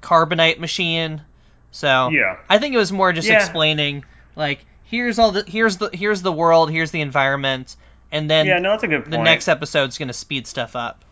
carbonite 0.00 0.58
machine. 0.58 1.22
So 1.72 2.10
Yeah. 2.10 2.36
I 2.48 2.58
think 2.58 2.74
it 2.74 2.78
was 2.78 2.92
more 2.92 3.12
just 3.12 3.28
Yeah. 3.28 3.36
explaining 3.36 4.04
like 4.36 4.64
here's 4.84 5.18
all 5.18 5.32
the 5.32 5.44
here's 5.46 5.78
the 5.78 5.90
here's 5.92 6.22
the 6.22 6.32
world, 6.32 6.70
here's 6.70 6.90
the 6.90 7.00
environment, 7.00 7.76
and 8.14 8.30
then 8.30 8.46
yeah, 8.46 8.58
no, 8.60 8.70
that's 8.70 8.84
a 8.84 8.88
good 8.88 9.02
point. 9.02 9.10
the 9.10 9.22
next 9.22 9.48
episode's 9.48 9.98
going 9.98 10.08
to 10.08 10.14
speed 10.14 10.46
stuff 10.46 10.76
up. 10.76 11.04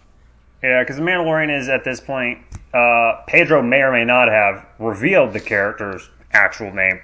Yeah, 0.63 0.83
because 0.83 0.97
the 0.97 1.03
Mandalorian 1.03 1.55
is 1.55 1.69
at 1.69 1.83
this 1.85 2.01
point. 2.01 2.39
Uh, 2.73 3.23
Pedro 3.27 3.61
may 3.61 3.83
or 3.83 3.91
may 3.91 4.05
not 4.05 4.29
have 4.29 4.65
revealed 4.79 5.33
the 5.33 5.41
character's 5.41 6.09
actual 6.33 6.73
name. 6.73 7.01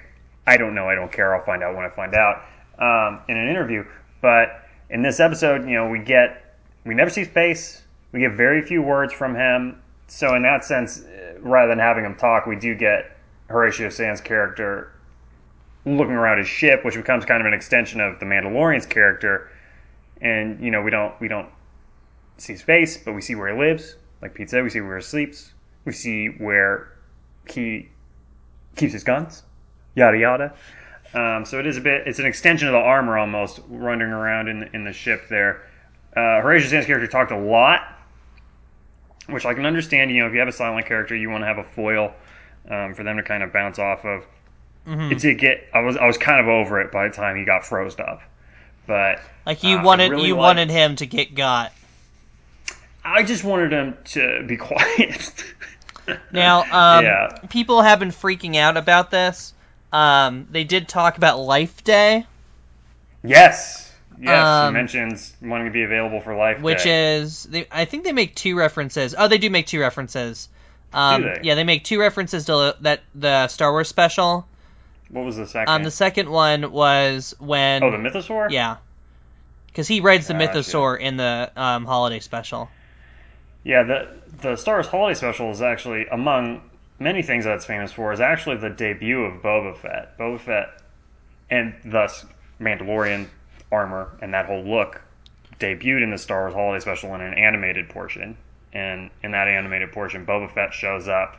I 0.47 0.55
don't 0.55 0.73
know. 0.73 0.87
I 0.87 0.95
don't 0.95 1.11
care. 1.11 1.35
I'll 1.35 1.45
find 1.45 1.61
out 1.61 1.75
when 1.75 1.85
I 1.85 1.89
find 1.89 2.15
out 2.15 2.43
um, 2.79 3.19
in 3.27 3.37
an 3.37 3.49
interview. 3.49 3.83
But 4.21 4.65
in 4.89 5.01
this 5.01 5.19
episode, 5.19 5.67
you 5.67 5.75
know, 5.75 5.89
we 5.89 5.99
get 5.99 6.55
we 6.85 6.95
never 6.95 7.09
see 7.09 7.25
space. 7.25 7.83
We 8.13 8.21
get 8.21 8.31
very 8.31 8.61
few 8.61 8.81
words 8.81 9.13
from 9.13 9.35
him. 9.35 9.81
So 10.07 10.33
in 10.35 10.41
that 10.43 10.63
sense, 10.63 11.01
uh, 11.01 11.39
rather 11.41 11.67
than 11.67 11.77
having 11.77 12.05
him 12.05 12.15
talk, 12.15 12.45
we 12.45 12.55
do 12.55 12.73
get 12.73 13.17
Horatio 13.47 13.89
Sanz' 13.89 14.21
character 14.21 14.93
looking 15.85 16.15
around 16.15 16.37
his 16.37 16.47
ship, 16.47 16.85
which 16.85 16.95
becomes 16.95 17.25
kind 17.25 17.41
of 17.41 17.47
an 17.47 17.53
extension 17.53 17.99
of 17.99 18.19
the 18.19 18.25
Mandalorian's 18.25 18.85
character. 18.85 19.49
And 20.21 20.59
you 20.63 20.71
know, 20.71 20.81
we 20.81 20.91
don't 20.91 21.13
we 21.21 21.27
don't 21.27 21.49
see 22.37 22.55
space, 22.55 22.97
but 22.97 23.13
we 23.13 23.21
see 23.21 23.35
where 23.35 23.53
he 23.53 23.59
lives. 23.59 23.95
Like 24.21 24.33
Pete 24.33 24.49
said, 24.49 24.63
we 24.63 24.69
see 24.69 24.81
where 24.81 24.97
he 24.97 25.03
sleeps. 25.03 25.53
We 25.85 25.93
see 25.93 26.27
where 26.27 26.91
he 27.49 27.89
keeps 28.75 28.93
his 28.93 29.03
guns. 29.03 29.43
Yada 29.95 30.17
yada. 30.17 30.53
Um, 31.13 31.43
so 31.45 31.57
it 31.59 31.65
is 31.65 31.77
a 31.77 31.81
bit. 31.81 32.07
It's 32.07 32.19
an 32.19 32.25
extension 32.25 32.67
of 32.67 32.73
the 32.73 32.79
armor 32.79 33.17
almost, 33.17 33.61
running 33.67 34.09
around 34.09 34.47
in 34.47 34.59
the, 34.59 34.75
in 34.75 34.83
the 34.83 34.93
ship 34.93 35.27
there. 35.29 35.63
Uh, 36.15 36.41
Horatio 36.41 36.67
Sanz' 36.67 36.85
character 36.85 37.07
talked 37.07 37.31
a 37.31 37.37
lot, 37.37 37.81
which 39.27 39.45
I 39.45 39.53
can 39.53 39.65
understand. 39.65 40.11
You 40.11 40.21
know, 40.21 40.27
if 40.27 40.33
you 40.33 40.39
have 40.39 40.47
a 40.47 40.51
silent 40.51 40.85
character, 40.85 41.15
you 41.15 41.29
want 41.29 41.41
to 41.41 41.47
have 41.47 41.57
a 41.57 41.63
foil 41.63 42.13
um, 42.69 42.93
for 42.93 43.03
them 43.03 43.17
to 43.17 43.23
kind 43.23 43.41
of 43.41 43.51
bounce 43.53 43.79
off 43.79 44.05
of. 44.05 44.25
Mhm. 44.87 45.11
It 45.11 45.19
did 45.19 45.39
get. 45.39 45.67
I 45.73 45.79
was 45.81 45.97
I 45.97 46.05
was 46.05 46.17
kind 46.17 46.39
of 46.39 46.47
over 46.47 46.79
it 46.79 46.91
by 46.91 47.07
the 47.07 47.13
time 47.13 47.37
he 47.37 47.43
got 47.45 47.65
froze 47.65 47.99
up, 47.99 48.21
but 48.89 49.21
Like 49.45 49.63
you 49.63 49.77
Uh, 49.77 49.83
wanted 49.83 50.09
really 50.11 50.27
you 50.27 50.33
liked- 50.33 50.41
wanted 50.57 50.69
him 50.71 50.95
to 50.97 51.05
get 51.05 51.35
got. 51.35 51.71
I 53.05 53.21
just 53.23 53.43
wanted 53.43 53.71
him 53.71 53.95
to 54.05 54.43
be 54.47 54.57
quiet. 54.69 55.31
Now, 56.33 56.61
um, 56.63 57.05
yeah. 57.05 57.37
people 57.49 57.81
have 57.83 57.99
been 57.99 58.09
freaking 58.09 58.55
out 58.55 58.77
about 58.77 59.11
this. 59.11 59.53
Um, 59.93 60.47
they 60.49 60.63
did 60.63 60.87
talk 60.89 61.17
about 61.17 61.39
Life 61.39 61.83
Day, 61.83 62.25
Yes. 63.23 63.85
Yes. 64.19 64.45
Um, 64.45 64.73
he 64.73 64.79
mentions 64.79 65.33
wanting 65.41 65.67
to 65.67 65.71
be 65.71 65.83
available 65.83 66.19
for 66.19 66.35
life. 66.35 66.61
which 66.61 66.83
Day. 66.83 67.17
is 67.17 67.43
they, 67.43 67.67
I 67.71 67.85
think 67.85 68.03
they 68.03 68.11
make 68.11 68.35
two 68.35 68.57
references. 68.57 69.15
Oh, 69.17 69.27
they 69.27 69.37
do 69.37 69.49
make 69.49 69.67
two 69.67 69.79
references. 69.79 70.49
Um, 70.93 71.21
Do 71.21 71.27
they? 71.29 71.39
Yeah, 71.43 71.55
they 71.55 71.63
make 71.63 71.83
two 71.85 71.99
references 71.99 72.45
to 72.45 72.75
that 72.81 73.01
the 73.15 73.47
Star 73.47 73.71
Wars 73.71 73.87
special. 73.87 74.45
What 75.09 75.25
was 75.25 75.37
the 75.37 75.47
second? 75.47 75.73
Um, 75.73 75.83
the 75.83 75.91
second 75.91 76.29
one 76.29 76.71
was 76.71 77.35
when 77.39 77.83
oh, 77.83 77.91
the 77.91 77.97
Mythosaur. 77.97 78.51
yeah, 78.51 78.77
because 79.67 79.87
he 79.87 80.01
rides 80.01 80.27
the. 80.27 80.33
Mythosaur 80.33 80.99
in 80.99 81.17
the 81.17 81.51
um, 81.55 81.85
holiday 81.85 82.19
special. 82.19 82.69
Yeah. 83.63 83.83
The 83.83 84.07
the 84.41 84.55
Star 84.55 84.75
Wars 84.75 84.87
Holiday 84.87 85.15
Special 85.15 85.51
is 85.51 85.61
actually 85.61 86.07
among 86.07 86.61
many 86.99 87.23
things 87.23 87.45
that 87.45 87.55
it's 87.55 87.65
famous 87.65 87.91
for. 87.91 88.13
Is 88.13 88.19
actually 88.19 88.57
the 88.57 88.69
debut 88.69 89.21
of 89.21 89.41
Boba 89.41 89.75
Fett. 89.77 90.17
Boba 90.17 90.39
Fett, 90.39 90.81
and 91.49 91.75
thus 91.85 92.25
Mandalorian 92.59 93.27
armor 93.71 94.17
and 94.21 94.33
that 94.33 94.45
whole 94.45 94.63
look 94.63 95.01
debuted 95.59 96.03
in 96.03 96.11
the 96.11 96.17
Star 96.17 96.41
Wars 96.41 96.53
Holiday 96.53 96.79
Special 96.79 97.13
in 97.15 97.21
an 97.21 97.33
animated 97.33 97.89
portion. 97.89 98.37
And 98.71 99.09
in 99.23 99.31
that 99.31 99.47
animated 99.47 99.91
portion, 99.91 100.25
Boba 100.25 100.51
Fett 100.51 100.73
shows 100.73 101.07
up 101.07 101.37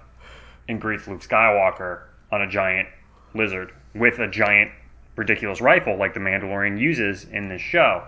and 0.68 0.80
greets 0.80 1.06
Luke 1.06 1.22
Skywalker 1.22 2.02
on 2.30 2.42
a 2.42 2.48
giant 2.48 2.88
lizard 3.34 3.72
with 3.94 4.18
a 4.18 4.28
giant 4.28 4.70
ridiculous 5.16 5.60
rifle 5.60 5.96
like 5.96 6.14
the 6.14 6.20
Mandalorian 6.20 6.78
uses 6.78 7.24
in 7.24 7.48
this 7.48 7.60
show. 7.60 8.02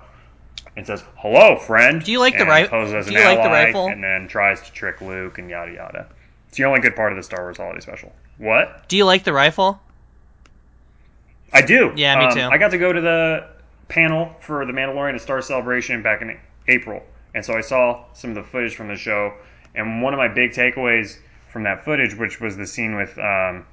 And 0.76 0.86
says, 0.86 1.02
"Hello, 1.16 1.56
friend." 1.58 2.02
Do 2.02 2.12
you 2.12 2.20
like 2.20 2.34
the 2.34 2.42
and 2.44 2.50
ri- 2.50 2.68
poses 2.68 2.94
as 2.94 3.06
do 3.06 3.12
you 3.12 3.24
like 3.24 3.42
the 3.42 3.48
rifle? 3.48 3.88
And 3.88 4.02
then 4.02 4.28
tries 4.28 4.60
to 4.62 4.72
trick 4.72 5.00
Luke 5.00 5.38
and 5.38 5.50
yada 5.50 5.72
yada. 5.72 6.06
It's 6.48 6.56
the 6.56 6.64
only 6.64 6.80
good 6.80 6.94
part 6.94 7.12
of 7.12 7.16
the 7.16 7.22
Star 7.22 7.42
Wars 7.42 7.56
Holiday 7.56 7.80
Special. 7.80 8.12
What? 8.38 8.88
Do 8.88 8.96
you 8.96 9.04
like 9.04 9.24
the 9.24 9.32
rifle? 9.32 9.80
I 11.52 11.62
do. 11.62 11.92
Yeah, 11.96 12.18
me 12.18 12.24
Um, 12.26 12.32
too. 12.34 12.40
I 12.50 12.58
got 12.58 12.70
to 12.70 12.78
go 12.78 12.92
to 12.92 13.00
the 13.00 13.44
panel 13.88 14.34
for 14.40 14.64
the 14.64 14.72
Mandalorian 14.72 15.10
and 15.10 15.20
Star 15.20 15.42
Celebration 15.42 16.02
back 16.02 16.22
in 16.22 16.38
April, 16.68 17.02
and 17.34 17.44
so 17.44 17.54
I 17.54 17.60
saw 17.60 18.04
some 18.14 18.30
of 18.30 18.36
the 18.36 18.42
footage 18.42 18.74
from 18.74 18.88
the 18.88 18.96
show. 18.96 19.34
And 19.74 20.02
one 20.02 20.12
of 20.14 20.18
my 20.18 20.28
big 20.28 20.52
takeaways 20.52 21.18
from 21.50 21.62
that 21.64 21.84
footage, 21.84 22.14
which 22.14 22.40
was 22.40 22.56
the 22.56 22.66
scene 22.66 22.94
with 22.96 23.18
um, 23.18 23.66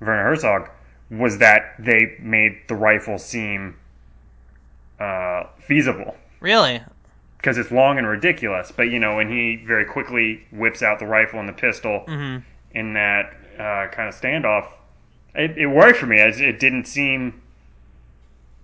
Werner 0.00 0.24
Herzog, 0.24 0.70
was 1.10 1.38
that 1.38 1.74
they 1.78 2.16
made 2.20 2.58
the 2.68 2.74
rifle 2.74 3.18
seem 3.18 3.76
uh, 5.00 5.44
feasible 5.60 6.16
Really? 6.40 6.80
because 7.38 7.56
it's 7.56 7.70
long 7.70 7.98
and 7.98 8.06
ridiculous. 8.06 8.72
But 8.74 8.84
you 8.84 8.98
know, 8.98 9.16
when 9.16 9.30
he 9.30 9.62
very 9.64 9.84
quickly 9.84 10.44
whips 10.52 10.82
out 10.82 10.98
the 10.98 11.06
rifle 11.06 11.40
and 11.40 11.48
the 11.48 11.52
pistol 11.52 12.04
hmm 12.06 12.38
in 12.72 12.92
that 12.92 13.32
uh, 13.58 13.88
kind 13.90 14.08
of 14.10 14.14
standoff, 14.14 14.68
it, 15.34 15.56
it 15.56 15.66
worked 15.66 15.98
for 15.98 16.06
me. 16.06 16.20
It, 16.20 16.38
it 16.38 16.60
didn't 16.60 16.84
seem 16.86 17.40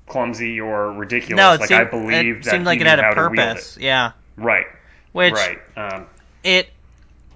clumsy 0.06 0.60
or 0.60 0.92
ridiculous. 0.92 1.36
No, 1.38 1.52
it 1.54 1.60
like 1.60 1.68
seemed, 1.70 1.80
I 1.80 1.84
believed 1.84 2.40
it 2.40 2.44
that 2.44 2.50
seemed 2.50 2.66
like 2.66 2.80
it 2.80 2.86
had 2.86 2.98
a 3.00 3.12
purpose. 3.14 3.78
Yeah. 3.80 4.12
Right. 4.36 4.66
which 5.12 5.32
right. 5.32 5.58
Um, 5.76 6.06
it 6.42 6.68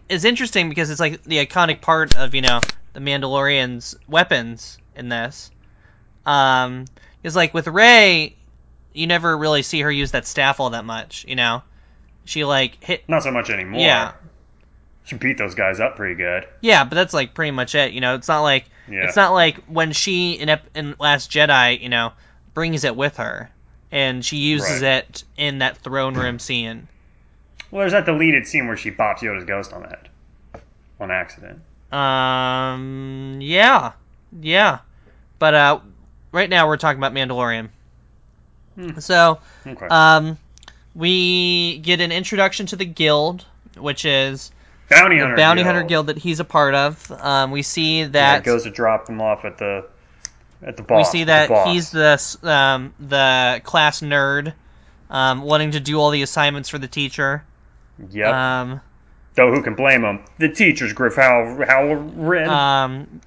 is 0.08 0.24
interesting 0.24 0.68
because 0.68 0.90
it's 0.90 1.00
like 1.00 1.22
the 1.24 1.44
iconic 1.44 1.80
part 1.80 2.16
of 2.16 2.34
you 2.34 2.42
know 2.42 2.60
the 2.98 3.10
Mandalorian's 3.10 3.96
weapons 4.08 4.78
in 4.96 5.08
this. 5.08 5.50
Um, 6.26 6.86
is 7.22 7.36
like 7.36 7.54
with 7.54 7.66
Rey, 7.68 8.34
you 8.92 9.06
never 9.06 9.36
really 9.36 9.62
see 9.62 9.80
her 9.80 9.90
use 9.90 10.10
that 10.12 10.26
staff 10.26 10.60
all 10.60 10.70
that 10.70 10.84
much. 10.84 11.24
You 11.28 11.36
know, 11.36 11.62
she 12.24 12.44
like 12.44 12.82
hit. 12.82 13.08
not 13.08 13.22
so 13.22 13.30
much 13.30 13.50
anymore. 13.50 13.80
Yeah, 13.80 14.12
She 15.04 15.16
beat 15.16 15.38
those 15.38 15.54
guys 15.54 15.80
up 15.80 15.96
pretty 15.96 16.16
good. 16.16 16.46
yeah, 16.60 16.84
but 16.84 16.96
that's 16.96 17.14
like 17.14 17.34
pretty 17.34 17.52
much 17.52 17.74
it. 17.74 17.92
You 17.92 18.00
know, 18.00 18.14
it's 18.16 18.28
not 18.28 18.40
like 18.42 18.66
Yeah. 18.90 19.04
it's 19.04 19.16
not 19.16 19.32
like 19.32 19.56
when 19.66 19.92
she 19.92 20.32
in 20.32 20.48
Ep- 20.48 20.76
in 20.76 20.94
Last 20.98 21.30
Jedi, 21.30 21.80
you 21.80 21.88
know, 21.88 22.12
brings 22.54 22.84
it 22.84 22.96
with 22.96 23.16
her 23.18 23.48
and 23.92 24.24
she 24.24 24.36
uses 24.38 24.82
Right. 24.82 25.04
it 25.04 25.24
in 25.36 25.58
that 25.60 25.78
throne 25.78 26.14
room 26.14 26.38
scene. 26.38 26.88
Well, 27.70 27.80
there's 27.80 27.92
that 27.92 28.06
deleted 28.06 28.46
scene 28.46 28.66
where 28.66 28.76
she 28.76 28.90
pops 28.90 29.22
Yoda's 29.22 29.44
ghost 29.44 29.72
on 29.72 29.82
the 29.82 29.88
head 29.88 30.08
on 31.00 31.10
accident. 31.10 31.60
Um, 31.90 33.38
yeah, 33.40 33.92
yeah, 34.40 34.78
but 35.38 35.54
uh, 35.54 35.80
right 36.32 36.48
now 36.50 36.66
we're 36.68 36.76
talking 36.76 36.98
about 36.98 37.14
Mandalorian. 37.14 37.68
Hmm. 38.74 38.98
So, 39.00 39.38
Okay. 39.66 39.86
um, 39.88 40.38
we 40.94 41.78
get 41.78 42.00
an 42.00 42.12
introduction 42.12 42.66
to 42.66 42.76
the 42.76 42.84
guild, 42.84 43.44
which 43.76 44.04
is 44.04 44.50
bounty 44.90 45.16
the 45.16 45.22
hunter. 45.22 45.36
bounty 45.36 45.62
Guild. 45.62 45.74
hunter 45.74 45.88
guild 45.88 46.06
that 46.08 46.18
he's 46.18 46.40
a 46.40 46.44
part 46.44 46.74
of. 46.74 47.10
Um, 47.12 47.50
we 47.50 47.62
see 47.62 48.00
Yeah, 48.00 48.08
that 48.08 48.44
goes 48.44 48.64
to 48.64 48.70
drop 48.70 49.08
him 49.08 49.20
off 49.20 49.44
at 49.44 49.58
the 49.58 49.86
at 50.62 50.76
the 50.76 50.82
boss. 50.82 51.12
we 51.12 51.18
see 51.20 51.24
that 51.24 51.48
boss. 51.48 51.68
he's 51.72 51.90
the 51.90 52.20
um, 52.42 52.94
the 53.00 53.60
class 53.64 54.00
nerd, 54.00 54.52
um, 55.10 55.42
wanting 55.42 55.72
to 55.72 55.80
do 55.80 55.98
all 55.98 56.10
the 56.10 56.22
assignments 56.22 56.68
for 56.68 56.78
the 56.78 56.88
teacher. 56.88 57.44
Yep. 58.10 58.34
Um, 58.34 58.80
Though 59.38 59.52
who 59.52 59.62
can 59.62 59.76
blame 59.76 60.02
them? 60.02 60.24
The 60.38 60.48
teachers, 60.48 60.92
Griff 60.92 61.14
Howell, 61.14 61.64
Halloran, 61.64 62.48
um, 62.48 63.20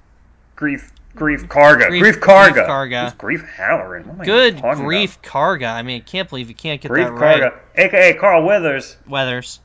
Grief, 0.54 0.92
Greef 1.16 1.48
Karga, 1.48 1.88
Grief- 1.88 2.02
Grief, 2.02 2.20
Karga, 2.20 2.52
Greef 2.52 2.66
Karga. 2.66 3.04
Who's 3.04 3.14
Grief 3.14 3.44
Halloran. 3.56 4.18
What 4.18 4.26
good 4.26 4.60
grief, 4.60 5.22
Karga. 5.22 5.72
I 5.72 5.80
mean, 5.80 6.02
I 6.02 6.04
can't 6.04 6.28
believe 6.28 6.50
you 6.50 6.54
can't 6.54 6.82
get 6.82 6.90
Grief 6.90 7.06
that 7.06 7.12
right. 7.12 7.40
Karga, 7.40 7.58
aka 7.76 8.12
Carl 8.12 8.44
Weathers. 8.44 8.94
Weathers. 9.08 9.58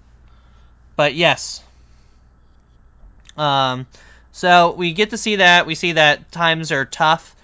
But 0.96 1.16
yes. 1.16 1.62
Um, 3.36 3.86
so 4.32 4.72
we 4.72 4.94
get 4.94 5.10
to 5.10 5.18
see 5.18 5.36
that. 5.36 5.66
We 5.66 5.76
see 5.76 5.92
that 5.92 6.32
times 6.32 6.72
are 6.72 6.86
tough 6.86 7.36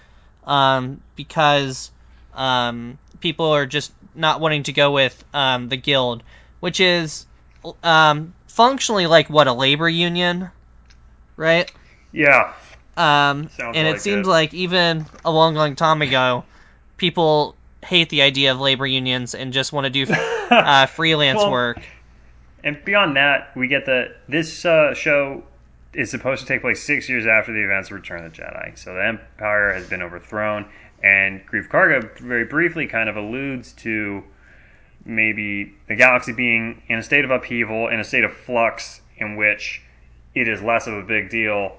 um, 0.46 1.02
because 1.14 1.90
um, 2.32 2.96
people 3.20 3.50
are 3.50 3.66
just 3.66 3.92
not 4.14 4.40
wanting 4.40 4.62
to 4.62 4.72
go 4.72 4.92
with 4.92 5.22
um, 5.34 5.68
the 5.68 5.76
guild, 5.76 6.22
which 6.60 6.80
is 6.80 7.26
um, 7.82 8.32
functionally 8.54 9.08
like 9.08 9.28
what 9.28 9.48
a 9.48 9.52
labor 9.52 9.88
union, 9.88 10.48
right? 11.36 11.70
Yeah. 12.12 12.52
Um, 12.96 13.48
Sounds 13.48 13.76
and 13.76 13.88
it 13.88 14.00
seems 14.00 14.28
it. 14.28 14.30
like 14.30 14.54
even 14.54 15.06
a 15.24 15.32
long, 15.32 15.56
long 15.56 15.74
time 15.74 16.02
ago, 16.02 16.44
people 16.96 17.56
hate 17.84 18.10
the 18.10 18.22
idea 18.22 18.52
of 18.52 18.60
labor 18.60 18.86
unions 18.86 19.34
and 19.34 19.52
just 19.52 19.72
want 19.72 19.86
to 19.86 19.90
do 19.90 20.06
uh, 20.50 20.86
freelance 20.86 21.38
Well, 21.38 21.50
work. 21.50 21.82
And 22.62 22.82
beyond 22.84 23.16
that, 23.16 23.50
we 23.56 23.66
get 23.66 23.86
that 23.86 24.18
this 24.28 24.64
uh, 24.64 24.94
show 24.94 25.42
is 25.92 26.10
supposed 26.10 26.42
to 26.42 26.46
take 26.46 26.60
place 26.60 26.80
six 26.80 27.08
years 27.08 27.26
after 27.26 27.52
the 27.52 27.62
events 27.62 27.90
of 27.90 27.96
Return 27.96 28.24
of 28.24 28.34
the 28.34 28.42
Jedi. 28.42 28.78
So 28.78 28.94
the 28.94 29.04
Empire 29.04 29.72
has 29.72 29.88
been 29.88 30.00
overthrown, 30.00 30.66
and 31.02 31.44
Greef 31.48 31.68
Karga 31.68 32.16
very 32.20 32.44
briefly 32.44 32.86
kind 32.86 33.08
of 33.08 33.16
alludes 33.16 33.72
to 33.72 34.22
maybe 35.04 35.74
the 35.88 35.96
galaxy 35.96 36.32
being 36.32 36.82
in 36.88 36.98
a 36.98 37.02
state 37.02 37.24
of 37.24 37.30
upheaval, 37.30 37.88
in 37.88 38.00
a 38.00 38.04
state 38.04 38.24
of 38.24 38.32
flux, 38.32 39.00
in 39.18 39.36
which 39.36 39.82
it 40.34 40.48
is 40.48 40.62
less 40.62 40.86
of 40.86 40.94
a 40.94 41.02
big 41.02 41.30
deal 41.30 41.76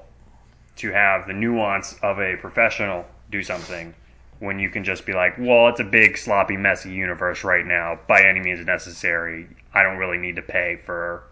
to 0.78 0.92
have 0.92 1.28
the 1.28 1.34
nuance 1.34 1.96
of 2.02 2.20
a 2.20 2.36
professional 2.38 3.06
do 3.32 3.42
something 3.42 3.94
when 4.40 4.60
you 4.60 4.70
can 4.70 4.84
just 4.84 5.06
be 5.06 5.14
like, 5.14 5.34
well, 5.38 5.70
it's 5.70 5.80
a 5.80 5.84
big, 5.84 6.18
sloppy, 6.18 6.58
messy 6.58 6.92
universe 6.92 7.44
right 7.44 7.66
now, 7.66 7.98
by 8.08 8.22
any 8.22 8.40
means 8.40 8.66
necessary. 8.66 9.48
I 9.74 9.84
don't 9.84 9.98
really 9.98 10.18
need 10.18 10.36
to 10.36 10.42
pay 10.42 10.80
for 10.86 11.24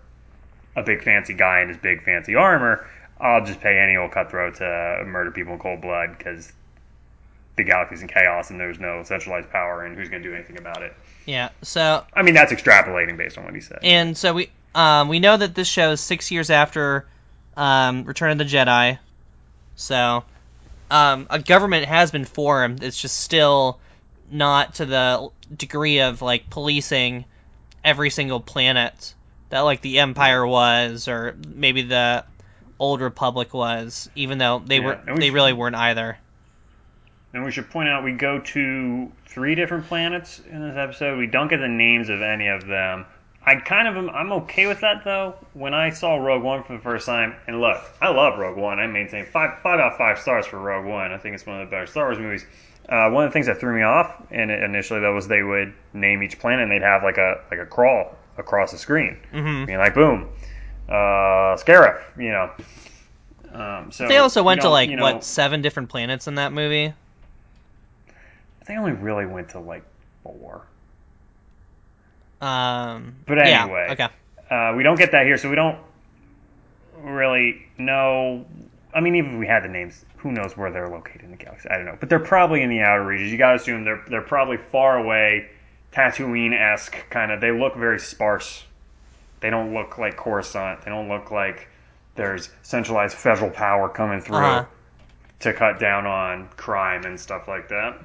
a 0.75 0.83
big, 0.83 1.03
fancy 1.03 1.33
guy 1.33 1.61
in 1.61 1.67
his 1.67 1.77
big, 1.77 2.03
fancy 2.03 2.35
armor. 2.35 2.85
I'll 3.19 3.45
just 3.45 3.59
pay 3.59 3.77
any 3.77 3.95
old 3.97 4.11
cutthroat 4.11 4.55
to 4.55 5.03
murder 5.05 5.31
people 5.31 5.53
in 5.53 5.59
cold 5.59 5.81
blood 5.81 6.17
because 6.17 6.51
the 7.55 7.63
galaxy's 7.63 8.01
in 8.01 8.07
chaos 8.07 8.49
and 8.49 8.59
there's 8.59 8.79
no 8.79 9.03
centralized 9.03 9.49
power, 9.49 9.83
and 9.83 9.95
who's 9.97 10.09
going 10.09 10.23
to 10.23 10.29
do 10.29 10.33
anything 10.35 10.57
about 10.57 10.81
it? 10.81 10.93
Yeah. 11.25 11.49
So 11.61 12.03
I 12.13 12.23
mean, 12.23 12.33
that's 12.33 12.51
extrapolating 12.51 13.17
based 13.17 13.37
on 13.37 13.45
what 13.45 13.53
he 13.53 13.61
said. 13.61 13.79
and 13.83 14.17
so 14.17 14.33
we 14.33 14.49
um, 14.75 15.07
we 15.07 15.19
know 15.19 15.37
that 15.37 15.53
this 15.55 15.67
show 15.67 15.91
is 15.91 16.01
six 16.01 16.31
years 16.31 16.49
after 16.49 17.05
um, 17.55 18.03
Return 18.05 18.31
of 18.31 18.37
the 18.39 18.43
Jedi. 18.45 18.97
So 19.75 20.23
um, 20.89 21.27
a 21.29 21.39
government 21.39 21.85
has 21.85 22.11
been 22.11 22.25
formed. 22.25 22.83
It's 22.83 22.99
just 22.99 23.19
still 23.19 23.79
not 24.31 24.75
to 24.75 24.85
the 24.85 25.29
degree 25.55 26.01
of 26.01 26.21
like 26.21 26.49
policing 26.49 27.25
every 27.83 28.09
single 28.09 28.39
planet 28.39 29.13
that 29.49 29.61
like 29.61 29.81
the 29.81 29.99
Empire 29.99 30.45
was, 30.45 31.07
or 31.07 31.35
maybe 31.47 31.83
the 31.83 32.25
Old 32.79 33.01
Republic 33.01 33.53
was. 33.53 34.09
Even 34.15 34.37
though 34.39 34.61
they 34.65 34.77
Yeah, 34.79 34.85
were, 34.85 35.15
they 35.15 35.27
should- 35.27 35.33
really 35.35 35.53
weren't 35.53 35.75
either. 35.75 36.17
And 37.33 37.43
we 37.43 37.51
should 37.51 37.69
point 37.69 37.89
out 37.89 38.03
we 38.03 38.11
go 38.11 38.39
to 38.39 39.11
three 39.25 39.55
different 39.55 39.87
planets 39.87 40.39
in 40.51 40.61
this 40.61 40.77
episode. 40.77 41.17
We 41.17 41.27
don't 41.27 41.47
get 41.47 41.57
the 41.57 41.67
names 41.67 42.09
of 42.09 42.21
any 42.21 42.47
of 42.47 42.67
them. 42.67 43.05
I 43.45 43.55
kind 43.55 43.87
of 43.87 43.97
am, 43.97 44.09
I'm 44.11 44.31
okay 44.43 44.67
with 44.67 44.79
that 44.81 45.03
though. 45.03 45.35
When 45.53 45.73
I 45.73 45.89
saw 45.89 46.15
Rogue 46.15 46.43
One 46.43 46.63
for 46.63 46.73
the 46.73 46.79
first 46.79 47.05
time, 47.05 47.35
and 47.47 47.59
look, 47.59 47.77
I 48.01 48.09
love 48.09 48.39
Rogue 48.39 48.57
One. 48.57 48.79
I 48.79 48.87
maintain 48.87 49.25
five 49.25 49.59
five 49.61 49.79
out 49.79 49.93
of 49.93 49.97
five 49.97 50.19
stars 50.19 50.45
for 50.45 50.59
Rogue 50.59 50.85
One. 50.85 51.11
I 51.11 51.17
think 51.17 51.35
it's 51.35 51.45
one 51.45 51.59
of 51.59 51.67
the 51.67 51.71
better 51.71 51.87
Star 51.87 52.05
Wars 52.05 52.19
movies. 52.19 52.45
Uh, 52.87 53.09
one 53.09 53.25
of 53.25 53.29
the 53.29 53.33
things 53.33 53.47
that 53.47 53.59
threw 53.59 53.75
me 53.75 53.81
off 53.81 54.13
in 54.31 54.49
initially 54.49 54.99
though 54.99 55.13
was 55.15 55.27
they 55.27 55.43
would 55.43 55.73
name 55.93 56.21
each 56.23 56.39
planet 56.39 56.63
and 56.63 56.71
they'd 56.71 56.81
have 56.81 57.03
like 57.03 57.17
a 57.17 57.41
like 57.49 57.59
a 57.59 57.65
crawl 57.65 58.15
across 58.37 58.71
the 58.71 58.77
screen, 58.77 59.17
hmm 59.31 59.65
being 59.65 59.77
like 59.77 59.93
boom, 59.93 60.29
uh, 60.87 61.55
Scarif, 61.57 62.01
you 62.17 62.31
know. 62.31 62.51
Um, 63.53 63.91
so 63.91 64.07
They 64.07 64.17
also 64.17 64.41
you 64.41 64.45
went 64.45 64.61
to 64.61 64.69
like 64.69 64.89
you 64.89 64.95
know, 64.95 65.03
what 65.03 65.23
seven 65.23 65.61
different 65.61 65.89
planets 65.89 66.27
in 66.27 66.35
that 66.35 66.53
movie. 66.53 66.93
They 68.65 68.75
only 68.77 68.93
really 68.93 69.25
went 69.25 69.49
to 69.49 69.59
like 69.59 69.83
four. 70.23 70.61
Um, 72.41 73.15
But 73.25 73.37
yeah, 73.37 73.63
anyway. 73.63 73.87
okay. 73.91 74.07
Uh, 74.49 74.73
we 74.75 74.83
don't 74.83 74.97
get 74.97 75.11
that 75.11 75.25
here, 75.25 75.37
so 75.37 75.49
we 75.49 75.55
don't 75.55 75.77
really 77.01 77.65
know. 77.77 78.45
I 78.93 78.99
mean, 78.99 79.15
even 79.15 79.33
if 79.33 79.39
we 79.39 79.47
had 79.47 79.63
the 79.63 79.69
names, 79.69 80.05
who 80.17 80.31
knows 80.31 80.55
where 80.55 80.71
they're 80.71 80.89
located 80.89 81.21
in 81.23 81.31
the 81.31 81.37
galaxy? 81.37 81.69
I 81.69 81.77
don't 81.77 81.85
know, 81.85 81.97
but 81.99 82.09
they're 82.09 82.19
probably 82.19 82.61
in 82.61 82.69
the 82.69 82.81
outer 82.81 83.05
regions. 83.05 83.31
You 83.31 83.37
gotta 83.37 83.55
assume 83.55 83.83
they're 83.85 84.03
they're 84.07 84.21
probably 84.21 84.57
far 84.57 84.97
away, 84.97 85.49
Tatooine 85.91 86.53
esque 86.53 86.95
kind 87.09 87.31
of. 87.31 87.41
They 87.41 87.51
look 87.51 87.75
very 87.75 87.99
sparse. 87.99 88.63
They 89.39 89.49
don't 89.49 89.73
look 89.73 89.97
like 89.97 90.15
Coruscant. 90.15 90.83
They 90.83 90.91
don't 90.91 91.09
look 91.09 91.31
like 91.31 91.67
there's 92.15 92.49
centralized 92.61 93.17
federal 93.17 93.49
power 93.49 93.89
coming 93.89 94.21
through 94.21 94.37
Uh-huh. 94.37 94.65
to 95.39 95.53
cut 95.53 95.79
down 95.79 96.05
on 96.05 96.47
crime 96.55 97.03
and 97.05 97.19
stuff 97.19 97.47
like 97.47 97.67
that. 97.69 97.97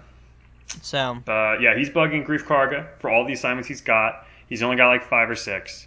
So 0.82 1.18
Uh, 1.26 1.58
yeah, 1.60 1.76
he's 1.76 1.90
bugging 1.90 2.26
Greef 2.26 2.44
Karga 2.44 2.86
for 2.98 3.10
all 3.10 3.24
the 3.26 3.32
assignments 3.32 3.68
he's 3.68 3.80
got. 3.80 4.26
He's 4.48 4.62
only 4.62 4.76
got 4.76 4.88
like 4.88 5.04
five 5.04 5.28
or 5.30 5.34
six. 5.36 5.86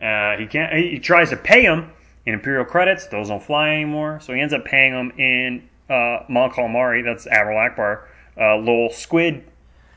Uh, 0.00 0.36
he 0.36 0.46
can't. 0.46 0.72
He, 0.74 0.90
he 0.90 0.98
tries 0.98 1.30
to 1.30 1.36
pay 1.36 1.62
him 1.62 1.90
in 2.26 2.34
Imperial 2.34 2.64
credits. 2.64 3.06
Those 3.06 3.28
don't 3.28 3.42
fly 3.42 3.70
anymore. 3.70 4.20
So 4.22 4.32
he 4.34 4.40
ends 4.40 4.52
up 4.52 4.64
paying 4.64 4.92
him 4.92 5.12
in 5.18 5.68
uh, 5.88 6.24
Mon 6.28 6.50
Calamari. 6.50 7.04
That's 7.04 7.26
Admiral 7.26 7.58
Ackbar. 7.58 8.02
Uh, 8.38 8.58
little 8.58 8.90
squid. 8.90 9.44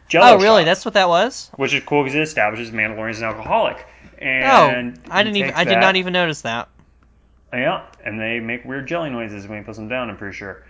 Jello 0.07 0.33
Oh, 0.37 0.37
really? 0.37 0.61
shots, 0.61 0.65
That's 0.65 0.85
what 0.85 0.93
that 0.95 1.09
was? 1.09 1.51
which 1.57 1.73
is 1.73 1.83
cool 1.83 2.03
because 2.03 2.15
it 2.15 2.21
establishes 2.21 2.71
Mandalorian's 2.71 3.19
an 3.19 3.25
alcoholic. 3.25 3.85
And 4.17 4.97
Oh, 4.97 5.01
I 5.11 5.23
didn't 5.23 5.37
even. 5.37 5.53
I 5.53 5.63
did 5.65 5.73
that- 5.75 5.79
not 5.81 5.95
even 5.97 6.13
notice 6.13 6.41
that. 6.41 6.67
yeah, 7.53 7.83
and 8.03 8.19
they 8.19 8.39
make 8.39 8.65
weird 8.65 8.87
jelly 8.87 9.09
noises 9.09 9.47
when 9.47 9.59
he 9.59 9.63
puts 9.63 9.77
them 9.77 9.87
down, 9.87 10.09
I'm 10.09 10.17
pretty 10.17 10.35
sure. 10.35 10.63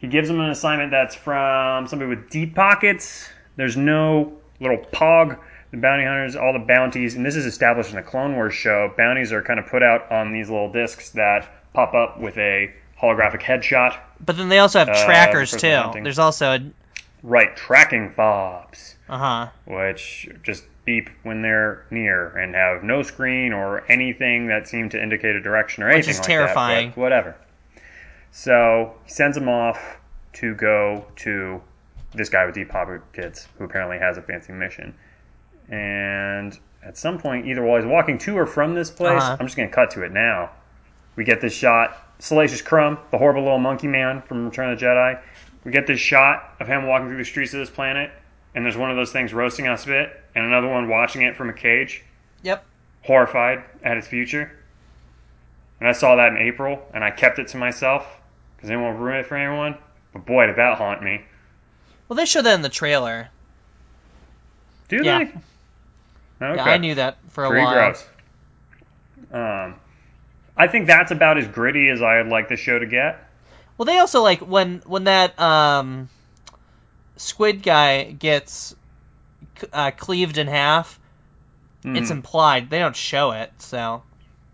He 0.00 0.08
gives 0.08 0.28
them 0.28 0.40
an 0.40 0.50
assignment 0.50 0.90
that's 0.90 1.14
from 1.14 1.86
somebody 1.86 2.08
with 2.08 2.28
deep 2.30 2.54
pockets. 2.54 3.28
There's 3.56 3.76
no 3.76 4.32
little 4.60 4.78
pog. 4.92 5.38
The 5.70 5.76
bounty 5.76 6.04
hunters, 6.04 6.34
all 6.34 6.52
the 6.52 6.58
bounties, 6.58 7.14
and 7.14 7.24
this 7.24 7.36
is 7.36 7.46
established 7.46 7.90
in 7.90 7.96
the 7.96 8.02
Clone 8.02 8.34
Wars 8.34 8.54
show. 8.54 8.92
Bounties 8.96 9.30
are 9.30 9.40
kind 9.40 9.60
of 9.60 9.66
put 9.66 9.84
out 9.84 10.10
on 10.10 10.32
these 10.32 10.50
little 10.50 10.72
discs 10.72 11.10
that 11.10 11.48
pop 11.74 11.94
up 11.94 12.18
with 12.18 12.36
a 12.38 12.72
holographic 13.00 13.40
headshot. 13.40 13.96
But 14.24 14.36
then 14.36 14.48
they 14.48 14.58
also 14.58 14.80
have 14.80 14.88
Uh, 14.88 15.04
trackers 15.04 15.52
too. 15.52 15.72
hunting. 15.76 16.02
There's 16.02 16.18
also 16.18 16.54
a. 16.56 16.60
Right, 17.22 17.54
tracking 17.56 18.10
fobs, 18.10 18.96
Uh 19.08 19.18
huh. 19.18 19.46
which 19.66 20.28
just 20.42 20.64
beep 20.86 21.08
when 21.22 21.42
they're 21.42 21.84
near 21.90 22.28
and 22.36 22.54
have 22.56 22.82
no 22.82 23.02
screen 23.02 23.52
or 23.52 23.84
anything 23.88 24.46
that 24.48 24.66
seem 24.66 24.88
to 24.88 25.00
indicate 25.00 25.36
a 25.36 25.40
direction 25.40 25.84
or 25.84 25.90
anything 25.90 26.10
is 26.10 26.18
like 26.18 26.26
terrifying. 26.26 26.88
that. 26.90 26.96
Whatever. 26.96 27.36
So 28.32 28.94
he 29.04 29.10
sends 29.10 29.36
him 29.36 29.48
off. 29.48 29.96
to 30.32 30.54
go 30.54 31.04
to 31.16 31.60
this 32.14 32.28
guy 32.28 32.46
with 32.46 32.54
deep 32.54 32.68
pockets 32.68 33.48
who 33.58 33.64
apparently 33.64 33.98
has 33.98 34.16
a 34.16 34.22
fancy 34.22 34.52
mission. 34.52 34.94
And 35.68 36.56
at 36.84 36.96
some 36.96 37.18
point, 37.18 37.46
either 37.46 37.62
while 37.64 37.80
he's 37.80 37.84
walking 37.90 38.16
to 38.18 38.38
or 38.38 38.46
from 38.46 38.74
this 38.74 38.90
place, 38.90 39.20
Uh-huh. 39.20 39.36
I'm 39.40 39.46
just 39.46 39.56
going 39.56 39.68
to 39.68 39.74
cut 39.74 39.90
to 39.92 40.02
it 40.04 40.12
now. 40.12 40.50
We 41.16 41.24
get 41.24 41.40
this 41.40 41.52
shot, 41.52 41.96
Salacious 42.20 42.62
Crumb, 42.62 42.98
the 43.10 43.18
horrible 43.18 43.42
little 43.42 43.58
monkey 43.58 43.88
man 43.88 44.22
from 44.22 44.44
Return 44.44 44.70
of 44.72 44.78
the 44.78 44.86
Jedi. 44.86 45.18
We 45.64 45.72
get 45.72 45.88
this 45.88 45.98
shot 45.98 46.54
of 46.60 46.68
him 46.68 46.86
walking 46.86 47.08
through 47.08 47.18
the 47.18 47.24
streets 47.24 47.52
of 47.52 47.58
this 47.58 47.70
planet, 47.70 48.12
and 48.54 48.64
there's 48.64 48.76
one 48.76 48.90
of 48.90 48.96
those 48.96 49.10
things 49.10 49.34
roasting 49.34 49.66
on 49.66 49.74
a 49.74 49.78
spit, 49.78 50.12
and 50.36 50.44
another 50.44 50.68
one 50.68 50.88
watching 50.88 51.22
it 51.22 51.34
from 51.36 51.50
a 51.50 51.52
cage, 51.52 52.04
Yep. 52.42 52.64
horrified 53.02 53.64
at 53.82 53.96
its 53.96 54.06
future. 54.06 54.52
And 55.80 55.88
I 55.88 55.92
saw 55.92 56.14
that 56.16 56.28
in 56.32 56.38
April, 56.38 56.88
and 56.94 57.02
I 57.02 57.10
kept 57.10 57.40
it 57.40 57.48
to 57.48 57.56
myself 57.56 58.19
because 58.60 58.70
I 58.70 58.74
didn't 58.74 58.98
ruin 58.98 59.20
it 59.20 59.26
for 59.26 59.36
anyone. 59.36 59.76
But 60.12 60.26
boy, 60.26 60.46
did 60.46 60.56
that 60.56 60.76
haunt 60.78 61.02
me. 61.02 61.22
Well, 62.08 62.16
they 62.16 62.26
showed 62.26 62.42
that 62.42 62.54
in 62.54 62.62
the 62.62 62.68
trailer. 62.68 63.28
Do 64.88 65.02
Yeah. 65.02 65.18
they? 65.18 65.24
Okay. 66.44 66.56
Yeah, 66.56 66.64
I 66.64 66.78
knew 66.78 66.94
that 66.96 67.18
for 67.30 67.44
a 67.44 67.48
Pretty 67.48 67.64
while. 67.64 67.74
gross. 67.74 68.04
Um, 69.32 69.76
I 70.56 70.66
think 70.66 70.86
that's 70.86 71.12
about 71.12 71.38
as 71.38 71.46
gritty 71.46 71.88
as 71.88 72.02
I'd 72.02 72.26
like 72.26 72.48
the 72.48 72.56
show 72.56 72.78
to 72.78 72.86
get. 72.86 73.24
Well, 73.78 73.86
they 73.86 73.98
also 73.98 74.22
like 74.22 74.40
when 74.40 74.82
when 74.86 75.04
that 75.04 75.38
um, 75.40 76.08
squid 77.16 77.62
guy 77.62 78.04
gets 78.10 78.74
uh, 79.72 79.90
cleaved 79.92 80.38
in 80.38 80.48
half. 80.48 80.98
It's 81.82 82.08
Mhm. 82.10 82.16
implied. 82.16 82.68
They 82.68 82.78
don't 82.78 82.96
show 82.96 83.30
it, 83.32 83.50
so 83.58 84.02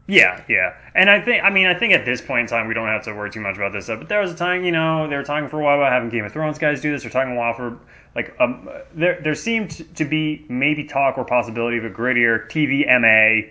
Yeah, 0.09 0.43
yeah. 0.49 0.75
And 0.95 1.11
I 1.11 1.21
think, 1.21 1.43
I 1.43 1.51
mean, 1.51 1.67
I 1.67 1.75
think 1.75 1.93
at 1.93 2.05
this 2.05 2.21
point 2.21 2.43
in 2.43 2.47
time, 2.47 2.69
we 2.69 2.75
don't 2.75 2.87
have 2.87 3.03
to 3.05 3.13
worry 3.13 3.31
too 3.31 3.41
much 3.41 3.57
about 3.57 3.73
this 3.73 3.87
stuff. 3.87 3.99
But 3.99 4.09
there 4.09 4.21
was 4.21 4.31
a 4.31 4.37
time, 4.37 4.65
you 4.65 4.71
know, 4.71 5.09
they 5.09 5.17
were 5.17 5.25
talking 5.25 5.49
for 5.49 5.61
a 5.61 5.65
while 5.65 5.77
about 5.79 5.93
having 5.93 6.11
Game 6.11 6.25
of 6.25 6.33
Thrones 6.33 6.59
guys 6.59 6.81
do 6.81 6.93
this. 6.93 7.03
They're 7.03 7.11
talking 7.11 7.33
a 7.33 7.37
while 7.37 7.55
for, 7.55 7.79
like, 8.15 8.35
um, 8.39 8.69
there, 8.95 9.21
there 9.21 9.35
seemed 9.35 9.95
to 9.97 10.05
be 10.05 10.47
maybe 10.49 10.85
talk 10.85 11.19
or 11.19 11.25
possibility 11.25 11.79
of 11.79 11.85
a 11.85 11.91
grittier 11.91 12.49
TV 12.49 12.87
MA, 12.87 13.51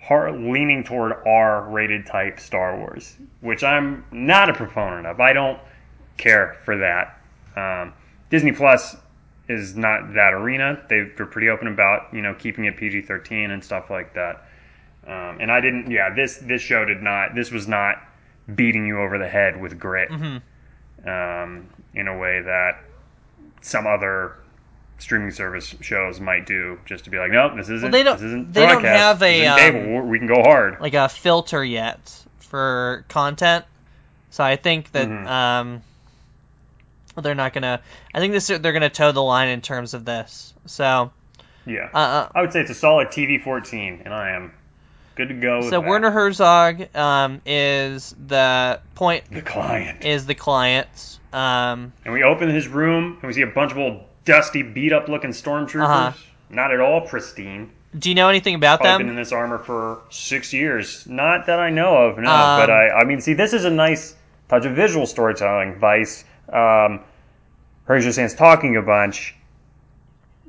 hard, 0.00 0.40
leaning 0.40 0.84
toward 0.84 1.12
R 1.26 1.68
rated 1.68 2.06
type 2.06 2.38
Star 2.38 2.78
Wars, 2.78 3.16
which 3.40 3.64
I'm 3.64 4.04
not 4.12 4.48
a 4.48 4.54
proponent 4.54 5.08
of. 5.08 5.18
I 5.18 5.32
don't 5.32 5.58
care 6.18 6.56
for 6.64 6.76
that. 6.78 7.18
Um, 7.56 7.92
Disney 8.30 8.52
Plus 8.52 8.96
is 9.48 9.76
not 9.76 10.14
that 10.14 10.32
arena. 10.32 10.80
They've, 10.88 11.12
they're 11.16 11.26
pretty 11.26 11.48
open 11.48 11.66
about, 11.66 12.14
you 12.14 12.22
know, 12.22 12.32
keeping 12.34 12.64
it 12.66 12.76
PG 12.76 13.02
13 13.02 13.50
and 13.50 13.62
stuff 13.62 13.90
like 13.90 14.14
that. 14.14 14.44
Um, 15.06 15.38
and 15.40 15.50
I 15.52 15.60
didn't. 15.60 15.90
Yeah, 15.90 16.14
this 16.14 16.38
this 16.38 16.62
show 16.62 16.84
did 16.84 17.02
not. 17.02 17.34
This 17.34 17.50
was 17.50 17.68
not 17.68 17.96
beating 18.54 18.86
you 18.86 19.00
over 19.00 19.18
the 19.18 19.28
head 19.28 19.60
with 19.60 19.78
grit 19.78 20.10
Mhm. 20.10 20.40
um, 21.06 21.66
in 21.94 22.08
a 22.08 22.16
way 22.16 22.40
that 22.42 22.78
some 23.62 23.86
other 23.86 24.36
streaming 24.98 25.30
service 25.30 25.74
shows 25.80 26.20
might 26.20 26.46
do, 26.46 26.78
just 26.86 27.04
to 27.04 27.10
be 27.10 27.18
like, 27.18 27.30
nope, 27.30 27.52
this 27.56 27.68
isn't. 27.68 27.90
they 27.90 28.02
don't- 28.02 28.16
This 28.16 28.22
isn't 28.26 28.52
they 28.52 28.66
don't 28.66 28.84
have 28.84 29.22
a, 29.22 29.46
um. 29.46 29.92
We're- 29.92 30.18
can 30.18 30.26
go 30.28 30.42
hard. 30.42 30.80
like 30.80 30.94
a 30.94 31.08
filter 31.08 31.62
yet 31.64 31.98
for 32.40 33.04
content. 33.08 33.64
So 34.30 34.42
I 34.44 34.56
think 34.56 34.92
that 34.92 35.08
Mhm. 35.08 35.26
um, 35.26 35.82
they're 37.16 37.34
not 37.34 37.52
gonna. 37.52 37.80
I 38.14 38.18
think 38.20 38.32
this 38.32 38.46
they're 38.48 38.72
gonna 38.72 38.88
toe 38.90 39.12
the 39.12 39.22
line 39.22 39.48
in 39.48 39.60
terms 39.60 39.94
of 39.94 40.04
this. 40.04 40.54
So 40.66 41.12
yeah, 41.66 41.88
uh, 41.94 41.98
uh, 41.98 42.28
I 42.34 42.40
would 42.40 42.52
say 42.52 42.60
it's 42.60 42.70
a 42.70 42.74
solid 42.74 43.08
TV 43.08 43.38
14, 43.42 44.02
and 44.04 44.12
I 44.14 44.30
am 44.30 44.52
good 45.14 45.28
to 45.28 45.34
go. 45.34 45.68
So. 45.68 45.80
Werner 45.80 46.10
Herzog 46.10 46.94
um, 46.96 47.40
is 47.46 48.14
the 48.26 48.80
point 48.94 49.24
the 49.30 49.42
client, 49.42 50.04
is 50.04 50.26
the 50.26 50.34
client. 50.34 51.18
Um, 51.32 51.92
and 52.04 52.14
we 52.14 52.22
open 52.22 52.48
his 52.48 52.68
room, 52.68 53.18
and 53.20 53.22
we 53.22 53.32
see 53.32 53.42
a 53.42 53.46
bunch 53.46 53.72
of 53.72 53.78
old 53.78 54.02
dusty, 54.24 54.62
beat 54.62 54.92
up 54.92 55.08
looking 55.08 55.30
stormtroopers. 55.30 55.84
Uh-huh. 55.84 56.12
Not 56.50 56.72
at 56.72 56.80
all 56.80 57.00
pristine. 57.00 57.70
do 57.98 58.08
you 58.08 58.14
know 58.14 58.28
anything 58.28 58.54
about 58.54 58.80
Probably 58.80 59.04
been 59.04 59.10
in 59.10 59.16
this 59.16 59.32
armor 59.32 59.58
for 59.58 60.02
six 60.10 60.52
years. 60.52 61.06
Not 61.06 61.46
that 61.46 61.58
I 61.58 61.70
know 61.70 61.96
of, 61.96 62.18
no. 62.18 62.30
Um, 62.30 62.60
but 62.60 62.70
I, 62.70 62.90
I 62.90 63.04
mean, 63.04 63.20
see, 63.20 63.34
this 63.34 63.52
is 63.52 63.64
a 63.64 63.70
nice 63.70 64.14
touch 64.48 64.64
of 64.64 64.76
visual 64.76 65.06
storytelling. 65.06 65.78
Vice, 65.78 66.24
um, 66.52 67.00
Horatio 67.84 68.10
Sanz 68.12 68.34
talking 68.34 68.76
a 68.76 68.82
bunch, 68.82 69.34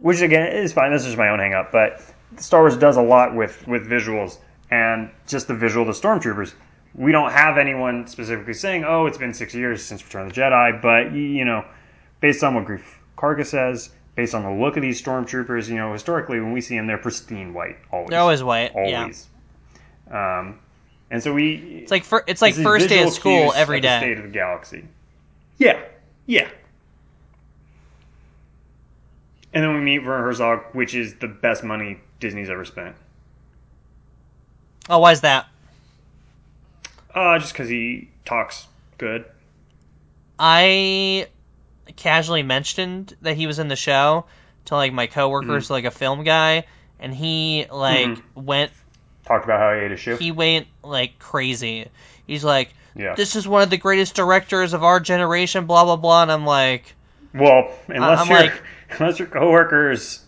which 0.01 0.21
again 0.21 0.51
is 0.51 0.73
fine. 0.73 0.91
This 0.91 1.01
is 1.01 1.07
just 1.07 1.17
my 1.17 1.29
own 1.29 1.39
hang 1.39 1.53
up, 1.53 1.71
but 1.71 2.01
Star 2.37 2.61
Wars 2.61 2.77
does 2.77 2.97
a 2.97 3.01
lot 3.01 3.35
with 3.35 3.65
with 3.67 3.89
visuals 3.89 4.37
and 4.71 5.09
just 5.27 5.47
the 5.47 5.55
visual 5.55 5.87
of 5.87 5.95
the 5.95 6.07
stormtroopers. 6.07 6.53
We 6.93 7.11
don't 7.11 7.31
have 7.31 7.57
anyone 7.57 8.07
specifically 8.07 8.53
saying, 8.53 8.85
"Oh, 8.85 9.05
it's 9.05 9.17
been 9.17 9.33
six 9.33 9.53
years 9.53 9.83
since 9.83 10.03
Return 10.03 10.27
of 10.27 10.33
the 10.33 10.41
Jedi," 10.41 10.81
but 10.81 11.11
you 11.11 11.45
know, 11.45 11.65
based 12.21 12.43
on 12.43 12.55
what 12.55 12.65
Greef 12.65 12.83
Karga 13.17 13.45
says, 13.45 13.89
based 14.15 14.33
on 14.33 14.43
the 14.43 14.51
look 14.51 14.77
of 14.77 14.81
these 14.81 15.01
stormtroopers, 15.01 15.67
you 15.67 15.75
know, 15.75 15.93
historically 15.93 16.39
when 16.39 16.53
we 16.53 16.61
see 16.61 16.75
them, 16.77 16.87
they're 16.87 16.97
pristine 16.97 17.53
white, 17.53 17.77
always 17.91 18.09
They're 18.09 18.19
always 18.19 18.43
white. 18.43 18.71
Yeah, 18.75 19.01
always. 19.01 19.27
Um, 20.09 20.59
and 21.11 21.21
so 21.21 21.33
we. 21.33 21.81
it's 21.83 21.91
like 21.91 22.03
fir- 22.03 22.23
it's 22.27 22.41
like 22.41 22.55
first 22.55 22.89
day 22.89 23.03
of 23.03 23.11
school 23.11 23.51
every 23.53 23.79
the. 23.79 23.97
State 23.99 24.17
of 24.17 24.23
the 24.23 24.29
galaxy. 24.29 24.85
Yeah, 25.57 25.81
yeah. 26.25 26.49
And 29.53 29.63
then 29.63 29.73
we 29.73 29.79
meet 29.79 29.99
Werner 29.99 30.23
Herzog, 30.23 30.63
which 30.73 30.95
is 30.95 31.15
the 31.15 31.29
best 31.29 31.63
money 31.63 31.99
Disney's 32.19 32.49
ever 32.49 32.65
spent. 32.65 32.95
Oh, 34.89 34.99
why 34.99 35.11
is 35.11 35.21
that? 35.21 35.47
Uh, 37.13 37.39
just 37.39 37.53
because 37.53 37.69
he 37.69 38.09
talks 38.25 38.67
good. 38.97 39.25
I 40.37 41.27
casually 41.95 42.43
mentioned 42.43 43.15
that 43.21 43.37
he 43.37 43.47
was 43.47 43.59
in 43.59 43.67
the 43.67 43.75
show 43.75 44.25
to 44.65 44.75
like 44.75 44.91
my 44.93 45.07
coworkers, 45.07 45.65
Mm-hmm. 45.65 45.73
like 45.73 45.85
a 45.85 45.91
film 45.91 46.23
guy, 46.23 46.65
and 46.99 47.13
he 47.13 47.67
like 47.71 48.17
went 48.35 48.71
Talked 49.25 49.45
about 49.45 49.59
how 49.59 49.73
he 49.73 49.85
ate 49.85 49.91
a 49.91 49.97
shoe. 49.97 50.17
he 50.17 50.31
went 50.31 50.67
like 50.83 51.17
crazy. 51.19 51.87
He's 52.27 52.43
like, 52.43 52.73
yeah. 52.95 53.15
"This 53.15 53.35
is 53.35 53.47
one 53.47 53.61
of 53.63 53.69
the 53.69 53.77
greatest 53.77 54.13
directors 54.15 54.73
of 54.73 54.83
our 54.83 54.99
generation," 54.99 55.65
blah 55.65 55.83
blah 55.85 55.95
blah, 55.95 56.21
and 56.23 56.31
I'm 56.31 56.45
like, 56.45 56.93
well, 57.33 57.71
unless 57.87 58.19
I'm 58.19 58.27
your 58.29 58.39
like- 58.39 58.63
unless 58.99 59.19
your 59.19 59.27
coworker's 59.29 60.23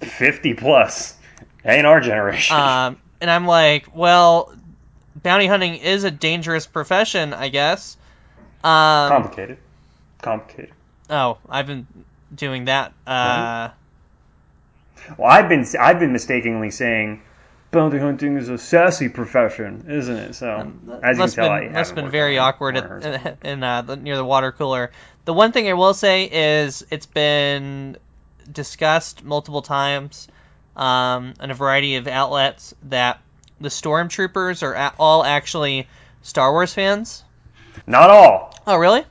fifty 0.00 0.54
plus, 0.54 1.16
ain't 1.64 1.86
our 1.86 2.00
generation. 2.00 2.56
um, 2.56 2.96
and 3.24 3.30
I'm 3.30 3.46
like, 3.46 3.86
well, 3.96 4.52
bounty 5.22 5.46
hunting 5.46 5.76
is 5.76 6.04
a 6.04 6.10
dangerous 6.10 6.66
profession, 6.66 7.32
I 7.32 7.48
guess. 7.48 7.96
Um, 8.62 9.08
Complicated. 9.08 9.56
Complicated. 10.20 10.72
oh, 11.08 11.38
I've 11.48 11.66
been 11.66 11.86
doing 12.34 12.66
that. 12.66 12.92
Uh, 13.06 13.70
Well, 15.16 15.30
I've 15.30 15.48
been 15.48 15.64
I've 15.80 15.98
been 15.98 16.12
mistakenly 16.12 16.70
saying 16.70 17.22
bounty 17.70 17.98
hunting 17.98 18.36
is 18.36 18.50
a 18.50 18.58
sassy 18.58 19.08
profession, 19.08 19.86
isn't 19.88 20.16
it? 20.16 20.34
So 20.34 20.70
as 21.02 21.16
you 21.16 21.24
can 21.24 21.30
tell, 21.32 21.48
been, 21.48 21.74
I 21.74 21.78
haven't 21.78 21.94
been 21.94 22.10
very 22.10 22.36
awkward 22.36 22.76
at, 22.76 23.38
in 23.42 23.62
uh, 23.62 23.80
the, 23.80 23.96
near 23.96 24.16
the 24.16 24.24
water 24.24 24.52
cooler. 24.52 24.92
The 25.24 25.32
one 25.32 25.52
thing 25.52 25.66
I 25.66 25.72
will 25.72 25.94
say 25.94 26.24
is 26.24 26.84
it's 26.90 27.06
been 27.06 27.96
discussed 28.52 29.24
multiple 29.24 29.62
times 29.62 30.28
um, 30.76 31.34
in 31.40 31.50
a 31.50 31.54
variety 31.54 31.96
of 31.96 32.06
outlets 32.08 32.74
that 32.84 33.20
the 33.60 33.68
stormtroopers 33.68 34.62
are 34.62 34.92
all 34.98 35.24
actually 35.24 35.86
Star 36.22 36.52
Wars 36.52 36.74
fans. 36.74 37.22
Not 37.86 38.10
all. 38.10 38.54
Oh, 38.66 38.76
really? 38.76 39.04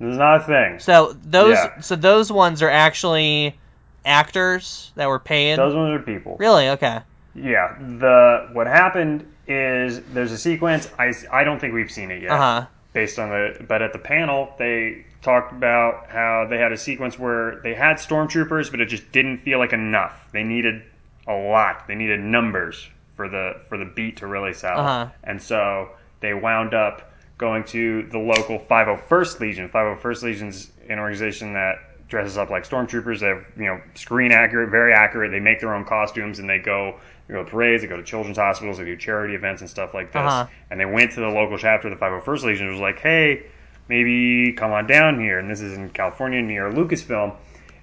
This 0.00 0.12
is 0.12 0.18
not 0.18 0.40
a 0.42 0.44
thing. 0.44 0.78
So 0.80 1.16
those 1.24 1.56
Yeah. 1.56 1.80
so 1.80 1.96
those 1.96 2.30
ones 2.32 2.62
are 2.62 2.70
actually 2.70 3.56
actors 4.04 4.92
that 4.96 5.08
were 5.08 5.18
paid. 5.18 5.58
Those 5.58 5.74
ones 5.74 5.98
are 6.00 6.02
people. 6.02 6.36
Really? 6.38 6.68
Okay. 6.70 7.00
Yeah. 7.34 7.74
The 7.78 8.48
what 8.52 8.66
happened 8.66 9.26
is 9.46 10.00
there's 10.12 10.32
a 10.32 10.38
sequence. 10.38 10.88
I, 10.98 11.12
I 11.30 11.44
don't 11.44 11.58
think 11.60 11.74
we've 11.74 11.90
seen 11.90 12.10
it 12.10 12.22
yet. 12.22 12.32
Uh 12.32 12.36
huh. 12.36 12.66
based 12.92 13.18
on 13.18 13.30
the 13.30 13.64
but 13.68 13.82
at 13.82 13.92
the 13.92 13.98
panel 13.98 14.52
they 14.58 15.04
talked 15.24 15.52
about 15.52 16.08
how 16.10 16.46
they 16.48 16.58
had 16.58 16.70
a 16.70 16.76
sequence 16.76 17.18
where 17.18 17.60
they 17.62 17.74
had 17.74 17.96
stormtroopers 17.96 18.70
but 18.70 18.80
it 18.80 18.86
just 18.86 19.10
didn't 19.10 19.38
feel 19.38 19.58
like 19.58 19.72
enough. 19.72 20.28
They 20.32 20.44
needed 20.44 20.82
a 21.26 21.34
lot. 21.34 21.88
They 21.88 21.94
needed 21.94 22.20
numbers 22.20 22.86
for 23.16 23.28
the 23.28 23.60
for 23.68 23.78
the 23.78 23.86
beat 23.86 24.18
to 24.18 24.26
really 24.26 24.52
sell. 24.52 24.78
Uh-huh. 24.78 25.10
and 25.24 25.40
so 25.40 25.90
they 26.20 26.34
wound 26.34 26.74
up 26.74 27.12
going 27.38 27.64
to 27.64 28.06
the 28.10 28.18
local 28.18 28.58
501st 28.58 29.40
legion. 29.40 29.68
501st 29.68 30.22
legion's 30.22 30.70
an 30.88 30.98
organization 30.98 31.54
that 31.54 31.76
dresses 32.08 32.36
up 32.36 32.50
like 32.50 32.68
stormtroopers. 32.68 33.20
They 33.20 33.28
have 33.28 33.44
you 33.56 33.64
know 33.64 33.80
screen 33.94 34.30
accurate 34.30 34.70
very 34.70 34.92
accurate. 34.92 35.30
They 35.30 35.40
make 35.40 35.60
their 35.60 35.74
own 35.74 35.84
costumes 35.84 36.38
and 36.38 36.48
they 36.48 36.58
go 36.58 37.00
they 37.26 37.34
go 37.34 37.42
to 37.42 37.50
parades 37.50 37.82
they 37.82 37.88
go 37.88 37.96
to 37.96 38.04
children's 38.04 38.36
hospitals 38.36 38.76
they 38.76 38.84
do 38.84 38.96
charity 38.96 39.34
events 39.34 39.62
and 39.62 39.70
stuff 39.70 39.94
like 39.94 40.12
this. 40.12 40.20
Uh-huh. 40.20 40.46
and 40.70 40.78
they 40.78 40.84
went 40.84 41.12
to 41.12 41.20
the 41.20 41.28
local 41.28 41.56
chapter 41.56 41.88
of 41.88 41.98
the 41.98 42.04
501st 42.04 42.44
Legion 42.44 42.66
and 42.66 42.74
was 42.74 42.82
like, 42.82 42.98
hey, 42.98 43.46
maybe 43.88 44.52
come 44.52 44.72
on 44.72 44.86
down 44.86 45.20
here. 45.20 45.38
And 45.38 45.50
this 45.50 45.60
is 45.60 45.76
in 45.76 45.90
California 45.90 46.42
near 46.42 46.70
Lucasfilm. 46.70 47.34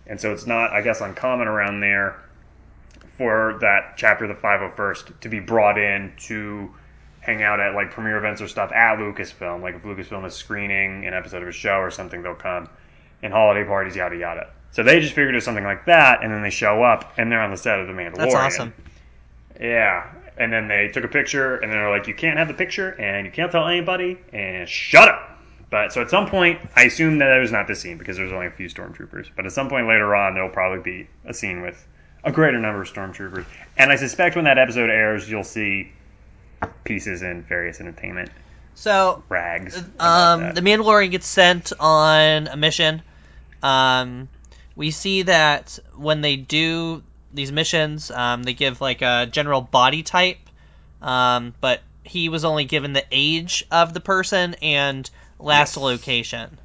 And 0.08 0.20
so 0.20 0.32
it's 0.32 0.46
not, 0.46 0.72
I 0.72 0.82
guess, 0.82 1.02
uncommon 1.02 1.48
around 1.48 1.80
there 1.80 2.20
for 3.18 3.58
that 3.62 3.94
chapter 3.98 4.26
of 4.26 4.30
the 4.30 4.42
501st 4.42 5.20
to 5.22 5.30
be 5.30 5.40
brought 5.40 5.78
in 5.78 6.12
to 6.22 6.74
hang 7.20 7.44
out 7.44 7.60
at 7.60 7.76
like 7.76 7.92
premiere 7.92 8.18
events 8.18 8.42
or 8.42 8.48
stuff 8.48 8.72
at 8.72 8.98
Lucasfilm. 8.98 9.62
Like 9.62 9.76
if 9.76 9.84
Lucasfilm 9.84 10.26
is 10.26 10.34
screening 10.34 11.06
an 11.06 11.14
episode 11.14 11.44
of 11.44 11.48
a 11.48 11.52
show 11.52 11.76
or 11.76 11.92
something, 11.92 12.24
they'll 12.24 12.36
come 12.36 12.68
and 13.22 13.32
holiday 13.32 13.64
parties, 13.64 13.96
yada 13.96 14.18
yada. 14.18 14.50
So 14.72 14.84
they 14.84 15.00
just 15.00 15.14
figured 15.14 15.36
it 15.36 15.38
was 15.38 15.44
something 15.44 15.64
like 15.64 15.86
that, 15.86 16.24
and 16.24 16.34
then 16.34 16.42
they 16.42 16.50
show 16.50 16.82
up 16.82 17.14
and 17.18 17.32
they're 17.32 17.42
on 17.42 17.52
the 17.52 17.58
set 17.58 17.80
of 17.80 17.88
The 17.88 17.94
Mandalorian. 17.94 18.16
That's 18.16 18.36
awesome. 18.36 18.74
Yeah. 19.60 20.10
And 20.38 20.52
then 20.52 20.68
they 20.68 20.88
took 20.88 21.04
a 21.04 21.10
picture, 21.10 21.58
and 21.58 21.72
they're 21.72 21.90
like, 21.90 22.08
"You 22.08 22.16
can't 22.16 22.40
have 22.40 22.48
the 22.48 22.54
picture, 22.54 23.00
and 23.00 23.26
you 23.26 23.32
can't 23.32 23.52
tell 23.52 23.68
anybody, 23.68 24.18
and 24.34 24.68
shut 24.68 25.10
up." 25.10 25.31
But 25.72 25.94
so 25.94 26.02
at 26.02 26.10
some 26.12 26.28
point, 26.28 26.60
I 26.76 26.84
assume 26.84 27.18
that 27.20 27.36
it 27.36 27.40
was 27.40 27.52
not 27.52 27.66
this 27.66 27.80
scene 27.82 27.98
because 27.98 28.18
there's 28.18 28.32
only 28.34 28.46
a 28.48 28.52
few 28.52 28.68
stormtroopers. 28.68 29.30
But 29.36 29.46
at 29.46 29.54
some 29.54 29.70
point 29.70 29.88
later 29.88 30.14
on, 30.14 30.34
there'll 30.36 30.50
probably 30.50 30.84
be 30.84 31.08
a 31.26 31.34
scene 31.34 31.62
with 31.62 31.88
a 32.24 32.32
greater 32.32 32.60
number 32.60 32.82
of 32.82 32.90
stormtroopers. 32.94 33.46
And 33.78 33.90
I 33.92 33.96
suspect 33.96 34.36
when 34.36 34.46
that 34.46 34.58
episode 34.60 34.90
airs, 34.90 35.28
you'll 35.30 35.44
see 35.46 35.92
pieces 36.84 37.22
in 37.24 37.42
various 37.44 37.80
entertainment 37.80 38.30
So, 38.76 39.24
rags. 39.30 39.82
um, 40.00 40.54
the 40.54 40.62
Mandalorian 40.62 41.10
gets 41.10 41.26
sent 41.26 41.72
on 41.80 42.48
a 42.48 42.58
mission. 42.58 43.02
Um, 43.64 44.28
we 44.76 44.92
see 44.92 45.24
that 45.24 45.80
when 45.96 46.22
they 46.22 46.36
do 46.36 47.02
these 47.34 47.52
missions, 47.52 48.12
um, 48.12 48.44
they 48.44 48.54
give 48.54 48.82
like 48.82 49.02
a 49.02 49.26
general 49.32 49.62
body 49.62 50.04
type, 50.04 50.38
um, 51.02 51.54
but 51.62 51.82
he 52.04 52.28
was 52.30 52.44
only 52.44 52.66
given 52.66 52.94
the 52.94 53.06
age 53.10 53.64
of 53.72 53.94
the 53.94 54.00
person 54.02 54.56
and 54.62 55.10
last 55.42 55.76
Yes. 55.76 55.84
location. 55.84 56.58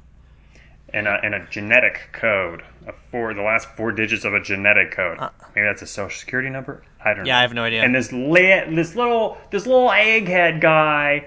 and 0.93 1.05
a, 1.05 1.19
and 1.21 1.35
a 1.35 1.45
genetic 1.49 2.09
code, 2.13 2.63
a 2.87 2.93
four, 3.11 3.33
the 3.33 3.41
last 3.41 3.67
four 3.75 3.91
digits 3.91 4.23
of 4.23 4.33
a 4.33 4.39
genetic 4.39 4.91
code. 4.91 5.17
Uh. 5.19 5.29
Maybe 5.53 5.67
that's 5.67 5.81
a 5.81 5.87
social 5.87 6.17
security 6.17 6.49
number. 6.49 6.81
I 7.03 7.09
don't 7.13 7.23
know. 7.23 7.27
Yeah, 7.27 7.39
I 7.39 7.41
have 7.41 7.53
no 7.53 7.63
idea. 7.63 7.83
And 7.83 7.93
this 7.93 8.13
la- 8.13 8.69
this 8.73 8.95
little 8.95 9.37
this 9.51 9.65
little 9.65 9.89
egghead 9.89 10.61
guy, 10.61 11.25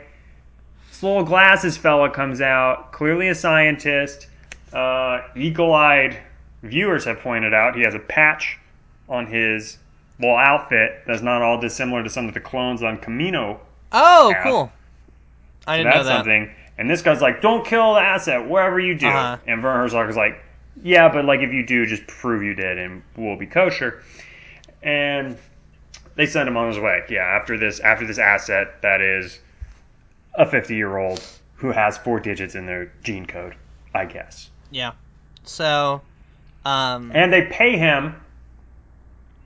this 0.88 1.02
little 1.02 1.24
glasses 1.24 1.76
fella 1.76 2.08
comes 2.10 2.40
out, 2.40 2.92
clearly 2.92 3.28
a 3.28 3.34
scientist. 3.34 4.28
Uh, 4.72 5.22
eagle-eyed 5.36 6.16
viewers 6.62 7.04
have 7.04 7.18
pointed 7.20 7.52
out 7.52 7.74
he 7.76 7.82
has 7.82 7.94
a 7.94 7.98
patch 7.98 8.56
on 9.08 9.26
his 9.26 9.76
little 10.20 10.36
outfit 10.36 11.02
that's 11.06 11.22
not 11.22 11.42
all 11.42 11.60
dissimilar 11.60 12.02
to 12.04 12.08
some 12.08 12.28
of 12.28 12.34
the 12.34 12.40
clones 12.40 12.82
on 12.82 12.96
Kamino 12.98 13.58
oh, 13.92 14.30
Yeah. 14.30 14.42
cool. 14.44 14.72
I 15.66 15.76
didn't 15.78 15.90
that's 15.92 15.98
know 15.98 16.04
that. 16.04 16.16
something. 16.18 16.54
And 16.80 16.88
this 16.88 17.02
guy's 17.02 17.20
like, 17.20 17.42
"Don't 17.42 17.62
kill 17.64 17.92
the 17.92 18.00
asset, 18.00 18.46
whatever 18.46 18.80
you 18.80 18.94
do." 18.94 19.06
Uh-huh. 19.06 19.36
And 19.46 19.62
Werner 19.62 19.80
Herzog 19.80 20.08
is 20.08 20.16
like, 20.16 20.42
"Yeah, 20.82 21.10
but 21.10 21.26
like 21.26 21.40
if 21.40 21.52
you 21.52 21.64
do, 21.64 21.84
just 21.84 22.06
prove 22.06 22.42
you 22.42 22.54
did, 22.54 22.78
and 22.78 23.02
we'll 23.18 23.36
be 23.36 23.46
kosher." 23.46 24.02
And 24.82 25.36
they 26.14 26.24
send 26.24 26.48
him 26.48 26.56
on 26.56 26.68
his 26.68 26.78
way. 26.78 27.04
Yeah, 27.10 27.20
after 27.20 27.58
this, 27.58 27.80
after 27.80 28.06
this 28.06 28.18
asset 28.18 28.80
that 28.80 29.02
is 29.02 29.40
a 30.34 30.46
fifty-year-old 30.46 31.22
who 31.56 31.70
has 31.70 31.98
four 31.98 32.18
digits 32.18 32.54
in 32.54 32.64
their 32.64 32.90
gene 33.02 33.26
code, 33.26 33.54
I 33.94 34.06
guess. 34.06 34.48
Yeah. 34.70 34.92
So, 35.44 36.00
um, 36.64 37.12
And 37.14 37.30
they 37.30 37.44
pay 37.44 37.76
him. 37.76 38.14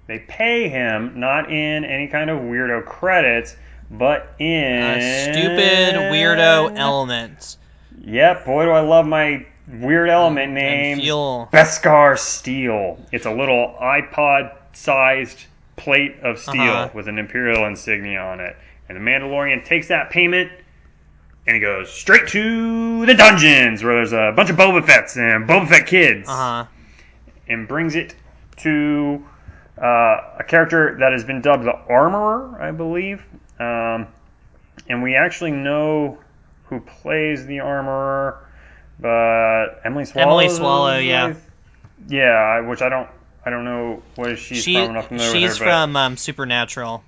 They 0.07 0.21
pay 0.21 0.69
him 0.69 1.19
not 1.19 1.51
in 1.51 1.85
any 1.85 2.07
kind 2.07 2.31
of 2.31 2.39
weirdo 2.39 2.85
credits, 2.87 3.57
but 3.91 4.35
in 4.39 4.83
a 4.83 5.23
stupid 5.33 5.95
weirdo 6.13 6.77
element. 6.77 7.57
Yep, 8.01 8.45
boy, 8.45 8.65
do 8.65 8.71
I 8.71 8.81
love 8.81 9.07
my 9.07 9.47
weird 9.69 10.11
element 10.11 10.53
name. 10.53 10.99
fuel. 11.01 11.49
Beskar 11.53 12.19
Steel. 12.19 12.99
It's 13.13 13.25
a 13.27 13.31
little 13.31 13.77
iPod 13.81 14.55
sized 14.75 15.45
plate 15.77 16.17
of 16.23 16.39
steel 16.39 16.61
Uh-huh. 16.63 16.89
with 16.95 17.09
an 17.09 17.19
Imperial 17.19 17.65
insignia 17.67 18.21
on 18.21 18.41
it. 18.41 18.57
And 18.89 18.97
the 18.97 19.01
Mandalorian 19.01 19.65
takes 19.65 19.89
that 19.89 20.11
payment 20.11 20.51
and 21.47 21.55
he 21.55 21.61
goes 21.61 21.91
straight 21.93 22.27
to 22.29 23.05
the 23.07 23.15
dungeons 23.15 23.83
where 23.85 23.95
there's 23.97 24.13
a 24.13 24.33
bunch 24.37 24.51
of 24.51 24.57
Boba 24.57 24.85
Fett's 24.85 25.17
and 25.17 25.49
Boba 25.49 25.69
Fett 25.69 25.87
kids 25.87 26.29
Uh 26.29 26.33
huh. 26.33 26.65
and 27.49 27.67
brings 27.69 27.95
it 27.95 28.15
to 28.59 29.25
uh, 29.81 30.37
a 30.39 30.45
character 30.47 30.97
that 31.01 31.13
has 31.13 31.25
been 31.25 31.41
dubbed 31.41 31.65
the 31.65 31.75
Armorer, 31.89 32.61
I 32.63 32.71
believe. 32.71 33.25
Um, 33.59 34.09
and 34.89 35.03
we 35.03 35.15
actually 35.15 35.53
know 35.53 36.19
who 36.65 36.81
plays 36.81 37.47
the 37.47 37.61
Armorer, 37.61 38.47
but 38.99 39.81
Emily 39.85 40.05
Swallow. 40.05 40.29
Emily 40.29 40.49
Swallow, 40.49 40.99
yeah. 40.99 41.35
Yeah, 42.09 42.61
which 42.61 42.83
I 42.83 42.89
don't. 42.89 43.09
I 43.47 43.51
don't 43.51 43.65
know 43.65 44.03
where 44.17 44.37
she's 44.37 44.63
She, 44.65 44.75
from. 44.75 44.97
I'm 44.97 45.19
she's 45.19 45.51
with 45.51 45.59
her, 45.59 45.65
from 45.65 45.97
um, 45.97 46.17
Supernatural. 46.17 47.05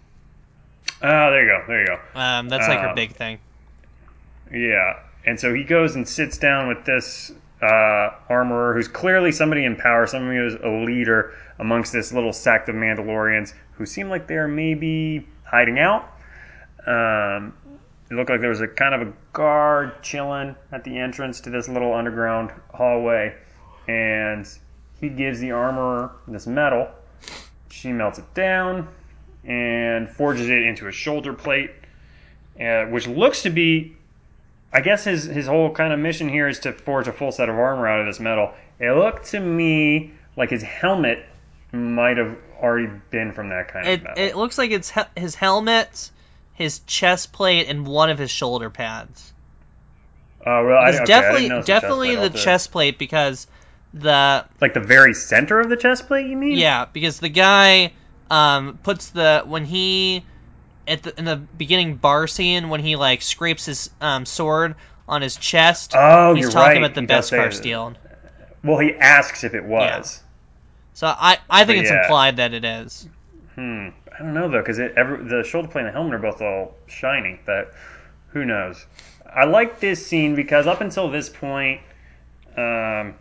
Oh, 1.03 1.31
there 1.31 1.45
you 1.45 1.51
go. 1.51 1.65
There 1.67 1.81
you 1.81 1.87
go. 1.87 1.99
Um, 2.15 2.49
that's 2.49 2.69
like 2.69 2.81
her 2.81 2.89
Uh, 2.89 2.95
big 2.95 3.13
thing. 3.13 3.39
Yeah, 4.53 5.01
and 5.25 5.41
so 5.41 5.55
he 5.55 5.65
goes 5.65 5.97
and 5.97 6.07
sits 6.07 6.39
down 6.39 6.69
with 6.69 6.85
this 6.85 7.33
uh, 7.63 8.11
armorer 8.29 8.75
who's 8.75 8.89
clearly 8.89 9.33
somebody 9.33 9.65
in 9.65 9.77
power, 9.77 10.07
somebody 10.07 10.39
who's 10.39 10.55
a 10.55 10.69
leader 10.69 11.33
amongst 11.59 11.93
this 11.93 12.13
little 12.13 12.33
sect 12.33 12.69
of 12.69 12.75
Mandalorians 12.75 13.55
who 13.73 13.87
seem 13.87 14.09
like 14.09 14.27
they're 14.27 14.49
maybe 14.49 15.27
hiding 15.45 15.79
out. 15.79 16.07
Um, 16.87 17.55
it 18.11 18.15
looked 18.15 18.31
like 18.31 18.41
there 18.41 18.51
was 18.51 18.61
a 18.61 18.69
kind 18.69 18.95
of 18.95 19.09
a 19.09 19.13
guard 19.33 20.03
chilling 20.03 20.55
at 20.71 20.85
the 20.85 20.99
entrance 20.99 21.41
to 21.43 21.51
this 21.51 21.69
little 21.69 21.93
underground 21.93 22.53
hallway, 22.73 23.35
and 23.89 24.47
he 25.01 25.09
gives 25.09 25.41
the 25.41 25.51
armorer 25.53 26.13
this 26.29 26.47
metal. 26.47 26.89
She 27.71 27.93
melts 27.93 28.19
it 28.19 28.33
down 28.35 28.89
and 29.45 30.09
forges 30.09 30.49
it 30.49 30.63
into 30.63 30.87
a 30.89 30.93
shoulder 30.93 31.33
plate, 31.33 31.71
uh, 32.61 32.85
which 32.87 33.07
looks 33.07 33.43
to 33.43 33.51
be 33.51 33.97
I 34.73 34.81
guess 34.81 35.05
his 35.05 35.25
his 35.25 35.47
whole 35.47 35.71
kind 35.73 35.93
of 35.93 35.99
mission 35.99 36.29
here 36.29 36.49
is 36.49 36.59
to 36.61 36.73
forge 36.73 37.09
a 37.09 37.13
full 37.13 37.33
set 37.33 37.49
of 37.49 37.57
armor 37.57 37.87
out 37.89 38.01
of 38.01 38.07
this 38.07 38.21
metal. 38.21 38.53
It 38.79 38.91
looked 38.93 39.27
to 39.31 39.41
me 39.41 40.13
like 40.37 40.51
his 40.51 40.63
helmet 40.63 41.25
might 41.73 42.17
have 42.19 42.37
already 42.61 42.91
been 43.11 43.33
from 43.33 43.49
that 43.51 43.69
kind 43.69 43.87
It, 43.89 43.99
of 44.01 44.05
metal. 44.05 44.25
it 44.25 44.37
looks 44.37 44.59
like 44.59 44.71
it's 44.71 44.91
he- 44.91 45.01
his 45.21 45.35
helmet, 45.35 46.11
his 46.57 46.81
chest 46.81 47.33
plate, 47.33 47.69
and 47.69 47.87
one 47.87 48.11
of 48.11 48.19
his 48.19 48.31
shoulder 48.31 48.71
pads. 48.71 49.33
Oh, 50.47 50.67
well, 50.67 50.79
I, 50.79 50.91
It's 50.91 51.01
okay, 51.01 51.03
I 51.03 51.07
definitely 51.07 51.43
didn't 51.43 51.49
notice 51.49 51.67
the 51.67 51.73
chest 51.75 51.83
definitely 51.83 52.17
chest 52.31 52.71
plate 52.73 52.99
because 52.99 53.47
the 53.95 54.47
like 54.61 54.75
the 54.75 54.81
very 54.81 55.15
center 55.15 55.61
of 55.61 55.69
the 55.69 55.77
chest 55.77 56.07
plate. 56.07 56.27
You 56.27 56.37
mean? 56.37 56.57
yeah 56.57 56.87
because 56.93 57.21
the 57.21 57.29
guy 57.29 57.93
um 58.31 58.79
puts 58.83 59.11
the 59.11 59.43
when 59.47 59.65
he 59.65 60.25
at 60.87 61.03
the 61.03 61.19
in 61.19 61.25
the 61.25 61.37
beginning 61.37 61.97
bar 61.97 62.27
scene 62.27 62.69
when 62.69 62.81
he 62.81 62.97
like 62.97 63.23
scrapes 63.23 63.67
his 63.67 63.91
um 64.01 64.27
sword 64.27 64.77
on 65.09 65.23
his 65.23 65.37
chest. 65.37 65.93
Oh, 65.95 66.35
he's 66.35 66.43
you're 66.43 66.51
talking 66.51 66.81
right. 66.81 66.85
about 66.85 66.95
the 66.95 67.01
He 67.03 67.07
Beskar 67.07 67.53
steel. 67.53 67.97
Well, 68.63 68.79
he 68.79 68.95
asks 68.95 69.45
if 69.45 69.55
it 69.55 69.65
was. 69.65 70.23
So 70.95 71.07
I 71.07 71.39
I 71.51 71.65
think 71.65 71.77
But 71.77 71.77
it's 71.79 71.91
yeah. 71.91 72.03
implied 72.03 72.37
that 72.39 72.55
it 72.55 72.65
is. 72.65 73.09
Hmm. 73.55 73.89
I 74.19 74.23
don't 74.23 74.35
know 74.35 74.49
though, 74.49 74.61
because 74.61 74.79
the 74.79 75.45
shoulder 75.47 75.69
plate 75.69 75.83
and 75.83 75.89
the 75.89 75.93
helmet 75.93 76.15
are 76.15 76.19
both 76.19 76.41
all 76.41 76.75
shiny. 76.87 77.39
But 77.45 77.73
who 78.29 78.45
knows? 78.45 78.87
I 79.31 79.45
like 79.45 79.81
this 79.81 80.07
scene 80.07 80.35
because 80.35 80.67
up 80.67 80.81
until 80.81 81.11
this 81.11 81.29
point, 81.29 81.81
um, 82.57 83.15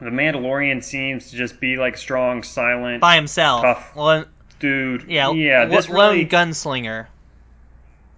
the 0.00 0.10
Mandalorian 0.10 0.82
seems 0.82 1.30
to 1.30 1.36
just 1.36 1.60
be 1.60 1.76
like 1.76 1.96
strong, 1.96 2.42
silent 2.42 3.00
by 3.00 3.16
himself. 3.16 3.62
Tough. 3.62 3.96
Lone, 3.96 4.26
dude. 4.58 5.04
yeah, 5.08 5.30
yeah. 5.32 5.64
This 5.64 5.88
lone 5.88 6.12
really, 6.12 6.26
gunslinger. 6.26 7.06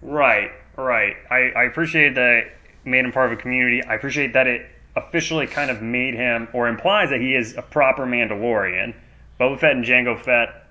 right, 0.01 0.51
right. 0.75 1.15
I 1.29 1.51
I 1.55 1.63
appreciate 1.63 2.15
that 2.15 2.33
it 2.33 2.51
made 2.83 3.05
him 3.05 3.11
part 3.11 3.31
of 3.31 3.37
a 3.37 3.41
community. 3.41 3.83
I 3.83 3.95
appreciate 3.95 4.33
that 4.33 4.47
it 4.47 4.69
officially 4.95 5.47
kind 5.47 5.69
of 5.69 5.81
made 5.81 6.13
him 6.15 6.47
or 6.53 6.67
implies 6.67 7.09
that 7.09 7.21
he 7.21 7.35
is 7.35 7.55
a 7.55 7.61
proper 7.61 8.05
Mandalorian. 8.05 8.93
Boba 9.39 9.59
Fett 9.59 9.71
and 9.73 9.85
Jango 9.85 10.19
Fett. 10.19 10.64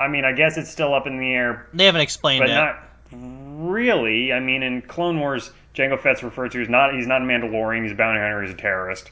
I 0.00 0.08
mean, 0.08 0.24
I 0.24 0.32
guess 0.32 0.56
it's 0.56 0.70
still 0.70 0.94
up 0.94 1.06
in 1.06 1.18
the 1.18 1.32
air 1.32 1.68
They 1.74 1.84
haven't 1.84 2.00
explained 2.00 2.42
but 2.42 2.50
it. 2.50 2.54
not 2.54 2.82
really. 3.12 4.32
I 4.32 4.40
mean, 4.40 4.62
in 4.62 4.82
Clone 4.82 5.20
Wars, 5.20 5.50
Jango 5.74 6.00
Fett's 6.00 6.22
referred 6.22 6.52
to 6.52 6.62
as 6.62 6.68
not 6.68 6.94
he's 6.94 7.06
not 7.06 7.22
a 7.22 7.24
Mandalorian. 7.24 7.82
He's 7.82 7.92
a 7.92 7.96
bounty 7.96 8.20
hunter. 8.20 8.42
He's 8.42 8.52
a 8.52 8.56
terrorist 8.56 9.10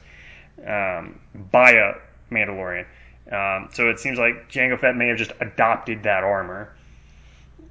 um, 0.65 1.19
by 1.33 1.71
a 1.71 1.93
Mandalorian. 2.31 2.85
Um, 3.31 3.69
so 3.73 3.89
it 3.89 3.99
seems 3.99 4.17
like 4.17 4.49
Jango 4.51 4.79
Fett 4.79 4.95
may 4.95 5.07
have 5.09 5.17
just 5.17 5.31
adopted 5.39 6.03
that 6.03 6.23
armor. 6.23 6.73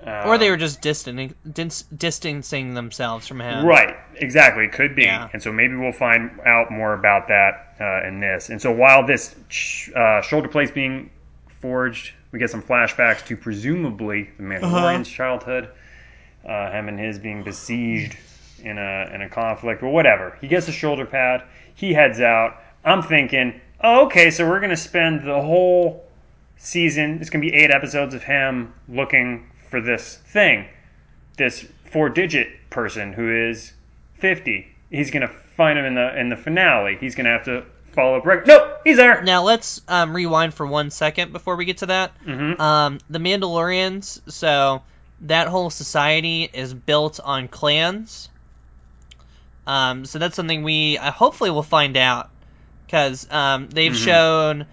Um, 0.01 0.29
or 0.29 0.39
they 0.39 0.51
were 0.51 0.57
just 0.57 0.81
distancing 0.81 1.35
dis- 1.51 1.83
distancing 1.83 2.75
themselves 2.75 3.27
from 3.27 3.41
him. 3.41 3.67
Right, 3.67 3.97
exactly. 4.15 4.67
It 4.67 4.73
could 4.73 4.95
be. 4.95 5.03
Yeah. 5.03 5.29
And 5.33 5.43
so 5.43 5.51
maybe 5.51 5.75
we'll 5.75 5.91
find 5.93 6.39
out 6.47 6.71
more 6.71 6.95
about 6.95 7.29
that 7.29 7.75
uh, 7.81 8.07
in 8.07 8.21
this. 8.21 8.49
And 8.49 8.63
so 8.63 8.71
while 8.71 9.05
this 9.05 9.35
sh- 9.49 9.91
uh, 9.95 10.23
shoulder 10.23 10.47
plate's 10.47 10.71
being 10.71 11.11
forged, 11.61 12.13
we 12.33 12.39
get 12.39 12.51
some 12.51 12.63
flashbacks 12.63 13.25
to 13.27 13.37
presumably 13.37 14.31
the 14.37 14.43
Mandalorian's 14.43 15.09
childhood, 15.09 15.71
uh, 16.47 16.71
him 16.71 16.89
and 16.89 16.99
his 16.99 17.19
being 17.19 17.43
besieged 17.43 18.17
in 18.63 18.79
a 18.79 19.11
in 19.15 19.23
a 19.23 19.29
conflict 19.29 19.83
or 19.83 19.93
whatever. 19.93 20.37
He 20.41 20.49
gets 20.49 20.69
a 20.69 20.73
shoulder 20.73 21.07
pad. 21.07 21.45
He 21.75 21.93
heads 21.93 22.21
out. 22.21 22.61
I'm 22.85 23.03
thinking, 23.03 23.61
oh, 23.83 24.07
okay, 24.07 24.31
so 24.31 24.49
we're 24.49 24.61
gonna 24.61 24.77
spend 24.77 25.27
the 25.27 25.41
whole 25.41 26.05
season. 26.57 27.19
It's 27.21 27.31
gonna 27.31 27.43
be 27.43 27.55
eight 27.55 27.71
episodes 27.71 28.15
of 28.15 28.23
him 28.23 28.75
looking 28.89 29.51
for 29.71 29.81
this 29.81 30.17
thing 30.27 30.67
this 31.39 31.65
four 31.91 32.11
digit 32.11 32.49
person 32.69 33.15
who 33.15 33.33
is 33.49 33.73
50. 34.15 34.67
He's 34.91 35.11
going 35.11 35.23
to 35.23 35.29
find 35.29 35.79
him 35.79 35.87
in 35.87 35.95
the 35.95 36.19
in 36.19 36.29
the 36.29 36.37
finale. 36.37 36.99
He's 37.01 37.15
going 37.15 37.25
to 37.25 37.31
have 37.31 37.45
to 37.45 37.65
follow 37.99 38.17
up. 38.19 38.25
Reg- 38.27 38.47
nope, 38.47 38.81
he's 38.85 38.97
there. 38.97 39.23
Now 39.23 39.43
let's 39.43 39.81
um, 39.89 40.15
rewind 40.15 40.55
for 40.55 40.67
one 40.67 40.91
second 40.91 41.33
before 41.33 41.57
we 41.57 41.65
get 41.65 41.79
to 41.79 41.87
that. 41.87 42.13
Mhm. 42.25 42.59
Um, 42.61 42.99
the 43.11 43.19
Mandalorians, 43.19 44.21
so 44.31 44.83
that 45.23 45.49
whole 45.49 45.69
society 45.71 46.49
is 46.53 46.73
built 46.73 47.19
on 47.23 47.49
clans. 47.49 48.29
Um, 49.67 50.05
so 50.07 50.19
that's 50.19 50.35
something 50.37 50.63
we 50.63 50.97
uh, 50.97 51.11
hopefully 51.11 51.51
will 51.51 51.63
find 51.63 51.97
out 51.97 52.31
because 52.87 53.31
um, 53.31 53.69
they've 53.69 53.93
Mhm. 53.93 54.05
shown 54.05 54.67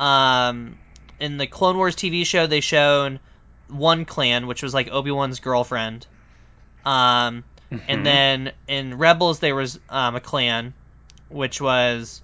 um, 0.00 0.78
in 1.20 1.36
the 1.36 1.46
Clone 1.46 1.76
Wars 1.76 1.94
TV 1.94 2.24
show 2.26 2.46
they 2.46 2.60
shown 2.60 3.20
one 3.68 4.04
clan 4.06 4.46
which 4.48 4.62
was 4.62 4.72
like 4.74 4.88
Obi 4.90 5.10
Wan's 5.10 5.38
girlfriend. 5.40 6.06
Um, 6.84 7.44
Mhm. 7.70 7.80
and 7.86 8.06
then 8.06 8.52
in 8.66 8.98
Rebels 8.98 9.38
there 9.38 9.54
was 9.54 9.78
um, 9.88 10.16
a 10.16 10.20
clan, 10.20 10.74
which 11.28 11.60
was 11.60 12.20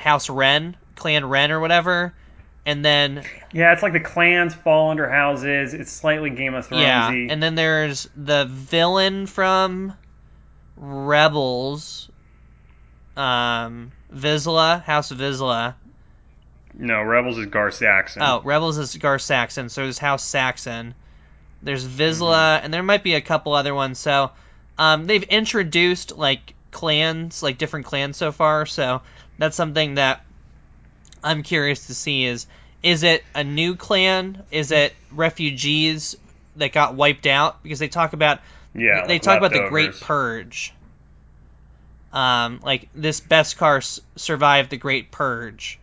House 0.00 0.30
Ren, 0.30 0.76
Clan 0.96 1.24
Ren 1.26 1.50
or 1.52 1.60
whatever, 1.60 2.14
and 2.64 2.84
then 2.84 3.22
Yeah, 3.52 3.72
it's 3.72 3.82
like 3.82 3.92
the 3.92 4.00
clans 4.00 4.54
fall 4.54 4.90
under 4.90 5.08
houses. 5.08 5.74
It's 5.74 5.92
slightly 5.92 6.30
Game 6.30 6.54
of 6.54 6.66
Thrones. 6.66 6.82
yeah, 6.82 7.10
and 7.10 7.42
then 7.42 7.54
there's 7.54 8.08
the 8.16 8.46
villain 8.46 9.26
from 9.26 9.92
Rebels, 10.76 12.08
um, 13.16 13.92
Vizsla, 14.14 14.82
House 14.82 15.12
Vizsla. 15.12 15.74
no, 16.74 17.02
Rebels 17.02 17.38
is 17.38 17.46
Gar 17.46 17.70
Saxon. 17.70 18.22
Oh, 18.22 18.40
Rebels 18.42 18.78
is 18.78 18.96
Gar 18.96 19.18
Saxon, 19.18 19.68
so 19.68 19.82
there's 19.82 19.98
House 19.98 20.24
Saxon. 20.24 20.94
There's 21.62 21.86
Vizsla, 21.86 22.60
and 22.62 22.72
there 22.72 22.82
might 22.82 23.02
be 23.02 23.14
a 23.14 23.20
couple 23.20 23.52
other 23.52 23.74
ones. 23.74 23.98
So, 23.98 24.30
um, 24.78 25.06
they've 25.06 25.22
introduced 25.24 26.16
like 26.16 26.54
clans, 26.70 27.42
like 27.42 27.58
different 27.58 27.84
clans 27.84 28.16
so 28.16 28.32
far. 28.32 28.64
So 28.64 29.02
that's 29.40 29.56
something 29.56 29.94
that 29.94 30.24
I'm 31.24 31.42
curious 31.42 31.86
to 31.86 31.94
see. 31.94 32.26
Is 32.26 32.46
is 32.82 33.02
it 33.02 33.24
a 33.34 33.42
new 33.42 33.74
clan? 33.74 34.42
Is 34.50 34.70
it 34.70 34.94
refugees 35.10 36.16
that 36.56 36.72
got 36.72 36.94
wiped 36.94 37.26
out? 37.26 37.62
Because 37.62 37.78
they 37.78 37.88
talk 37.88 38.12
about 38.12 38.40
yeah, 38.74 39.06
they 39.06 39.18
talk 39.18 39.38
about 39.38 39.52
the 39.52 39.66
Great. 39.68 39.98
Purge. 40.00 40.74
Um, 42.12 42.60
like 42.62 42.88
this 42.94 43.20
Beskar 43.20 43.78
s- 43.78 44.00
survived 44.16 44.70
the 44.70 44.76
Great 44.76 45.10
Purge. 45.10 45.78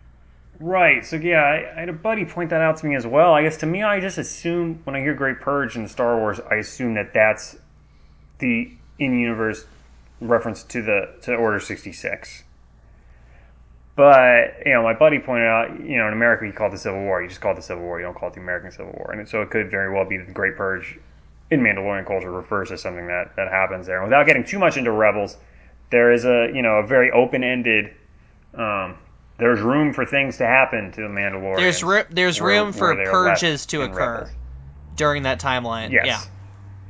Right. 0.60 1.04
So 1.06 1.16
yeah, 1.16 1.42
I, 1.42 1.74
I 1.76 1.80
had 1.80 1.90
a 1.90 1.94
buddy 1.94 2.26
point 2.26 2.52
that 2.52 2.62
out 2.62 2.78
to 2.78 2.86
me 2.86 2.96
as 2.96 3.08
well. 3.08 3.34
I 3.34 3.42
guess 3.42 3.58
to 3.58 3.66
me, 3.66 3.82
I 3.82 4.00
just 4.00 4.18
assume 4.18 4.82
when 4.84 4.96
I 4.96 5.00
hear 5.00 5.14
Great 5.16 5.40
Purge 5.40 5.76
in 5.76 5.88
Star 5.88 6.18
Wars, 6.18 6.40
I 6.40 6.56
assume 6.56 6.94
that 6.94 7.14
that's 7.14 7.58
the 8.40 8.72
in-universe 9.00 9.66
reference 10.22 10.64
to 10.64 10.82
the 10.84 11.10
to 11.24 11.34
Order 11.34 11.60
sixty 11.60 11.92
six. 11.92 12.44
But 13.98 14.62
you 14.64 14.74
know, 14.74 14.84
my 14.84 14.94
buddy 14.94 15.18
pointed 15.18 15.48
out, 15.48 15.80
you 15.84 15.98
know, 15.98 16.06
in 16.06 16.14
America 16.14 16.46
you 16.46 16.54
call 16.54 16.68
it 16.68 16.72
the 16.72 16.78
Civil 16.78 17.02
War. 17.02 17.20
You 17.20 17.28
just 17.30 17.42
call 17.42 17.54
it 17.54 17.56
the 17.56 17.64
Civil 17.64 17.84
War. 17.84 18.00
You 18.00 18.06
don't 18.06 18.16
call 18.16 18.30
it 18.30 18.36
the 18.36 18.42
American 18.42 18.72
Civil 18.72 18.94
War. 18.96 19.12
And 19.12 19.28
so 19.28 19.42
it 19.42 19.50
could 19.50 19.72
very 19.72 19.92
well 19.92 20.06
be 20.06 20.18
the 20.18 20.32
Great 20.32 20.56
Purge 20.56 21.00
in 21.50 21.62
Mandalorian 21.62 22.06
culture 22.06 22.32
refers 22.32 22.70
to 22.70 22.78
something 22.78 23.08
that 23.08 23.36
that 23.38 23.48
happens 23.50 23.88
there. 23.88 23.98
And 23.98 24.06
without 24.06 24.28
getting 24.28 24.46
too 24.46 24.60
much 24.60 24.78
into 24.78 24.92
Rebels, 24.92 25.36
there 25.90 26.14
is 26.14 26.26
a 26.26 26.52
you 26.54 26.62
know 26.62 26.76
a 26.76 26.86
very 26.86 27.10
open 27.10 27.44
ended. 27.44 27.92
Um, 28.54 29.00
there's 29.40 29.62
room 29.62 29.94
for 29.94 30.06
things 30.06 30.38
to 30.38 30.46
happen 30.46 30.92
to 30.92 31.02
the 31.02 31.08
Mandalorian. 31.08 31.58
There's 31.58 31.84
ru- 31.84 32.04
there's 32.12 32.40
where- 32.40 32.62
room 32.62 32.74
for 32.74 32.94
where 32.94 33.04
they 33.04 33.10
are 33.10 33.26
left 33.26 33.42
purges 33.42 33.66
to 33.68 33.82
occur 33.82 34.14
Rebels. 34.14 34.30
during 34.96 35.24
that 35.24 35.40
timeline. 35.40 35.92
Yes. 35.92 36.28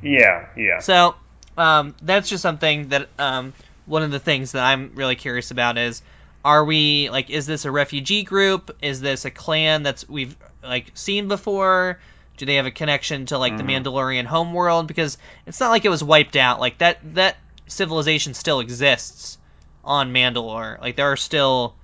Yeah. 0.01 0.20
Yeah. 0.20 0.47
Yeah. 0.58 0.80
So 0.80 1.16
um, 1.58 1.95
that's 2.01 2.28
just 2.28 2.41
something 2.41 2.89
that 2.89 3.08
um, 3.18 3.53
one 3.86 4.03
of 4.03 4.12
the 4.12 4.20
things 4.20 4.51
that 4.51 4.66
I'm 4.66 4.91
really 4.95 5.16
curious 5.16 5.51
about 5.51 5.78
is 5.78 6.01
are 6.46 6.64
we 6.64 7.10
like 7.10 7.30
is 7.30 7.46
this 7.46 7.66
a 7.66 7.72
refugee 7.72 8.24
group? 8.24 8.76
Is 8.82 9.02
this 9.02 9.26
a 9.26 9.32
clan 9.32 9.84
that's 9.84 10.08
we've 10.08 10.36
like 10.64 10.92
seen 10.94 11.28
before? 11.28 12.00
Do 12.38 12.46
they 12.46 12.56
have 12.56 12.66
a 12.68 12.72
connection 12.72 13.26
to 13.28 13.38
like 13.38 13.58
the 13.58 13.64
Mhm. 13.64 13.84
Mandalorian 13.84 14.26
homeworld? 14.26 14.88
Because 14.88 15.18
it's 15.46 15.60
not 15.60 15.70
like 15.70 15.86
it 15.86 15.90
was 15.90 16.04
wiped 16.04 16.36
out. 16.36 16.60
Like 16.60 16.78
that 16.80 17.00
that 17.16 17.38
civilization 17.68 18.34
still 18.34 18.60
exists 18.60 19.38
on 19.84 20.14
Mandalore. 20.14 20.80
Like 20.80 20.96
there 20.96 21.12
are 21.12 21.18
still 21.18 21.76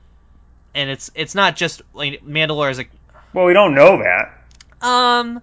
and 0.76 0.89
it's 0.89 1.12
it's 1.16 1.36
not 1.36 1.56
just 1.56 1.82
like 1.93 2.24
Mandalore 2.26 2.72
is 2.72 2.80
a 2.80 2.86
Well, 3.34 3.45
we 3.45 3.54
don't 3.54 3.74
know 3.76 3.97
that 4.04 4.86
um 4.86 5.41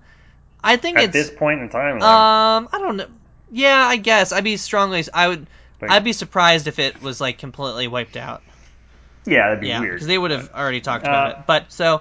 I 0.63 0.77
think 0.77 0.99
at 0.99 1.13
this 1.13 1.31
point 1.31 1.61
in 1.63 1.69
time. 1.71 2.03
um, 2.03 2.69
I 2.73 2.79
don't 2.79 2.97
know. 2.99 3.07
Yeah, 3.51 3.83
I 3.85 3.97
guess 3.97 4.31
I'd 4.31 4.45
be 4.45 4.59
strongly. 4.59 5.03
I 5.13 5.29
would. 5.29 5.47
Like- 5.81 5.91
I'd 5.91 6.05
be 6.05 6.13
surprised 6.13 6.67
if 6.69 6.79
it 6.79 7.01
was 7.03 7.21
like 7.21 7.39
completely 7.39 7.89
wiped 7.89 8.17
out. 8.19 8.43
Yeah, 9.27 9.49
that'd 9.49 9.61
be 9.61 9.69
Yeah, 9.69 9.81
weird. 9.81 9.95
because 9.95 10.07
they 10.07 10.19
would 10.19 10.31
have 10.31 10.51
already 10.55 10.81
talked 10.81 11.05
about 11.05 11.27
Uh, 11.27 11.39
it. 11.41 11.45
But 11.47 11.73
so 11.73 12.01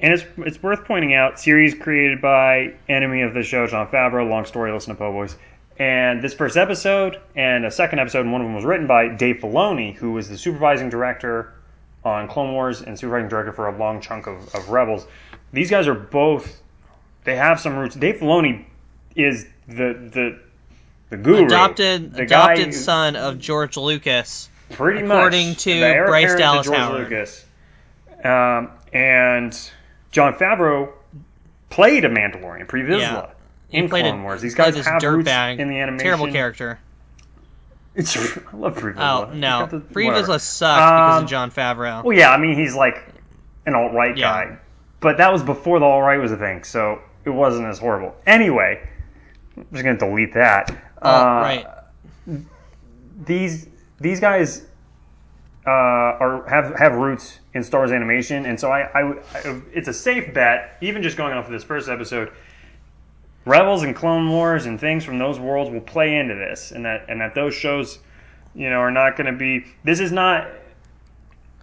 And 0.00 0.12
it's 0.12 0.24
it's 0.38 0.62
worth 0.62 0.84
pointing 0.84 1.14
out, 1.14 1.40
series 1.40 1.74
created 1.74 2.20
by 2.20 2.74
enemy 2.88 3.22
of 3.22 3.34
the 3.34 3.42
show, 3.42 3.66
Jon 3.66 3.86
Favreau. 3.88 4.28
Long 4.28 4.44
story, 4.44 4.70
listen 4.72 4.94
to 4.94 4.98
Po 4.98 5.10
Boys. 5.12 5.34
And 5.78 6.22
this 6.22 6.34
first 6.34 6.56
episode 6.56 7.18
and 7.36 7.64
a 7.64 7.70
second 7.70 7.98
episode, 8.00 8.20
and 8.20 8.32
one 8.32 8.40
of 8.40 8.46
them 8.46 8.54
was 8.54 8.64
written 8.64 8.86
by 8.86 9.08
Dave 9.08 9.36
Filoni, 9.36 9.94
who 9.94 10.12
was 10.12 10.28
the 10.28 10.36
supervising 10.38 10.88
director 10.90 11.52
on 12.04 12.28
Clone 12.28 12.52
Wars 12.52 12.80
and 12.82 12.98
supervising 12.98 13.28
director 13.28 13.52
for 13.52 13.66
a 13.68 13.76
long 13.76 14.00
chunk 14.00 14.26
of, 14.26 14.54
of 14.54 14.68
Rebels. 14.70 15.06
These 15.52 15.70
guys 15.70 15.86
are 15.88 15.94
both. 15.94 16.60
They 17.24 17.36
have 17.36 17.58
some 17.60 17.76
roots. 17.76 17.94
Dave 17.96 18.16
Filoni 18.16 18.64
is 19.16 19.46
the 19.66 19.94
the 20.12 20.38
the 21.10 21.16
guru, 21.16 21.46
adopted 21.46 22.12
the 22.14 22.22
adopted 22.22 22.66
who- 22.66 22.72
son 22.72 23.16
of 23.16 23.38
George 23.40 23.76
Lucas. 23.76 24.48
Pretty 24.70 25.00
according 25.00 25.08
much, 25.08 25.16
according 25.16 25.54
to 25.56 26.04
Bryce 26.06 26.34
Dallas 26.34 26.66
to 26.66 26.74
Howard. 26.74 27.00
Lucas. 27.10 27.44
Um, 28.24 28.70
and 28.92 29.58
Jon 30.10 30.34
Favreau 30.34 30.90
played 31.70 32.04
a 32.04 32.08
Mandalorian, 32.08 32.66
Pre 32.68 32.82
Vizsla, 32.82 32.98
Yeah. 33.00 33.26
He 33.70 33.78
in 33.78 33.88
played 33.88 34.02
Clone 34.04 34.20
a- 34.20 34.22
Wars. 34.22 34.40
These 34.42 34.54
guys 34.54 34.74
this 34.74 34.86
have 34.86 35.02
roots 35.02 35.28
dirtbag, 35.28 35.58
in 35.58 35.68
the 35.68 35.78
animation. 35.80 36.04
Terrible 36.04 36.30
character. 36.32 36.78
It's, 37.94 38.16
I 38.52 38.56
love 38.56 38.76
Pre 38.76 38.92
Oh 38.96 39.30
no, 39.34 39.82
Free 39.92 40.06
whatever. 40.06 40.26
Vizsla 40.32 40.40
sucked 40.40 40.78
because 40.78 41.18
Um, 41.18 41.24
of 41.24 41.30
Jon 41.30 41.50
Favreau. 41.50 42.02
Well, 42.04 42.16
yeah, 42.16 42.30
I 42.30 42.38
mean 42.38 42.56
he's 42.56 42.74
like 42.74 43.04
an 43.66 43.74
alt 43.74 43.92
right 43.92 44.16
Yeah. 44.16 44.44
guy, 44.46 44.58
but 45.00 45.18
that 45.18 45.32
was 45.32 45.42
before 45.42 45.78
the 45.80 45.84
alt 45.86 46.02
right 46.02 46.18
was 46.20 46.32
a 46.32 46.36
thing, 46.36 46.64
so 46.64 47.00
it 47.24 47.30
wasn't 47.30 47.66
as 47.66 47.78
horrible. 47.78 48.14
Anyway, 48.26 48.80
I'm 49.56 49.66
just 49.72 49.84
gonna 49.84 49.98
delete 49.98 50.34
that. 50.34 50.70
oh 51.02 51.10
Uh, 51.10 51.40
right. 51.42 51.66
these 53.26 53.66
these 54.00 54.20
guys 54.20 54.62
uh, 55.66 55.70
are 55.70 56.48
have 56.48 56.74
have 56.78 56.94
roots 56.94 57.40
in 57.54 57.62
Star 57.62 57.80
Wars 57.80 57.92
animation, 57.92 58.46
and 58.46 58.58
so 58.58 58.70
I, 58.70 58.82
I, 58.98 59.12
I 59.34 59.60
it's 59.72 59.88
a 59.88 59.92
safe 59.92 60.32
bet, 60.32 60.76
even 60.80 61.02
just 61.02 61.16
going 61.16 61.32
off 61.34 61.46
of 61.46 61.52
this 61.52 61.64
first 61.64 61.88
episode. 61.88 62.32
Rebels 63.44 63.82
and 63.82 63.94
Clone 63.96 64.28
Wars 64.30 64.66
and 64.66 64.78
things 64.78 65.04
from 65.04 65.18
those 65.18 65.40
worlds 65.40 65.70
will 65.70 65.80
play 65.80 66.16
into 66.16 66.34
this, 66.34 66.72
and 66.72 66.84
that 66.84 67.06
and 67.08 67.20
that 67.20 67.34
those 67.34 67.54
shows, 67.54 67.98
you 68.54 68.68
know, 68.70 68.76
are 68.76 68.90
not 68.90 69.16
going 69.16 69.32
to 69.32 69.38
be. 69.38 69.64
This 69.84 70.00
is 70.00 70.12
not. 70.12 70.48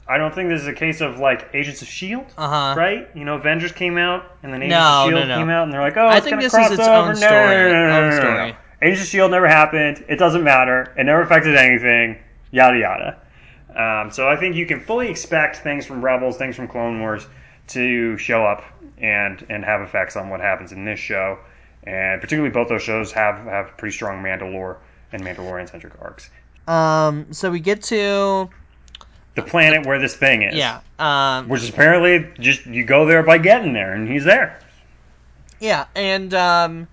I 0.08 0.18
don't 0.20 0.34
think 0.36 0.50
this 0.50 0.62
is 0.62 0.68
a 0.68 0.74
case 0.74 1.02
of 1.02 1.18
like 1.20 1.50
Agents 1.54 1.82
of 1.82 1.88
Shield, 1.88 2.26
Uh 2.38 2.48
huh. 2.74 2.80
right? 2.80 3.08
You 3.16 3.26
know, 3.26 3.36
Avengers 3.36 3.72
came 3.72 3.98
out, 3.98 4.24
and 4.44 4.54
then 4.54 4.62
Agents 4.62 4.78
No, 4.78 5.04
of 5.04 5.10
Shield 5.10 5.22
no, 5.22 5.28
no. 5.28 5.38
came 5.38 5.50
out, 5.50 5.64
and 5.64 5.74
they're 5.74 5.82
like, 5.82 5.98
oh, 5.98 6.08
I 6.08 6.18
it's 6.18 6.26
think 6.26 6.42
this 6.42 6.54
cross 6.54 6.72
is 6.72 6.80
its 6.80 6.88
over. 6.88 7.10
own 7.10 7.14
No, 7.14 7.28
story, 7.28 7.32
no, 7.32 7.70
no, 7.70 7.70
no, 7.72 7.88
no, 7.88 8.04
own 8.06 8.12
no, 8.12 8.18
no, 8.18 8.24
no. 8.24 8.36
story. 8.36 8.58
Agents 8.82 9.02
of 9.02 9.08
Shield 9.08 9.32
never 9.32 9.48
happened. 9.48 10.06
It 10.08 10.18
doesn't 10.18 10.44
matter. 10.44 10.94
It 10.98 11.06
never 11.06 11.22
affected 11.22 11.56
anything. 11.56 12.20
Yada 12.56 12.78
yada. 12.80 13.18
Um, 13.76 14.12
so 14.12 14.30
I 14.30 14.38
think 14.38 14.56
you 14.56 14.66
can 14.66 14.80
fully 14.80 15.10
expect 15.10 15.58
things 15.58 15.86
from 15.86 16.04
Rebels, 16.04 16.38
things 16.38 16.56
from 16.56 16.70
Clone 16.70 17.02
Wars, 17.02 17.28
to 17.70 18.18
show 18.18 18.46
up 18.46 18.64
and 18.98 19.46
and 19.50 19.66
have 19.66 19.82
effects 19.82 20.16
on 20.16 20.30
what 20.30 20.40
happens 20.40 20.72
in 20.72 20.86
this 20.86 21.00
show. 21.00 21.38
And 21.84 22.22
particularly, 22.22 22.52
both 22.54 22.70
those 22.70 22.82
shows 22.82 23.12
have 23.12 23.44
have 23.46 23.76
pretty 23.78 23.94
strong 23.94 24.24
Mandalore 24.24 24.78
and 25.12 25.22
Mandalorian 25.22 25.70
centric 25.70 25.94
arcs. 26.02 26.30
Um. 26.66 27.34
So 27.34 27.52
we 27.52 27.60
get 27.60 27.84
to 27.84 28.50
The 29.36 29.42
planet 29.42 29.86
where 29.86 30.00
this 30.00 30.16
thing 30.16 30.44
is, 30.44 30.56
yeah. 30.56 30.80
Um. 30.98 31.50
which 31.50 31.62
is 31.62 31.70
apparently 31.70 32.26
just 32.40 32.66
you 32.66 32.86
go 32.86 33.06
there 33.06 33.22
by 33.24 33.38
getting 33.38 33.74
there, 33.74 33.94
and 33.94 34.08
he's 34.10 34.24
there. 34.24 34.62
Yeah, 35.60 35.86
and 35.96 36.34
um, 36.34 36.88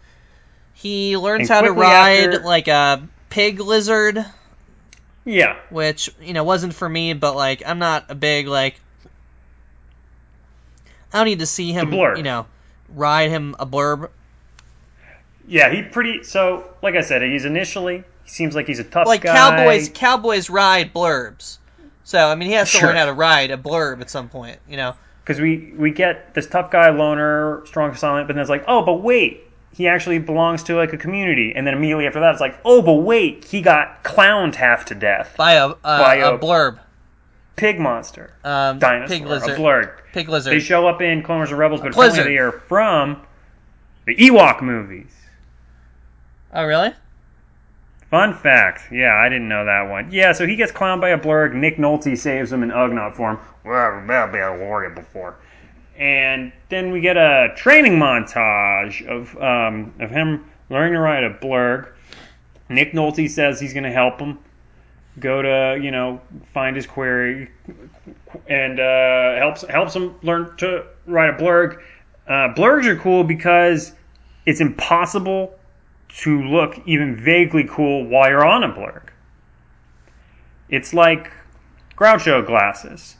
he 0.75 1.17
learns 1.17 1.49
And 1.49 1.49
how 1.51 1.61
to 1.63 1.73
ride 1.73 2.35
after- 2.35 2.41
like 2.41 2.67
a 2.69 3.09
pig 3.31 3.61
lizard, 3.61 4.25
Yeah, 5.25 5.57
which 5.70 6.11
you 6.20 6.33
know 6.33 6.45
wasn't 6.45 6.75
for 6.75 6.89
me, 6.89 7.12
but 7.14 7.35
like 7.37 7.62
I'm 7.66 7.79
not 7.79 8.07
a 8.11 8.14
big 8.14 8.47
like. 8.49 8.81
I 11.12 11.18
don't 11.18 11.27
need 11.27 11.41
to 11.41 11.47
see 11.47 11.73
him, 11.73 11.93
you 11.93 12.23
know, 12.23 12.47
ride 12.89 13.31
him 13.31 13.55
a 13.59 13.66
blurg. 13.66 14.11
yeah, 15.47 15.70
he 15.70 15.83
pretty. 15.83 16.23
So, 16.25 16.64
like 16.83 16.95
I 16.95 17.01
said, 17.03 17.23
he's 17.23 17.45
initially 17.45 18.05
he 18.25 18.31
seems 18.31 18.55
like 18.55 18.66
he's 18.66 18.79
a 18.79 18.85
tough 18.85 19.07
Like 19.07 19.20
guy. 19.20 19.33
cowboys, 19.33 19.89
cowboys 19.89 20.51
ride 20.51 20.93
blurgs. 20.95 21.59
So 22.05 22.18
I 22.29 22.35
mean, 22.35 22.49
he 22.49 22.55
has 22.55 22.70
to 22.73 22.79
Sure. 22.79 22.89
learn 22.89 22.97
how 22.97 23.07
to 23.07 23.12
ride 23.12 23.51
a 23.51 23.57
blurg 23.57 24.01
at 24.01 24.11
some 24.11 24.29
point, 24.29 24.59
you 24.68 24.77
know. 24.77 24.95
because 25.25 25.41
we 25.41 25.73
we 25.77 25.91
get 25.91 26.35
this 26.35 26.47
tough 26.47 26.70
guy 26.70 26.91
loner, 26.91 27.62
strong 27.66 27.95
silent, 27.95 28.27
but 28.27 28.35
then 28.35 28.41
it's 28.41 28.51
like, 28.51 28.64
oh, 28.66 28.83
but 28.85 29.03
wait, 29.03 29.43
he 29.75 29.89
actually 29.89 30.18
belongs 30.18 30.62
to 30.64 30.77
like 30.77 30.93
a 30.93 30.97
community. 30.99 31.53
And 31.55 31.66
then 31.66 31.75
immediately 31.75 32.07
after 32.07 32.20
that, 32.20 32.33
it's 32.33 32.41
like, 32.41 32.59
oh, 32.64 32.83
but 32.83 32.95
wait, 32.95 33.45
he 33.45 33.61
got 33.62 34.05
clowned 34.05 34.55
half 34.55 34.85
to 34.87 34.95
death. 34.95 35.35
By 35.37 35.53
a, 35.55 35.68
uh, 35.68 35.77
By 35.83 36.16
a 36.16 36.35
a- 36.35 36.39
blurg. 36.39 36.79
Pig 37.57 37.79
monster, 37.79 38.33
Um, 38.45 38.79
dinosaur, 38.79 39.18
pig 39.18 39.27
lizard. 39.27 39.51
a 39.51 39.57
blurg. 39.61 39.91
Pig 40.12 40.29
lizard. 40.29 40.53
They 40.55 40.59
show 40.61 40.87
up 40.89 41.03
in 41.03 41.23
Clone 41.23 41.39
Wars 41.39 41.51
and 41.51 41.59
Rebels, 41.59 41.81
but 41.83 41.93
apparently 41.93 42.23
they 42.25 42.39
are 42.39 42.51
from 42.53 43.20
the 44.07 44.16
Ewok 44.16 44.62
movies. 44.62 45.12
oh, 46.55 46.64
really? 46.64 46.93
Fun 48.11 48.35
fact. 48.35 48.83
Yeah, 48.93 49.14
I 49.14 49.29
didn't 49.29 49.49
know 49.49 49.64
that 49.64 49.83
one. 49.89 50.09
Yeah, 50.11 50.33
so 50.33 50.47
he 50.47 50.57
gets 50.57 50.73
clowned 50.73 51.01
by 51.01 51.11
a 51.11 51.18
blurg. 51.18 51.55
Nick 51.55 51.77
Nolte 51.79 52.16
saves 52.18 52.53
him 52.53 52.62
in 52.62 52.70
Ugnaught 52.70 53.14
form. 53.16 53.39
Well, 53.64 54.03
that'll 54.07 54.33
be 54.33 54.39
a 54.39 54.53
warrior 54.55 54.91
before. 54.91 55.37
And 55.97 56.53
then 56.68 56.90
we 56.90 57.01
get 57.01 57.16
a 57.16 57.53
training 57.57 57.99
montage 57.99 59.07
of 59.07 59.36
um, 59.40 59.95
of 60.01 60.11
him 60.11 60.51
learning 60.70 60.95
to 60.95 61.01
ride 61.01 61.24
a 61.24 61.34
blurg. 61.34 61.93
Nick 62.68 62.93
Nolte 62.93 63.28
says 63.28 63.61
he's 63.61 63.72
going 63.72 63.84
to 63.84 63.93
help 63.93 64.18
him 64.18 64.38
go 65.18 65.43
to 65.43 65.78
you 65.82 65.90
know 65.90 66.20
find 66.55 66.74
his 66.74 66.86
query 66.86 67.51
and 68.49 68.80
uh, 68.80 69.36
helps 69.36 69.62
helps 69.68 69.95
him 69.95 70.14
learn 70.22 70.57
to 70.57 70.84
ride 71.07 71.30
a 71.30 71.36
blurg. 71.36 71.82
Uh, 72.26 72.55
blurgs 72.55 72.86
are 72.86 72.97
cool 72.97 73.24
because 73.24 73.93
it's 74.47 74.61
impossible 74.61 75.59
to 76.09 76.43
look 76.43 76.80
even 76.86 77.16
vaguely 77.16 77.64
cool 77.68 78.07
while 78.07 78.28
you're 78.28 78.45
on 78.45 78.64
a 78.64 78.68
blurg. 78.68 79.09
It's 80.68 80.95
like 80.95 81.30
Groucho 81.97 82.47
glasses. 82.47 83.16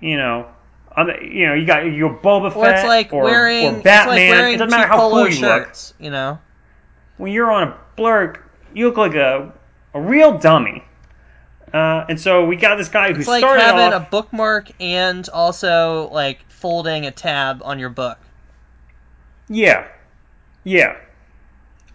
You 0.00 0.16
know, 0.16 0.48
the, 0.96 1.14
you 1.22 1.46
know, 1.46 1.54
you 1.54 1.66
got 1.66 1.80
your 1.84 2.14
Boba 2.14 2.48
Fett 2.52 2.56
Or 2.56 2.70
it's 2.70 2.84
like 2.84 3.12
or, 3.12 3.24
wearing 3.24 3.66
or 3.66 3.82
Batman. 3.82 3.82
it's 3.82 4.06
like 4.06 4.38
wearing 4.38 4.54
it 4.54 4.58
doesn't 4.58 4.70
matter 4.70 4.86
how 4.86 5.10
cool 5.10 5.28
you 5.28 5.40
look. 5.40 5.74
you 5.98 6.10
know. 6.10 6.38
When 7.16 7.32
you're 7.32 7.50
on 7.50 7.68
a 7.68 7.76
blurg, 7.96 8.40
you 8.74 8.86
look 8.86 8.96
like 8.96 9.14
a 9.14 9.52
a 9.94 10.00
real 10.00 10.38
dummy. 10.38 10.84
Uh, 11.72 12.04
and 12.08 12.20
so 12.20 12.44
we 12.44 12.56
got 12.56 12.76
this 12.76 12.88
guy 12.88 13.12
who 13.12 13.18
It's 13.20 13.28
like 13.28 13.42
having 13.44 13.94
off. 13.94 14.06
a 14.06 14.10
bookmark 14.10 14.70
and 14.80 15.26
also 15.30 16.10
like 16.12 16.44
folding 16.50 17.06
a 17.06 17.10
tab 17.10 17.62
on 17.64 17.78
your 17.78 17.88
book. 17.88 18.18
Yeah, 19.48 19.86
yeah. 20.64 20.96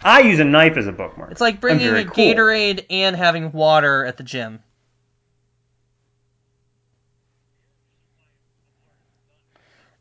I 0.01 0.21
use 0.21 0.39
a 0.39 0.43
knife 0.45 0.77
as 0.77 0.87
a 0.87 0.91
bookmark. 0.91 1.31
It's 1.31 1.41
like 1.41 1.59
bringing 1.59 1.87
a 1.95 2.05
cool. 2.05 2.15
Gatorade 2.23 2.85
and 2.89 3.15
having 3.15 3.51
water 3.51 4.05
at 4.05 4.17
the 4.17 4.23
gym. 4.23 4.59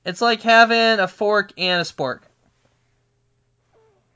It's 0.07 0.21
like 0.23 0.41
having 0.43 1.01
a 1.01 1.09
fork 1.09 1.53
and 1.59 1.81
a 1.81 1.85
spork. 1.85 2.21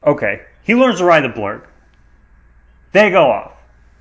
Okay, 0.06 0.42
he 0.62 0.74
learns 0.74 0.98
to 0.98 1.04
ride 1.04 1.24
the 1.24 1.28
blurg. 1.28 1.64
They 2.92 3.10
go 3.10 3.30
off. 3.30 3.52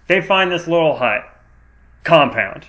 They 0.07 0.21
find 0.21 0.51
this 0.51 0.67
little 0.67 0.95
hut 0.95 1.23
compound. 2.03 2.65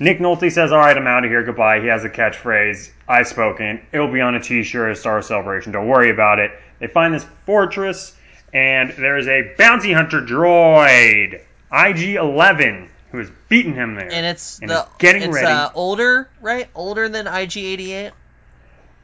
Nick 0.00 0.20
Nolte 0.20 0.50
says, 0.52 0.70
"All 0.70 0.78
right, 0.78 0.96
I'm 0.96 1.06
out 1.08 1.24
of 1.24 1.30
here. 1.30 1.42
Goodbye." 1.42 1.80
He 1.80 1.88
has 1.88 2.04
a 2.04 2.08
catchphrase. 2.08 2.90
I've 3.08 3.26
spoken. 3.26 3.80
It'll 3.92 4.10
be 4.12 4.20
on 4.20 4.36
a 4.36 4.40
T-shirt 4.40 4.92
at 4.92 4.96
Star 4.98 5.20
Celebration. 5.20 5.72
Don't 5.72 5.88
worry 5.88 6.10
about 6.10 6.38
it. 6.38 6.52
They 6.78 6.86
find 6.86 7.12
this 7.12 7.26
fortress, 7.44 8.14
and 8.54 8.90
there 8.92 9.18
is 9.18 9.26
a 9.26 9.52
bounty 9.58 9.92
hunter 9.92 10.20
droid, 10.20 11.40
IG-11, 11.72 12.88
who 13.10 13.18
has 13.18 13.30
beaten 13.48 13.74
him 13.74 13.96
there. 13.96 14.10
And 14.12 14.24
it's 14.24 14.60
And 14.60 14.70
the 14.70 14.86
getting 14.98 15.22
it's 15.22 15.34
ready. 15.34 15.46
uh, 15.46 15.70
older, 15.74 16.30
right? 16.40 16.68
Older 16.76 17.08
than 17.08 17.26
IG88. 17.26 18.12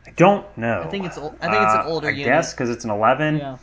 I 0.07 0.11
don't 0.17 0.47
know. 0.59 0.83
I 0.83 0.87
think 0.89 1.07
it's 1.07 1.17
ol- 1.19 1.35
I 1.41 1.49
think 1.51 1.63
it's 1.63 1.75
an 1.75 1.81
Uh, 1.81 1.85
older 1.87 2.09
I 2.09 2.11
unit. 2.11 2.27
guess 2.27 2.53
because 2.53 2.71
it's 2.71 2.85
an 2.85 2.91
11. 2.91 3.39
Yeah. 3.39 3.57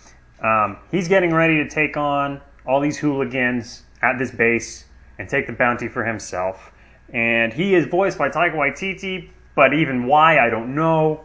Um, 0.44 0.78
he's 0.89 1.08
getting 1.08 1.34
ready 1.34 1.58
to 1.64 1.70
take 1.70 1.98
on 1.98 2.42
all 2.66 2.80
these 2.80 2.98
hooligans 2.98 3.84
at 4.02 4.18
this 4.18 4.32
base 4.32 4.86
and 5.20 5.30
take 5.30 5.46
the 5.48 5.54
bounty 5.54 5.88
for 5.88 6.04
himself. 6.04 6.72
And 7.14 7.54
he 7.54 7.76
is 7.76 7.86
voiced 7.86 8.18
by 8.18 8.30
Taika 8.30 8.56
Waititi, 8.56 9.30
but 9.56 9.74
even 9.74 10.06
why, 10.08 10.39
I 10.39 10.50
don't 10.50 10.74
know. 10.74 11.22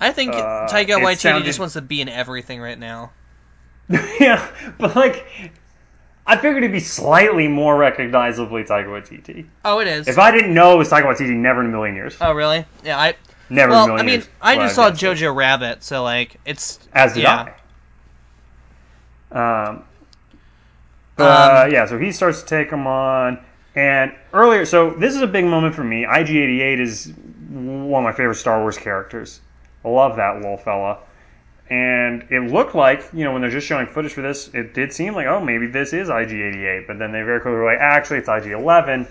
I 0.00 0.12
think 0.12 0.34
Uh, 0.34 0.68
Taika 0.68 1.00
Waititi 1.00 1.16
sounded- 1.18 1.46
just 1.46 1.58
wants 1.58 1.74
to 1.74 1.82
be 1.82 2.00
in 2.00 2.08
everything 2.08 2.60
right 2.60 2.78
now. 2.78 3.10
yeah, 4.20 4.46
but 4.78 4.94
like, 4.96 5.26
I 6.26 6.36
figured 6.36 6.58
it'd 6.62 6.72
be 6.72 6.80
slightly 6.80 7.48
more 7.48 7.76
recognizably 7.76 8.64
Taika 8.64 8.86
Waititi. 8.86 9.46
Oh, 9.64 9.80
it 9.80 9.88
is. 9.88 10.08
If 10.08 10.18
I 10.18 10.30
didn't 10.30 10.54
know 10.54 10.74
it 10.74 10.78
was 10.78 10.90
Taika 10.90 11.04
Waititi, 11.04 11.34
never 11.34 11.60
in 11.60 11.66
a 11.66 11.70
million 11.70 11.94
years. 11.96 12.16
oh, 12.20 12.32
really? 12.32 12.64
Yeah, 12.84 12.98
I. 12.98 13.14
Never 13.50 13.72
Well, 13.72 13.92
I 13.92 14.02
mean. 14.02 14.22
I 14.40 14.56
just 14.56 14.74
saw 14.74 14.88
it. 14.88 14.94
Jojo 14.94 15.34
Rabbit, 15.34 15.82
so 15.82 16.02
like 16.02 16.36
it's 16.44 16.78
As 16.92 17.14
did 17.14 17.24
yeah. 17.24 17.54
I. 19.30 19.68
Um, 19.68 19.84
but 21.16 21.66
Um, 21.66 21.72
yeah, 21.72 21.86
so 21.86 21.98
he 21.98 22.12
starts 22.12 22.40
to 22.42 22.46
take 22.46 22.70
him 22.70 22.86
on. 22.86 23.38
And 23.74 24.14
earlier, 24.32 24.64
so 24.64 24.90
this 24.90 25.14
is 25.14 25.22
a 25.22 25.26
big 25.26 25.44
moment 25.44 25.74
for 25.74 25.82
me. 25.82 26.04
IG88 26.04 26.78
is 26.78 27.12
one 27.50 28.04
of 28.04 28.04
my 28.04 28.12
favorite 28.12 28.36
Star 28.36 28.60
Wars 28.60 28.78
characters. 28.78 29.40
I 29.84 29.88
love 29.88 30.16
that 30.16 30.36
little 30.36 30.56
fella. 30.56 30.98
And 31.70 32.24
it 32.30 32.52
looked 32.52 32.74
like, 32.74 33.08
you 33.12 33.24
know, 33.24 33.32
when 33.32 33.40
they're 33.40 33.50
just 33.50 33.66
showing 33.66 33.86
footage 33.86 34.12
for 34.12 34.22
this, 34.22 34.48
it 34.54 34.74
did 34.74 34.92
seem 34.92 35.14
like, 35.14 35.26
oh, 35.26 35.40
maybe 35.40 35.66
this 35.66 35.92
is 35.92 36.08
IG88. 36.08 36.86
But 36.86 36.98
then 36.98 37.10
they 37.10 37.22
very 37.22 37.40
quickly 37.40 37.58
were 37.58 37.64
like, 37.64 37.80
actually, 37.80 38.18
it's 38.18 38.28
IG11. 38.28 39.08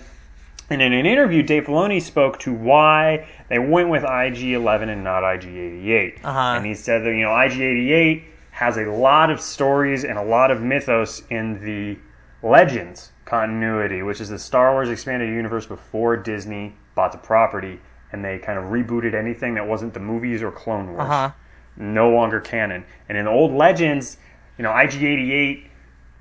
And 0.70 0.80
in 0.80 0.92
an 0.92 1.06
interview, 1.06 1.42
Dave 1.42 1.64
Filoni 1.64 2.00
spoke 2.00 2.38
to 2.40 2.52
why 2.52 3.28
they 3.48 3.58
went 3.58 3.90
with 3.90 4.02
IG11 4.02 4.88
and 4.88 5.04
not 5.04 5.22
IG88. 5.22 6.24
Uh-huh. 6.24 6.38
And 6.56 6.64
he 6.64 6.74
said 6.74 7.04
that, 7.04 7.10
you 7.10 7.22
know, 7.22 7.28
IG88 7.28 8.24
has 8.50 8.78
a 8.78 8.86
lot 8.86 9.30
of 9.30 9.40
stories 9.40 10.04
and 10.04 10.16
a 10.16 10.22
lot 10.22 10.50
of 10.50 10.62
mythos 10.62 11.22
in 11.28 11.62
the 11.64 11.98
Legends 12.46 13.10
continuity, 13.24 14.02
which 14.02 14.20
is 14.20 14.28
the 14.28 14.38
Star 14.38 14.72
Wars 14.72 14.88
expanded 14.88 15.28
universe 15.28 15.66
before 15.66 16.16
Disney 16.16 16.74
bought 16.94 17.12
the 17.12 17.18
property 17.18 17.80
and 18.12 18.24
they 18.24 18.38
kind 18.38 18.58
of 18.58 18.66
rebooted 18.66 19.12
anything 19.12 19.54
that 19.54 19.66
wasn't 19.66 19.92
the 19.92 20.00
movies 20.00 20.40
or 20.40 20.52
Clone 20.52 20.92
Wars. 20.92 21.00
Uh 21.00 21.06
huh. 21.06 21.30
No 21.76 22.10
longer 22.10 22.40
canon. 22.40 22.84
And 23.08 23.18
in 23.18 23.24
the 23.24 23.30
old 23.30 23.52
Legends, 23.52 24.18
you 24.56 24.62
know, 24.62 24.70
IG88 24.70 25.66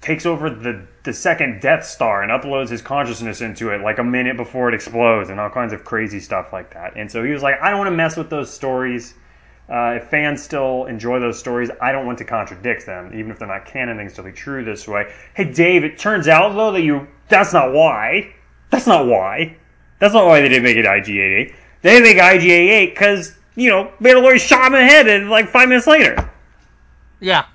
takes 0.02 0.26
over 0.26 0.50
the, 0.50 0.88
the 1.04 1.14
second 1.14 1.62
Death 1.62 1.86
Star 1.86 2.24
and 2.24 2.32
uploads 2.32 2.70
his 2.70 2.82
consciousness 2.82 3.42
into 3.42 3.72
it 3.72 3.82
like 3.82 4.00
a 4.00 4.04
minute 4.04 4.38
before 4.38 4.70
it 4.70 4.74
explodes 4.76 5.30
and 5.30 5.40
all 5.40 5.50
kinds 5.50 5.74
of 5.74 5.84
crazy 5.84 6.20
stuff 6.20 6.54
like 6.54 6.74
that. 6.74 6.94
And 6.96 7.12
so 7.12 7.24
he 7.24 7.32
was 7.32 7.44
like, 7.44 7.56
I 7.62 7.70
don't 7.70 7.80
want 7.80 7.90
to 7.90 7.96
mess 7.96 8.16
with 8.16 8.30
those 8.30 8.52
stories. 8.54 9.14
Uh, 9.70 9.98
if 10.02 10.10
fans 10.10 10.42
still 10.42 10.86
enjoy 10.86 11.20
those 11.20 11.40
stories, 11.40 11.70
I 11.82 11.92
don't 11.92 12.06
want 12.06 12.18
to 12.20 12.26
contradict 12.26 12.86
them, 12.86 13.12
even 13.14 13.32
if 13.32 13.40
they're 13.40 13.48
not 13.48 13.66
canon. 13.66 13.98
They 13.98 14.04
can 14.04 14.12
still 14.12 14.24
be 14.26 14.32
true 14.32 14.64
this 14.64 14.88
way. 14.88 15.12
Hey, 15.36 15.52
Dave, 15.52 15.84
it 15.84 15.98
turns 15.98 16.28
out 16.28 16.54
though 16.56 16.72
that 16.72 16.82
you 16.82 17.08
that's 17.30 17.54
not 17.54 17.74
why. 17.74 18.34
That's 18.70 18.88
not 18.88 19.06
why. 19.06 19.56
That's 20.00 20.14
not 20.14 20.26
why 20.26 20.42
they 20.42 20.50
didn't 20.50 20.64
make 20.64 20.78
it 20.78 20.86
IG88. 20.86 21.54
They 21.82 21.90
didn't 22.00 22.04
make 22.04 22.18
IG88 22.18 22.90
because 22.94 23.36
you 23.56 23.70
know 23.70 23.92
Mandalorian 24.02 24.40
shot 24.40 24.68
him 24.68 24.74
in 24.76 24.86
the 24.86 24.94
head 24.94 25.08
and 25.08 25.30
like 25.30 25.48
five 25.48 25.70
minutes 25.70 25.88
later 25.88 26.30
Yeah. 27.20 27.46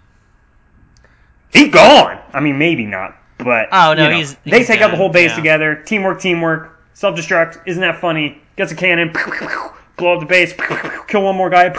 he's 1.52 1.72
gone. 1.72 2.18
I 2.32 2.40
mean, 2.40 2.56
maybe 2.58 2.86
not, 2.86 3.17
but 3.38 3.68
Oh, 3.72 3.94
no, 3.94 4.02
you 4.04 4.08
know, 4.10 4.16
he's- 4.16 4.36
they 4.44 4.58
he's 4.58 4.66
take 4.66 4.80
out 4.80 4.90
the 4.90 4.96
whole 4.96 5.08
base 5.08 5.30
yeah. 5.30 5.36
together. 5.36 5.74
Teamwork, 5.86 6.20
teamwork. 6.20 6.74
Self 6.94 7.16
destruct. 7.16 7.60
Isn't 7.66 7.80
that 7.82 8.00
funny? 8.00 8.40
Gets 8.56 8.72
a 8.72 8.74
cannon. 8.74 9.12
Blow 9.96 10.14
up 10.14 10.20
the 10.20 10.26
base. 10.26 10.52
Kill 11.06 11.22
one 11.22 11.36
more 11.36 11.48
guy. 11.50 11.72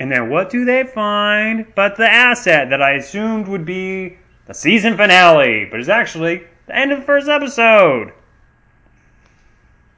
And 0.00 0.10
then 0.10 0.30
what 0.30 0.50
do 0.50 0.64
they 0.64 0.84
find 0.84 1.66
but 1.76 1.96
the 1.96 2.08
asset 2.10 2.70
that 2.70 2.82
I 2.82 2.92
assumed 2.92 3.46
would 3.48 3.64
be 3.64 4.18
the 4.46 4.54
season 4.54 4.96
finale, 4.96 5.66
but 5.70 5.78
it's 5.78 5.88
actually 5.88 6.42
the 6.66 6.76
end 6.76 6.90
of 6.92 6.98
the 7.00 7.04
first 7.04 7.28
episode. 7.28 8.12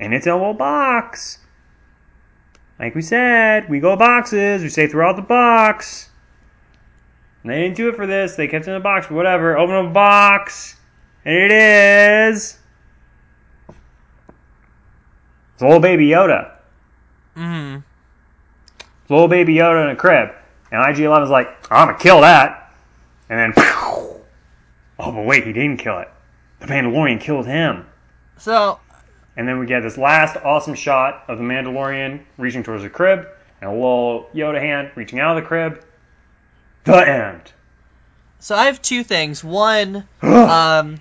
And 0.00 0.12
it's 0.12 0.26
a 0.26 0.34
little 0.34 0.54
box. 0.54 1.38
Like 2.78 2.94
we 2.94 3.02
said, 3.02 3.68
we 3.70 3.80
go 3.80 3.96
boxes. 3.96 4.62
We 4.62 4.68
say 4.68 4.86
throughout 4.86 5.16
the 5.16 5.22
box. 5.22 6.10
And 7.44 7.52
they 7.52 7.60
didn't 7.60 7.76
do 7.76 7.88
it 7.90 7.96
for 7.96 8.06
this. 8.06 8.34
They 8.36 8.48
kept 8.48 8.66
it 8.66 8.70
in 8.70 8.76
a 8.76 8.80
box, 8.80 9.06
but 9.06 9.14
whatever. 9.14 9.56
Open 9.58 9.76
a 9.76 9.90
box. 9.90 10.76
And 11.26 11.36
it 11.36 11.52
is. 11.52 12.58
It's 15.52 15.62
a 15.62 15.66
little 15.66 15.80
baby 15.80 16.06
Yoda. 16.08 16.52
Mm-hmm. 17.36 17.76
It's 18.80 19.10
a 19.10 19.12
little 19.12 19.28
baby 19.28 19.54
Yoda 19.54 19.84
in 19.84 19.90
a 19.90 19.96
crib. 19.96 20.30
And 20.72 20.82
IG 20.88 21.04
11 21.04 21.24
is 21.24 21.30
like, 21.30 21.48
I'm 21.70 21.86
going 21.86 21.96
to 21.96 22.02
kill 22.02 22.22
that. 22.22 22.74
And 23.28 23.54
then. 23.54 23.64
Oh, 24.96 25.10
but 25.10 25.24
wait, 25.24 25.44
he 25.44 25.52
didn't 25.52 25.78
kill 25.78 25.98
it. 25.98 26.08
The 26.60 26.66
Mandalorian 26.66 27.20
killed 27.20 27.46
him. 27.46 27.84
So 28.38 28.78
And 29.36 29.46
then 29.46 29.58
we 29.58 29.66
get 29.66 29.80
this 29.80 29.98
last 29.98 30.36
awesome 30.44 30.74
shot 30.74 31.24
of 31.26 31.38
the 31.38 31.44
Mandalorian 31.44 32.22
reaching 32.38 32.62
towards 32.62 32.84
the 32.84 32.88
crib, 32.88 33.26
and 33.60 33.70
a 33.70 33.72
little 33.72 34.28
Yoda 34.32 34.60
hand 34.60 34.92
reaching 34.94 35.18
out 35.18 35.36
of 35.36 35.42
the 35.42 35.46
crib. 35.46 35.84
The 36.84 37.08
end. 37.08 37.40
so 38.40 38.54
I 38.54 38.66
have 38.66 38.80
two 38.82 39.02
things. 39.04 39.42
One, 39.42 39.96
um, 40.22 41.00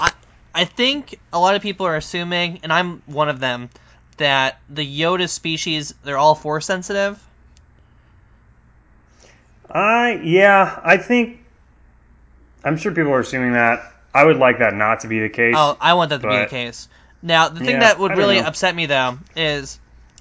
I 0.00 0.12
I 0.54 0.64
think 0.64 1.18
a 1.32 1.38
lot 1.38 1.54
of 1.54 1.62
people 1.62 1.86
are 1.86 1.96
assuming, 1.96 2.60
and 2.62 2.72
I'm 2.72 3.02
one 3.06 3.28
of 3.28 3.38
them, 3.40 3.68
that 4.16 4.58
the 4.70 4.86
Yoda 5.00 5.28
species 5.28 5.94
they're 6.02 6.18
all 6.18 6.34
force 6.34 6.66
sensitive. 6.66 7.22
I 9.70 10.20
yeah, 10.24 10.80
I 10.82 10.96
think 10.96 11.40
I'm 12.64 12.76
sure 12.76 12.92
people 12.92 13.12
are 13.12 13.20
assuming 13.20 13.52
that. 13.52 13.92
I 14.14 14.24
would 14.24 14.38
like 14.38 14.58
that 14.60 14.74
not 14.74 15.00
to 15.00 15.08
be 15.08 15.20
the 15.20 15.28
case. 15.28 15.54
Oh, 15.56 15.76
I 15.80 15.94
want 15.94 16.10
that 16.10 16.22
to 16.22 16.28
be 16.28 16.36
the 16.38 16.46
case. 16.46 16.88
Now, 17.22 17.48
the 17.48 17.60
thing 17.60 17.74
Yeah, 17.74 17.80
that 17.80 17.98
would 17.98 18.16
really 18.16 18.40
know. 18.40 18.46
upset 18.46 18.74
me 18.74 18.86
though 18.86 19.18
is 19.36 19.78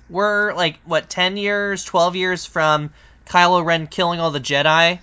we're 0.10 0.53
like 0.53 0.80
what 0.84 1.10
ten 1.10 1.38
years, 1.38 1.84
twelve 1.86 2.16
years 2.16 2.45
from 2.45 2.91
Kylo 3.28 3.64
Ren 3.66 3.88
killing 3.88 4.20
all 4.20 4.32
the 4.32 4.40
Jedi, 4.40 5.00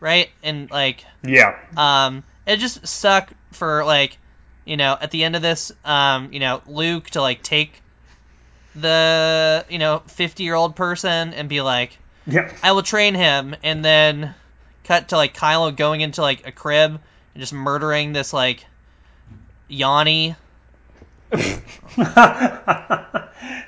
right? 0.00 0.30
And 0.42 0.70
like, 0.70 1.04
Yeah. 1.24 1.56
um, 1.76 2.24
it 2.46 2.58
just 2.58 2.86
sucked 2.86 3.32
for 3.52 3.84
like, 3.84 4.18
you 4.64 4.76
know, 4.76 4.96
at 5.00 5.10
the 5.10 5.24
end 5.24 5.36
of 5.36 5.42
this, 5.42 5.72
um, 5.84 6.32
you 6.32 6.40
know, 6.40 6.62
Luke 6.66 7.10
to 7.10 7.20
like 7.20 7.42
take 7.42 7.80
the 8.74 9.64
you 9.68 9.78
know 9.78 10.02
fifty 10.06 10.44
year 10.44 10.54
old 10.54 10.76
person 10.76 11.34
and 11.34 11.48
be 11.48 11.60
like, 11.60 11.98
Yeah. 12.26 12.50
I 12.62 12.72
will 12.72 12.82
train 12.82 13.14
him, 13.14 13.54
and 13.62 13.84
then 13.84 14.34
cut 14.84 15.08
to 15.08 15.16
like 15.16 15.36
Kylo 15.36 15.74
going 15.76 16.00
into 16.00 16.22
like 16.22 16.46
a 16.46 16.52
crib 16.52 16.92
and 17.34 17.40
just 17.40 17.52
murdering 17.52 18.12
this 18.12 18.32
like 18.32 18.64
Yanni. 19.68 20.36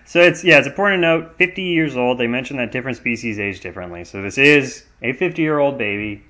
so 0.04 0.20
it's 0.20 0.44
yeah, 0.44 0.58
it's 0.58 0.66
important 0.66 1.02
to 1.02 1.06
note 1.06 1.36
50 1.38 1.62
years 1.62 1.96
old. 1.96 2.18
They 2.18 2.26
mentioned 2.26 2.58
that 2.58 2.72
different 2.72 2.98
species 2.98 3.38
age 3.38 3.60
differently. 3.60 4.04
So 4.04 4.20
this 4.20 4.36
is 4.36 4.84
a 5.02 5.14
50 5.14 5.40
year 5.40 5.58
old 5.58 5.78
baby, 5.78 6.22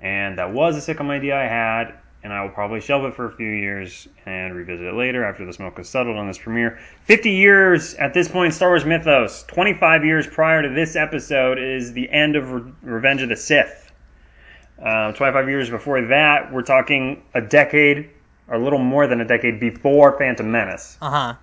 and 0.00 0.36
that 0.38 0.52
was 0.52 0.76
a 0.76 0.94
sitcom 0.94 1.10
idea 1.10 1.36
I 1.36 1.46
had, 1.46 1.94
and 2.24 2.32
I 2.32 2.42
will 2.42 2.50
probably 2.50 2.80
shelve 2.80 3.04
it 3.04 3.14
for 3.14 3.26
a 3.26 3.32
few 3.36 3.46
years 3.46 4.08
and 4.26 4.52
revisit 4.52 4.86
it 4.86 4.94
later 4.94 5.24
after 5.24 5.44
the 5.44 5.52
smoke 5.52 5.76
has 5.76 5.88
settled 5.88 6.16
on 6.16 6.26
this 6.26 6.38
premiere. 6.38 6.80
50 7.04 7.30
years 7.30 7.94
at 7.94 8.12
this 8.12 8.26
point 8.26 8.52
Star 8.52 8.70
Wars 8.70 8.84
mythos. 8.84 9.44
25 9.44 10.04
years 10.04 10.26
prior 10.26 10.60
to 10.62 10.68
this 10.70 10.96
episode 10.96 11.60
is 11.60 11.92
the 11.92 12.10
end 12.10 12.34
of 12.34 12.50
Re- 12.50 12.72
Revenge 12.82 13.22
of 13.22 13.28
the 13.28 13.36
Sith. 13.36 13.92
Uh, 14.82 15.12
25 15.12 15.48
years 15.48 15.70
before 15.70 16.00
that, 16.02 16.52
we're 16.52 16.62
talking 16.62 17.22
a 17.34 17.40
decade, 17.40 18.10
a 18.48 18.58
little 18.58 18.78
more 18.78 19.06
than 19.06 19.20
a 19.20 19.24
decade 19.24 19.58
before 19.60 20.16
Phantom 20.18 20.50
Menace 20.50 20.98
Uh 21.00 21.10
huh. 21.10 21.34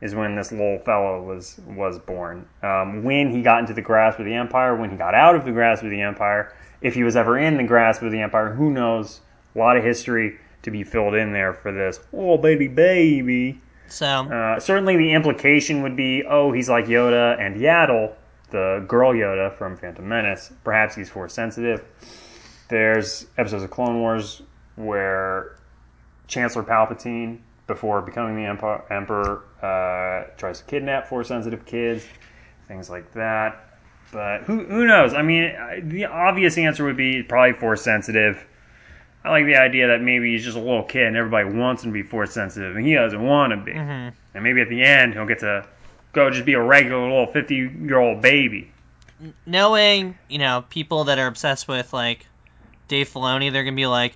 is 0.00 0.14
when 0.14 0.36
this 0.36 0.52
little 0.52 0.78
fellow 0.80 1.22
was 1.22 1.58
was 1.66 1.98
born. 1.98 2.46
Um, 2.62 3.02
when 3.04 3.30
he 3.30 3.42
got 3.42 3.60
into 3.60 3.74
the 3.74 3.82
grasp 3.82 4.18
of 4.18 4.24
the 4.24 4.34
Empire, 4.34 4.74
when 4.76 4.90
he 4.90 4.96
got 4.96 5.14
out 5.14 5.34
of 5.34 5.44
the 5.44 5.52
grasp 5.52 5.82
of 5.84 5.90
the 5.90 6.00
Empire, 6.02 6.52
if 6.80 6.94
he 6.94 7.02
was 7.02 7.16
ever 7.16 7.38
in 7.38 7.56
the 7.56 7.64
grasp 7.64 8.02
of 8.02 8.12
the 8.12 8.20
Empire, 8.20 8.52
who 8.52 8.70
knows? 8.70 9.20
A 9.54 9.58
lot 9.58 9.76
of 9.76 9.84
history 9.84 10.38
to 10.62 10.70
be 10.70 10.82
filled 10.82 11.14
in 11.14 11.32
there 11.32 11.52
for 11.52 11.70
this. 11.72 12.00
Oh, 12.12 12.36
baby, 12.38 12.66
baby. 12.68 13.60
So 13.88 14.06
Uh, 14.06 14.58
certainly, 14.58 14.96
the 14.96 15.12
implication 15.12 15.82
would 15.82 15.94
be, 15.96 16.24
oh, 16.28 16.50
he's 16.52 16.68
like 16.68 16.86
Yoda 16.86 17.38
and 17.38 17.56
Yaddle, 17.56 18.14
the 18.50 18.84
girl 18.88 19.12
Yoda 19.12 19.52
from 19.52 19.76
Phantom 19.76 20.08
Menace. 20.08 20.50
Perhaps 20.64 20.94
he's 20.96 21.08
force 21.10 21.32
sensitive. 21.34 21.84
There's 22.68 23.26
episodes 23.38 23.62
of 23.62 23.70
Clone 23.70 24.00
Wars 24.00 24.42
where 24.76 25.56
Chancellor 26.28 26.62
Palpatine, 26.62 27.38
before 27.66 28.02
becoming 28.02 28.36
the 28.36 28.44
Emperor, 28.44 28.84
Emperor 28.90 29.42
uh, 29.62 30.30
tries 30.36 30.58
to 30.58 30.64
kidnap 30.64 31.08
force 31.08 31.28
sensitive 31.28 31.64
kids, 31.66 32.04
things 32.68 32.90
like 32.90 33.12
that. 33.12 33.60
But 34.12 34.42
who 34.42 34.64
who 34.64 34.86
knows? 34.86 35.12
I 35.14 35.22
mean, 35.22 35.52
the 35.88 36.04
obvious 36.06 36.56
answer 36.58 36.84
would 36.84 36.96
be 36.96 37.22
probably 37.22 37.52
force 37.58 37.82
sensitive. 37.82 38.44
I 39.24 39.30
like 39.30 39.46
the 39.46 39.56
idea 39.56 39.88
that 39.88 40.02
maybe 40.02 40.32
he's 40.32 40.44
just 40.44 40.56
a 40.56 40.60
little 40.60 40.82
kid 40.82 41.06
and 41.06 41.16
everybody 41.16 41.48
wants 41.48 41.82
him 41.82 41.90
to 41.90 41.94
be 41.94 42.02
force 42.02 42.32
sensitive, 42.32 42.76
and 42.76 42.86
he 42.86 42.94
doesn't 42.94 43.22
want 43.22 43.52
to 43.52 43.56
be. 43.56 43.72
mhm. 43.72 44.12
And 44.34 44.44
maybe 44.44 44.60
at 44.60 44.68
the 44.68 44.82
end 44.82 45.14
he'll 45.14 45.26
get 45.26 45.38
to 45.40 45.66
go 46.12 46.30
just 46.30 46.44
be 46.44 46.52
a 46.52 46.62
regular 46.62 47.02
little 47.02 47.26
fifty 47.26 47.54
year 47.56 47.98
old 47.98 48.20
baby. 48.22 48.70
knowing 49.46 50.16
you 50.28 50.38
know 50.38 50.64
people 50.68 51.04
that 51.04 51.18
are 51.18 51.26
obsessed 51.26 51.66
with 51.66 51.92
like 51.92 52.26
Dave 52.88 53.08
Filoni, 53.08 53.50
they're 53.50 53.64
gonna 53.64 53.74
be 53.74 53.86
like, 53.86 54.14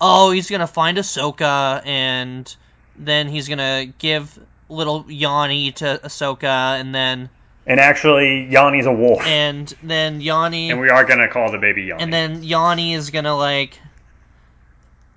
oh, 0.00 0.30
he's 0.30 0.50
gonna 0.50 0.66
find 0.66 0.98
Ahsoka, 0.98 1.84
and 1.86 2.54
then 2.96 3.28
he's 3.28 3.48
gonna 3.48 3.86
give 3.98 4.38
little 4.68 5.04
Yanni 5.08 5.72
to 5.72 6.00
Ahsoka, 6.04 6.78
and 6.80 6.94
then 6.94 7.30
And 7.66 7.80
actually, 7.80 8.46
Yanni's 8.50 8.86
a 8.86 8.92
wolf, 8.92 9.22
and 9.26 9.72
then 9.82 10.20
Yanni 10.20 10.70
and 10.70 10.80
we 10.80 10.90
are 10.90 11.04
gonna 11.04 11.28
call 11.28 11.50
the 11.50 11.58
baby 11.58 11.82
Yanni. 11.84 12.02
and 12.02 12.12
then 12.12 12.42
Yanni 12.42 12.94
is 12.94 13.10
gonna 13.10 13.36
like 13.36 13.78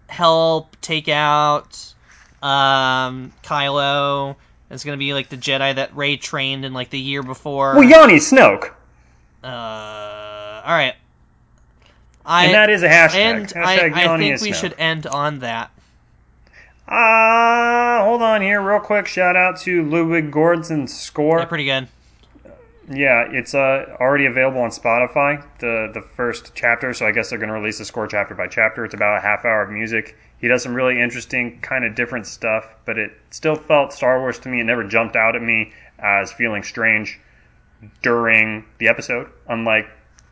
help 0.07 0.75
take 0.82 1.07
out 1.09 1.93
um 2.41 3.32
Kylo. 3.43 4.36
It's 4.69 4.84
gonna 4.84 4.97
be 4.97 5.13
like 5.13 5.29
the 5.29 5.38
Jedi 5.38 5.75
that 5.75 5.95
Rey 5.95 6.17
trained 6.17 6.65
in 6.65 6.73
like 6.73 6.89
the 6.89 6.99
year 6.99 7.23
before. 7.23 7.75
well, 7.75 7.84
Yanni's 7.84 8.32
Snoke, 8.32 8.71
uh, 9.43 9.47
all 9.47 10.73
right. 10.73 10.95
I 12.32 12.45
and 12.45 12.53
that 12.53 12.69
is 12.69 12.82
a 12.82 12.88
hashtag. 12.88 13.15
and 13.15 13.53
I, 13.57 13.77
hashtag 13.77 13.93
I 13.93 14.03
Yanni 14.03 14.29
think 14.29 14.41
we 14.41 14.53
should 14.53 14.73
end 14.77 15.05
on 15.05 15.39
that. 15.39 15.69
Uh, 16.88 18.05
hold 18.05 18.21
on 18.21 18.41
here, 18.41 18.61
real 18.61 18.79
quick. 18.79 19.05
Shout 19.05 19.36
out 19.36 19.59
to 19.61 19.84
Ludwig 19.84 20.32
Göransson's 20.32 20.97
score. 20.97 21.39
Yeah, 21.39 21.45
pretty 21.45 21.65
good. 21.65 21.89
Yeah, 22.89 23.27
it's 23.29 23.53
uh, 23.53 23.97
already 23.99 24.27
available 24.27 24.61
on 24.61 24.69
Spotify, 24.69 25.43
the 25.59 25.91
the 25.93 26.01
first 26.01 26.53
chapter. 26.55 26.93
So 26.93 27.05
I 27.05 27.11
guess 27.11 27.29
they're 27.29 27.39
going 27.39 27.49
to 27.49 27.53
release 27.55 27.79
the 27.79 27.86
score 27.86 28.07
chapter 28.07 28.34
by 28.34 28.47
chapter. 28.47 28.86
It's 28.86 28.93
about 28.93 29.17
a 29.17 29.21
half 29.21 29.43
hour 29.43 29.63
of 29.63 29.69
music. 29.69 30.17
He 30.39 30.47
does 30.47 30.63
some 30.63 30.73
really 30.73 31.01
interesting, 31.01 31.59
kind 31.59 31.84
of 31.84 31.95
different 31.95 32.27
stuff, 32.27 32.65
but 32.86 32.97
it 32.97 33.11
still 33.29 33.55
felt 33.55 33.91
Star 33.91 34.19
Wars 34.19 34.39
to 34.39 34.49
me. 34.49 34.61
It 34.61 34.63
never 34.63 34.86
jumped 34.86 35.17
out 35.17 35.36
at 35.36 35.41
me 35.41 35.73
as 35.99 36.32
feeling 36.32 36.63
strange 36.63 37.19
during 38.01 38.63
the 38.77 38.88
episode, 38.88 39.29
unlike 39.49 39.89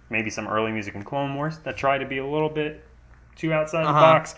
maybe 0.10 0.30
some 0.30 0.48
early 0.48 0.72
music 0.72 0.96
in 0.96 1.04
Clone 1.04 1.36
Wars 1.36 1.58
that 1.60 1.78
try 1.78 1.98
to 1.98 2.06
be 2.06 2.18
a 2.18 2.26
little 2.26 2.50
bit 2.50 2.84
too 3.36 3.54
outside 3.54 3.84
the 3.86 3.90
Uh-huh. 3.90 4.00
box. 4.00 4.36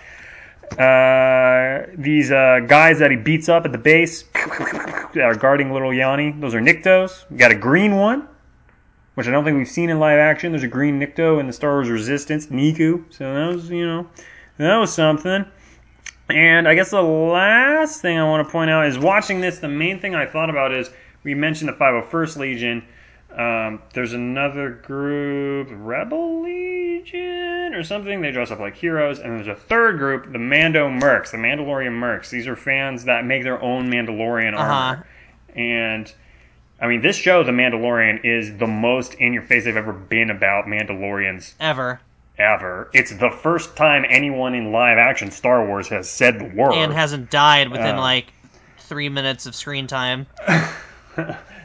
Uh, 0.78 1.86
these 1.98 2.32
uh, 2.32 2.60
guys 2.68 3.00
that 3.00 3.12
he 3.12 3.18
beats 3.18 3.50
up 3.50 3.66
at 3.66 3.72
the 3.72 3.78
base 3.78 4.24
that 4.34 5.22
are 5.24 5.36
guarding 5.36 5.72
little 5.74 5.94
Yanni, 5.94 6.32
those 6.40 6.56
are 6.56 6.62
Niktos. 6.62 7.26
We 7.30 7.38
got 7.38 7.52
a 7.52 7.56
green 7.56 7.98
one, 7.98 8.28
which 9.16 9.28
I 9.28 9.32
don't 9.32 9.44
think 9.44 9.58
we've 9.58 9.68
seen 9.68 9.90
in 9.90 10.00
live 10.00 10.18
action. 10.20 10.52
There's 10.54 10.64
a 10.64 10.68
green 10.70 11.00
Nikto 11.00 11.40
in 11.42 11.48
the 11.48 11.54
Star 11.54 11.74
Wars 11.74 11.90
Resistance, 11.90 12.48
Neeku. 12.48 13.04
So 13.10 13.34
that 13.34 13.54
was, 13.54 13.70
you 13.70 13.86
know, 13.86 14.08
that 14.58 14.78
was 14.78 14.94
something. 14.94 15.46
And 16.30 16.68
I 16.70 16.76
guess 16.76 16.92
the 16.92 17.02
last 17.02 18.02
thing 18.02 18.18
I 18.18 18.24
want 18.24 18.48
to 18.48 18.52
point 18.52 18.70
out 18.72 18.86
is 18.86 18.98
watching 18.98 19.42
this, 19.42 19.60
the 19.60 19.68
main 19.68 20.00
thing 20.00 20.16
I 20.16 20.26
thought 20.26 20.50
about 20.50 20.72
is 20.74 20.90
we 21.24 21.34
mentioned 21.36 21.68
the 21.68 21.74
501st 21.74 22.38
Legion. 22.38 22.84
Um, 23.38 23.82
there's 23.94 24.14
another 24.14 24.70
group, 24.72 25.70
Rebel 25.72 26.42
Legion 26.44 27.74
or 27.74 27.84
something. 27.84 28.22
They 28.22 28.32
dress 28.32 28.52
up 28.52 28.60
like 28.60 28.76
heroes. 28.76 29.20
And 29.20 29.38
there's 29.38 29.48
a 29.48 29.56
third 29.56 29.98
group, 29.98 30.32
the 30.32 30.40
Mando 30.40 30.90
Mercs, 30.90 31.32
the 31.32 31.38
Mandalorian 31.38 31.98
Mercs. 32.00 32.30
These 32.30 32.48
are 32.48 32.56
fans 32.56 33.06
that 33.06 33.26
make 33.26 33.44
their 33.44 33.62
own 33.62 33.90
Mandalorian 33.90 34.54
Uh-huh. 34.54 34.64
armor. 34.74 35.08
And 35.56 36.12
I 36.82 36.88
mean, 36.88 37.02
this 37.02 37.16
show, 37.16 37.44
The 37.44 37.52
Mandalorian, 37.52 38.26
is 38.26 38.58
the 38.58 38.68
most 38.68 39.14
in 39.16 39.34
your 39.34 39.44
face 39.44 39.66
they've 39.66 39.78
ever 39.78 39.94
been 39.94 40.30
about 40.30 40.66
Mandalorians 40.66 41.54
Ever 41.60 42.00
ever. 42.38 42.90
It's 42.94 43.12
the 43.16 43.30
first 43.30 43.76
time 43.76 44.04
anyone 44.10 44.56
in 44.56 44.72
live 44.72 44.98
action 44.98 45.30
Star 45.30 45.64
Wars 45.68 45.88
has 45.90 46.10
said 46.10 46.40
the 46.40 46.46
word. 46.46 46.74
and 46.74 46.92
hasn't 46.92 47.30
died 47.30 47.70
within 47.70 47.98
Uh. 47.98 48.02
like 48.02 48.34
three 48.80 49.10
minutes 49.10 49.46
of 49.46 49.54
screen 49.56 49.86
time. 49.88 50.26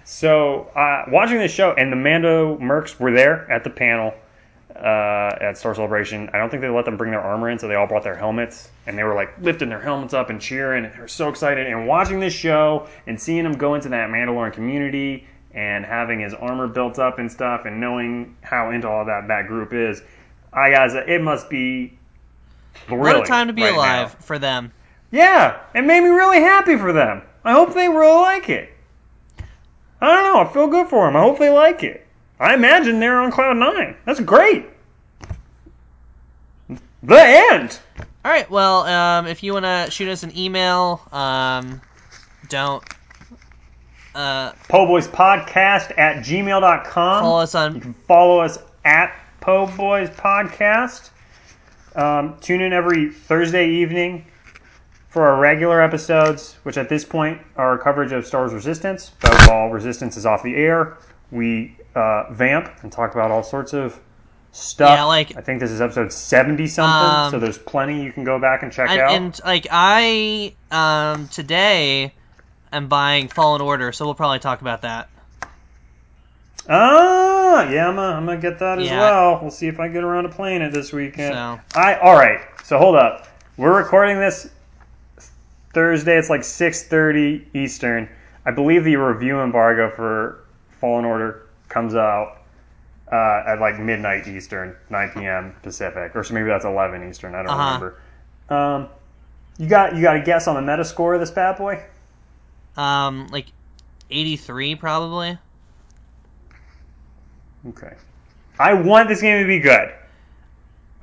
so, 0.09 0.71
uh, 0.77 1.05
watching 1.09 1.39
this 1.39 1.51
show, 1.51 1.73
and 1.73 1.91
the 1.91 1.97
Mando 1.97 2.57
Mercs 2.59 3.01
were 3.01 3.11
there 3.11 3.51
at 3.51 3.65
the 3.65 3.71
panel 3.71 4.15
uh, 4.77 5.37
at 5.41 5.59
Star 5.59 5.75
Celebration. 5.75 6.31
I 6.33 6.39
don't 6.39 6.49
think 6.49 6.63
they 6.63 6.69
let 6.69 6.85
them 6.85 6.97
bring 6.97 7.11
their 7.11 7.21
armor 7.21 7.51
in, 7.51 7.59
so 7.59 7.67
they 7.67 7.75
all 7.75 7.89
brought 7.89 8.05
their 8.05 8.15
helmets, 8.15 8.69
and 8.87 8.97
they 8.97 9.03
were 9.03 9.17
like 9.17 9.35
lifting 9.41 9.69
their 9.69 9.81
helmets 9.81 10.15
up 10.15 10.31
and 10.31 10.41
cheering, 10.41 10.85
and 10.85 10.95
they 10.95 11.01
were 11.01 11.09
so 11.09 11.29
excited. 11.29 11.67
And 11.67 11.89
watching 11.89 12.21
this 12.21 12.33
show 12.33 12.87
and 13.09 13.21
seeing 13.21 13.45
him 13.45 13.55
go 13.55 13.75
into 13.75 13.89
that 13.89 14.09
Mandalorian 14.09 14.53
community 14.53 15.27
and 15.51 15.85
having 15.85 16.21
his 16.21 16.35
armor 16.35 16.69
built 16.69 17.01
up 17.01 17.19
and 17.19 17.31
stuff, 17.31 17.65
and 17.65 17.81
knowing 17.81 18.37
how 18.43 18.71
into 18.71 18.89
all 18.89 19.05
that 19.07 19.27
that 19.27 19.49
group 19.49 19.73
is, 19.73 20.03
I 20.53 20.71
guys, 20.71 20.95
it 20.95 21.21
must 21.21 21.51
be. 21.51 21.99
What 22.89 23.17
a 23.17 23.25
time 23.25 23.49
to 23.49 23.53
be 23.53 23.63
right 23.63 23.75
alive 23.75 24.15
now. 24.15 24.25
for 24.25 24.39
them. 24.39 24.71
Yeah, 25.11 25.59
it 25.75 25.83
made 25.83 26.03
me 26.03 26.11
really 26.11 26.41
happy 26.41 26.77
for 26.77 26.93
them. 26.93 27.23
I 27.43 27.53
hope 27.53 27.75
they 27.75 27.89
really 27.89 28.21
like 28.21 28.49
it. 28.49 28.76
I 30.01 30.07
don't 30.07 30.25
know. 30.35 30.41
I 30.41 30.53
feel 30.53 30.67
good 30.69 30.89
for 30.89 31.07
them. 31.07 31.17
I 31.17 31.21
hope 31.21 31.39
they 31.39 31.51
like 31.51 31.83
it. 31.83 32.07
I 32.39 32.55
imagine 32.55 33.01
they're 33.01 33.21
on 33.21 33.31
cloud 33.31 33.57
nine. 33.57 33.97
That's 34.05 34.21
great. 34.21 34.67
The 37.03 37.49
end. 37.53 37.79
All 38.25 38.31
right. 38.31 38.51
Well, 38.51 38.83
um, 38.83 39.27
if 39.27 39.43
you 39.43 39.53
want 39.53 39.65
to 39.65 39.91
shoot 39.91 40.09
us 40.09 40.23
an 40.23 40.37
email, 40.37 41.01
um, 41.13 41.81
don't 42.49 42.85
uh, 44.15 44.53
Po 44.69 44.87
Boys 44.87 45.07
Podcast 45.09 45.97
at 45.99 46.25
gmail.com. 46.25 47.23
follow 47.23 47.41
us 47.41 47.55
on. 47.55 47.75
You 47.77 47.81
can 47.81 47.95
follow 47.95 48.41
us 48.41 48.59
at 48.85 49.17
Po 49.41 49.67
Boys 49.67 50.11
Podcast. 50.11 51.11
Um, 51.95 52.37
tune 52.41 52.61
in 52.61 52.73
every 52.73 53.11
Thursday 53.11 53.71
evening 53.71 54.27
for 55.09 55.27
our 55.29 55.41
regular 55.41 55.81
episodes, 55.81 56.57
which 56.65 56.77
at 56.77 56.89
this 56.89 57.05
point 57.05 57.41
are 57.57 57.79
coverage 57.79 58.13
of 58.13 58.27
Star 58.27 58.43
Wars 58.43 58.53
Resistance. 58.53 59.13
But 59.21 59.35
while 59.49 59.69
Resistance 59.69 60.17
is 60.17 60.27
off 60.27 60.43
the 60.43 60.57
air, 60.57 60.99
we 61.31 61.77
uh, 61.95 62.31
vamp 62.33 62.71
and 62.83 62.93
talk 62.93 63.15
about 63.15 63.31
all 63.31 63.43
sorts 63.43 63.73
of 63.73 63.99
stuff. 64.53 64.91
Yeah, 64.91 65.05
like- 65.05 65.37
I 65.37 65.41
think 65.41 65.61
this 65.61 65.71
is 65.71 65.81
episode 65.81 66.13
seventy 66.13 66.67
something, 66.67 67.11
Um, 67.25 67.31
so 67.31 67.39
there's 67.39 67.59
plenty 67.59 68.03
you 68.03 68.13
can 68.13 68.25
go 68.25 68.39
back 68.39 68.63
and 68.63 68.71
check 68.73 68.91
And, 68.91 69.01
out. 69.01 69.11
and 69.13 69.41
like 69.45 69.67
I 69.71 70.55
um 70.71 71.29
today 71.29 72.13
am 72.73 72.89
buying 72.89 73.29
Fallen 73.29 73.61
Order, 73.63 73.93
so 73.93 74.05
we'll 74.05 74.15
probably 74.15 74.39
talk 74.39 74.61
about 74.61 74.83
that. 74.83 75.09
Ah, 76.69 77.69
yeah, 77.71 77.89
I'm 77.89 77.95
gonna, 77.97 78.17
I'm 78.17 78.27
gonna 78.27 78.41
get 78.41 78.59
that 78.59 78.79
as 78.81 78.87
Yeah. 78.89 78.99
well. 79.01 79.39
We'll 79.41 79.51
see 79.51 79.69
if 79.69 79.79
I 79.79 79.89
get 79.89 80.03
around 80.03 80.25
to 80.25 80.31
playing 80.31 80.63
it 80.63 80.73
this 80.73 80.93
weekend. 80.93 81.35
So- 81.35 81.61
I 81.75 81.95
all 81.99 82.15
right. 82.17 82.41
So 82.65 82.77
hold 82.79 82.97
up. 82.97 83.29
We're 83.57 83.77
recording 83.77 84.19
this 84.19 84.51
Thursday. 85.77 86.19
It's 86.19 86.31
like 86.31 86.45
6:30 86.45 87.45
Eastern. 87.55 88.09
I 88.47 88.51
believe 88.53 88.85
the 88.85 88.97
review 88.97 89.41
embargo 89.41 89.91
for 89.91 90.45
Fallen 90.81 91.05
Order 91.05 91.43
comes 91.69 91.95
out 91.95 92.39
uh, 93.13 93.45
at 93.47 93.61
like 93.61 93.79
midnight 93.79 94.27
Eastern, 94.29 94.77
9 94.91 95.11
p.m. 95.11 95.55
Pacific, 95.63 96.17
or 96.17 96.25
so 96.25 96.35
maybe 96.35 96.49
that's 96.49 96.65
11 96.65 97.09
Eastern. 97.09 97.35
I 97.35 97.43
don't 97.43 97.53
Uh-huh. 97.53 97.59
remember. 97.59 97.99
Um, 98.49 98.89
you 99.59 99.69
got 99.69 99.97
you 99.97 100.03
got 100.03 100.17
a 100.17 100.21
guess 100.23 100.49
on 100.49 100.55
the 100.57 100.73
Metascore 100.73 101.15
of 101.15 101.21
this 101.21 101.31
bad 101.31 101.59
boy? 101.59 101.83
Um, 102.77 103.29
like 103.29 103.53
eighty 104.11 104.37
three 104.37 104.75
probably. 104.77 105.39
Okay. 107.69 107.95
I 108.59 108.75
want 108.75 109.09
this 109.09 109.21
game 109.21 109.43
to 109.43 109.47
be 109.49 109.61
good. 109.61 109.93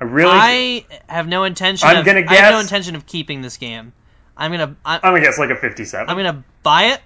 I 0.00 0.04
really. 0.04 0.30
I 0.32 0.86
have 1.08 1.28
no 1.28 1.44
intention. 1.44 1.88
I'm 1.88 1.98
of, 1.98 2.04
gonna 2.04 2.24
I 2.26 2.34
have 2.36 2.52
no 2.52 2.60
intention 2.60 2.96
of 2.96 3.06
keeping 3.06 3.42
this 3.42 3.56
game. 3.56 3.92
I'm 4.36 4.50
gonna. 4.50 4.76
I, 4.84 4.96
I'm 4.96 5.00
gonna 5.12 5.20
guess 5.20 5.38
like 5.38 5.50
a 5.50 5.56
57, 5.56 6.08
I'm 6.08 6.16
gonna 6.16 6.42
buy 6.62 6.84
it. 6.86 7.00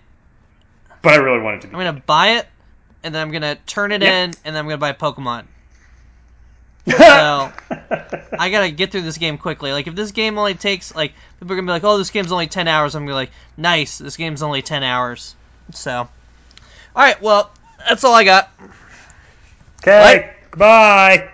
but 1.03 1.13
I 1.13 1.17
really 1.17 1.41
want 1.41 1.57
it 1.57 1.61
to 1.63 1.67
be. 1.69 1.75
I'm 1.75 1.81
gonna 1.81 2.03
buy 2.07 2.29
it, 2.39 2.47
and 3.03 3.15
then 3.15 3.21
I'm 3.23 3.31
gonna 3.31 3.57
turn 3.67 3.93
it 3.93 4.03
Yep. 4.03 4.11
in, 4.13 4.31
and 4.45 4.55
then 4.55 4.57
I'm 4.57 4.65
gonna 4.65 4.79
buy 4.79 4.93
Pokemon. 4.93 5.45
So 6.89 7.53
I 8.39 8.49
gotta 8.51 8.71
get 8.71 8.91
through 8.93 9.03
this 9.03 9.19
game 9.19 9.37
quickly. 9.37 9.73
Like 9.73 9.87
if 9.89 9.95
this 9.95 10.13
game 10.13 10.39
only 10.39 10.55
takes 10.55 10.95
like 10.95 11.13
people 11.39 11.53
are 11.53 11.57
gonna 11.57 11.67
be 11.67 11.73
like, 11.73 11.85
oh, 11.85 11.99
this 11.99 12.09
game's 12.11 12.33
only 12.33 12.47
ten 12.47 12.67
hours. 12.67 12.95
I'm 12.95 13.03
gonna 13.03 13.11
be 13.11 13.15
like, 13.15 13.31
nice, 13.59 13.99
this 13.99 14.17
game's 14.17 14.43
only 14.43 14.63
ten 14.63 14.83
hours. 14.83 15.35
So, 15.73 15.93
all 15.93 16.09
right, 16.97 17.21
well, 17.21 17.51
that's 17.87 18.05
all 18.05 18.15
I 18.15 18.25
got. 18.25 18.49
Okay. 19.83 20.33
Goodbye. 20.51 21.31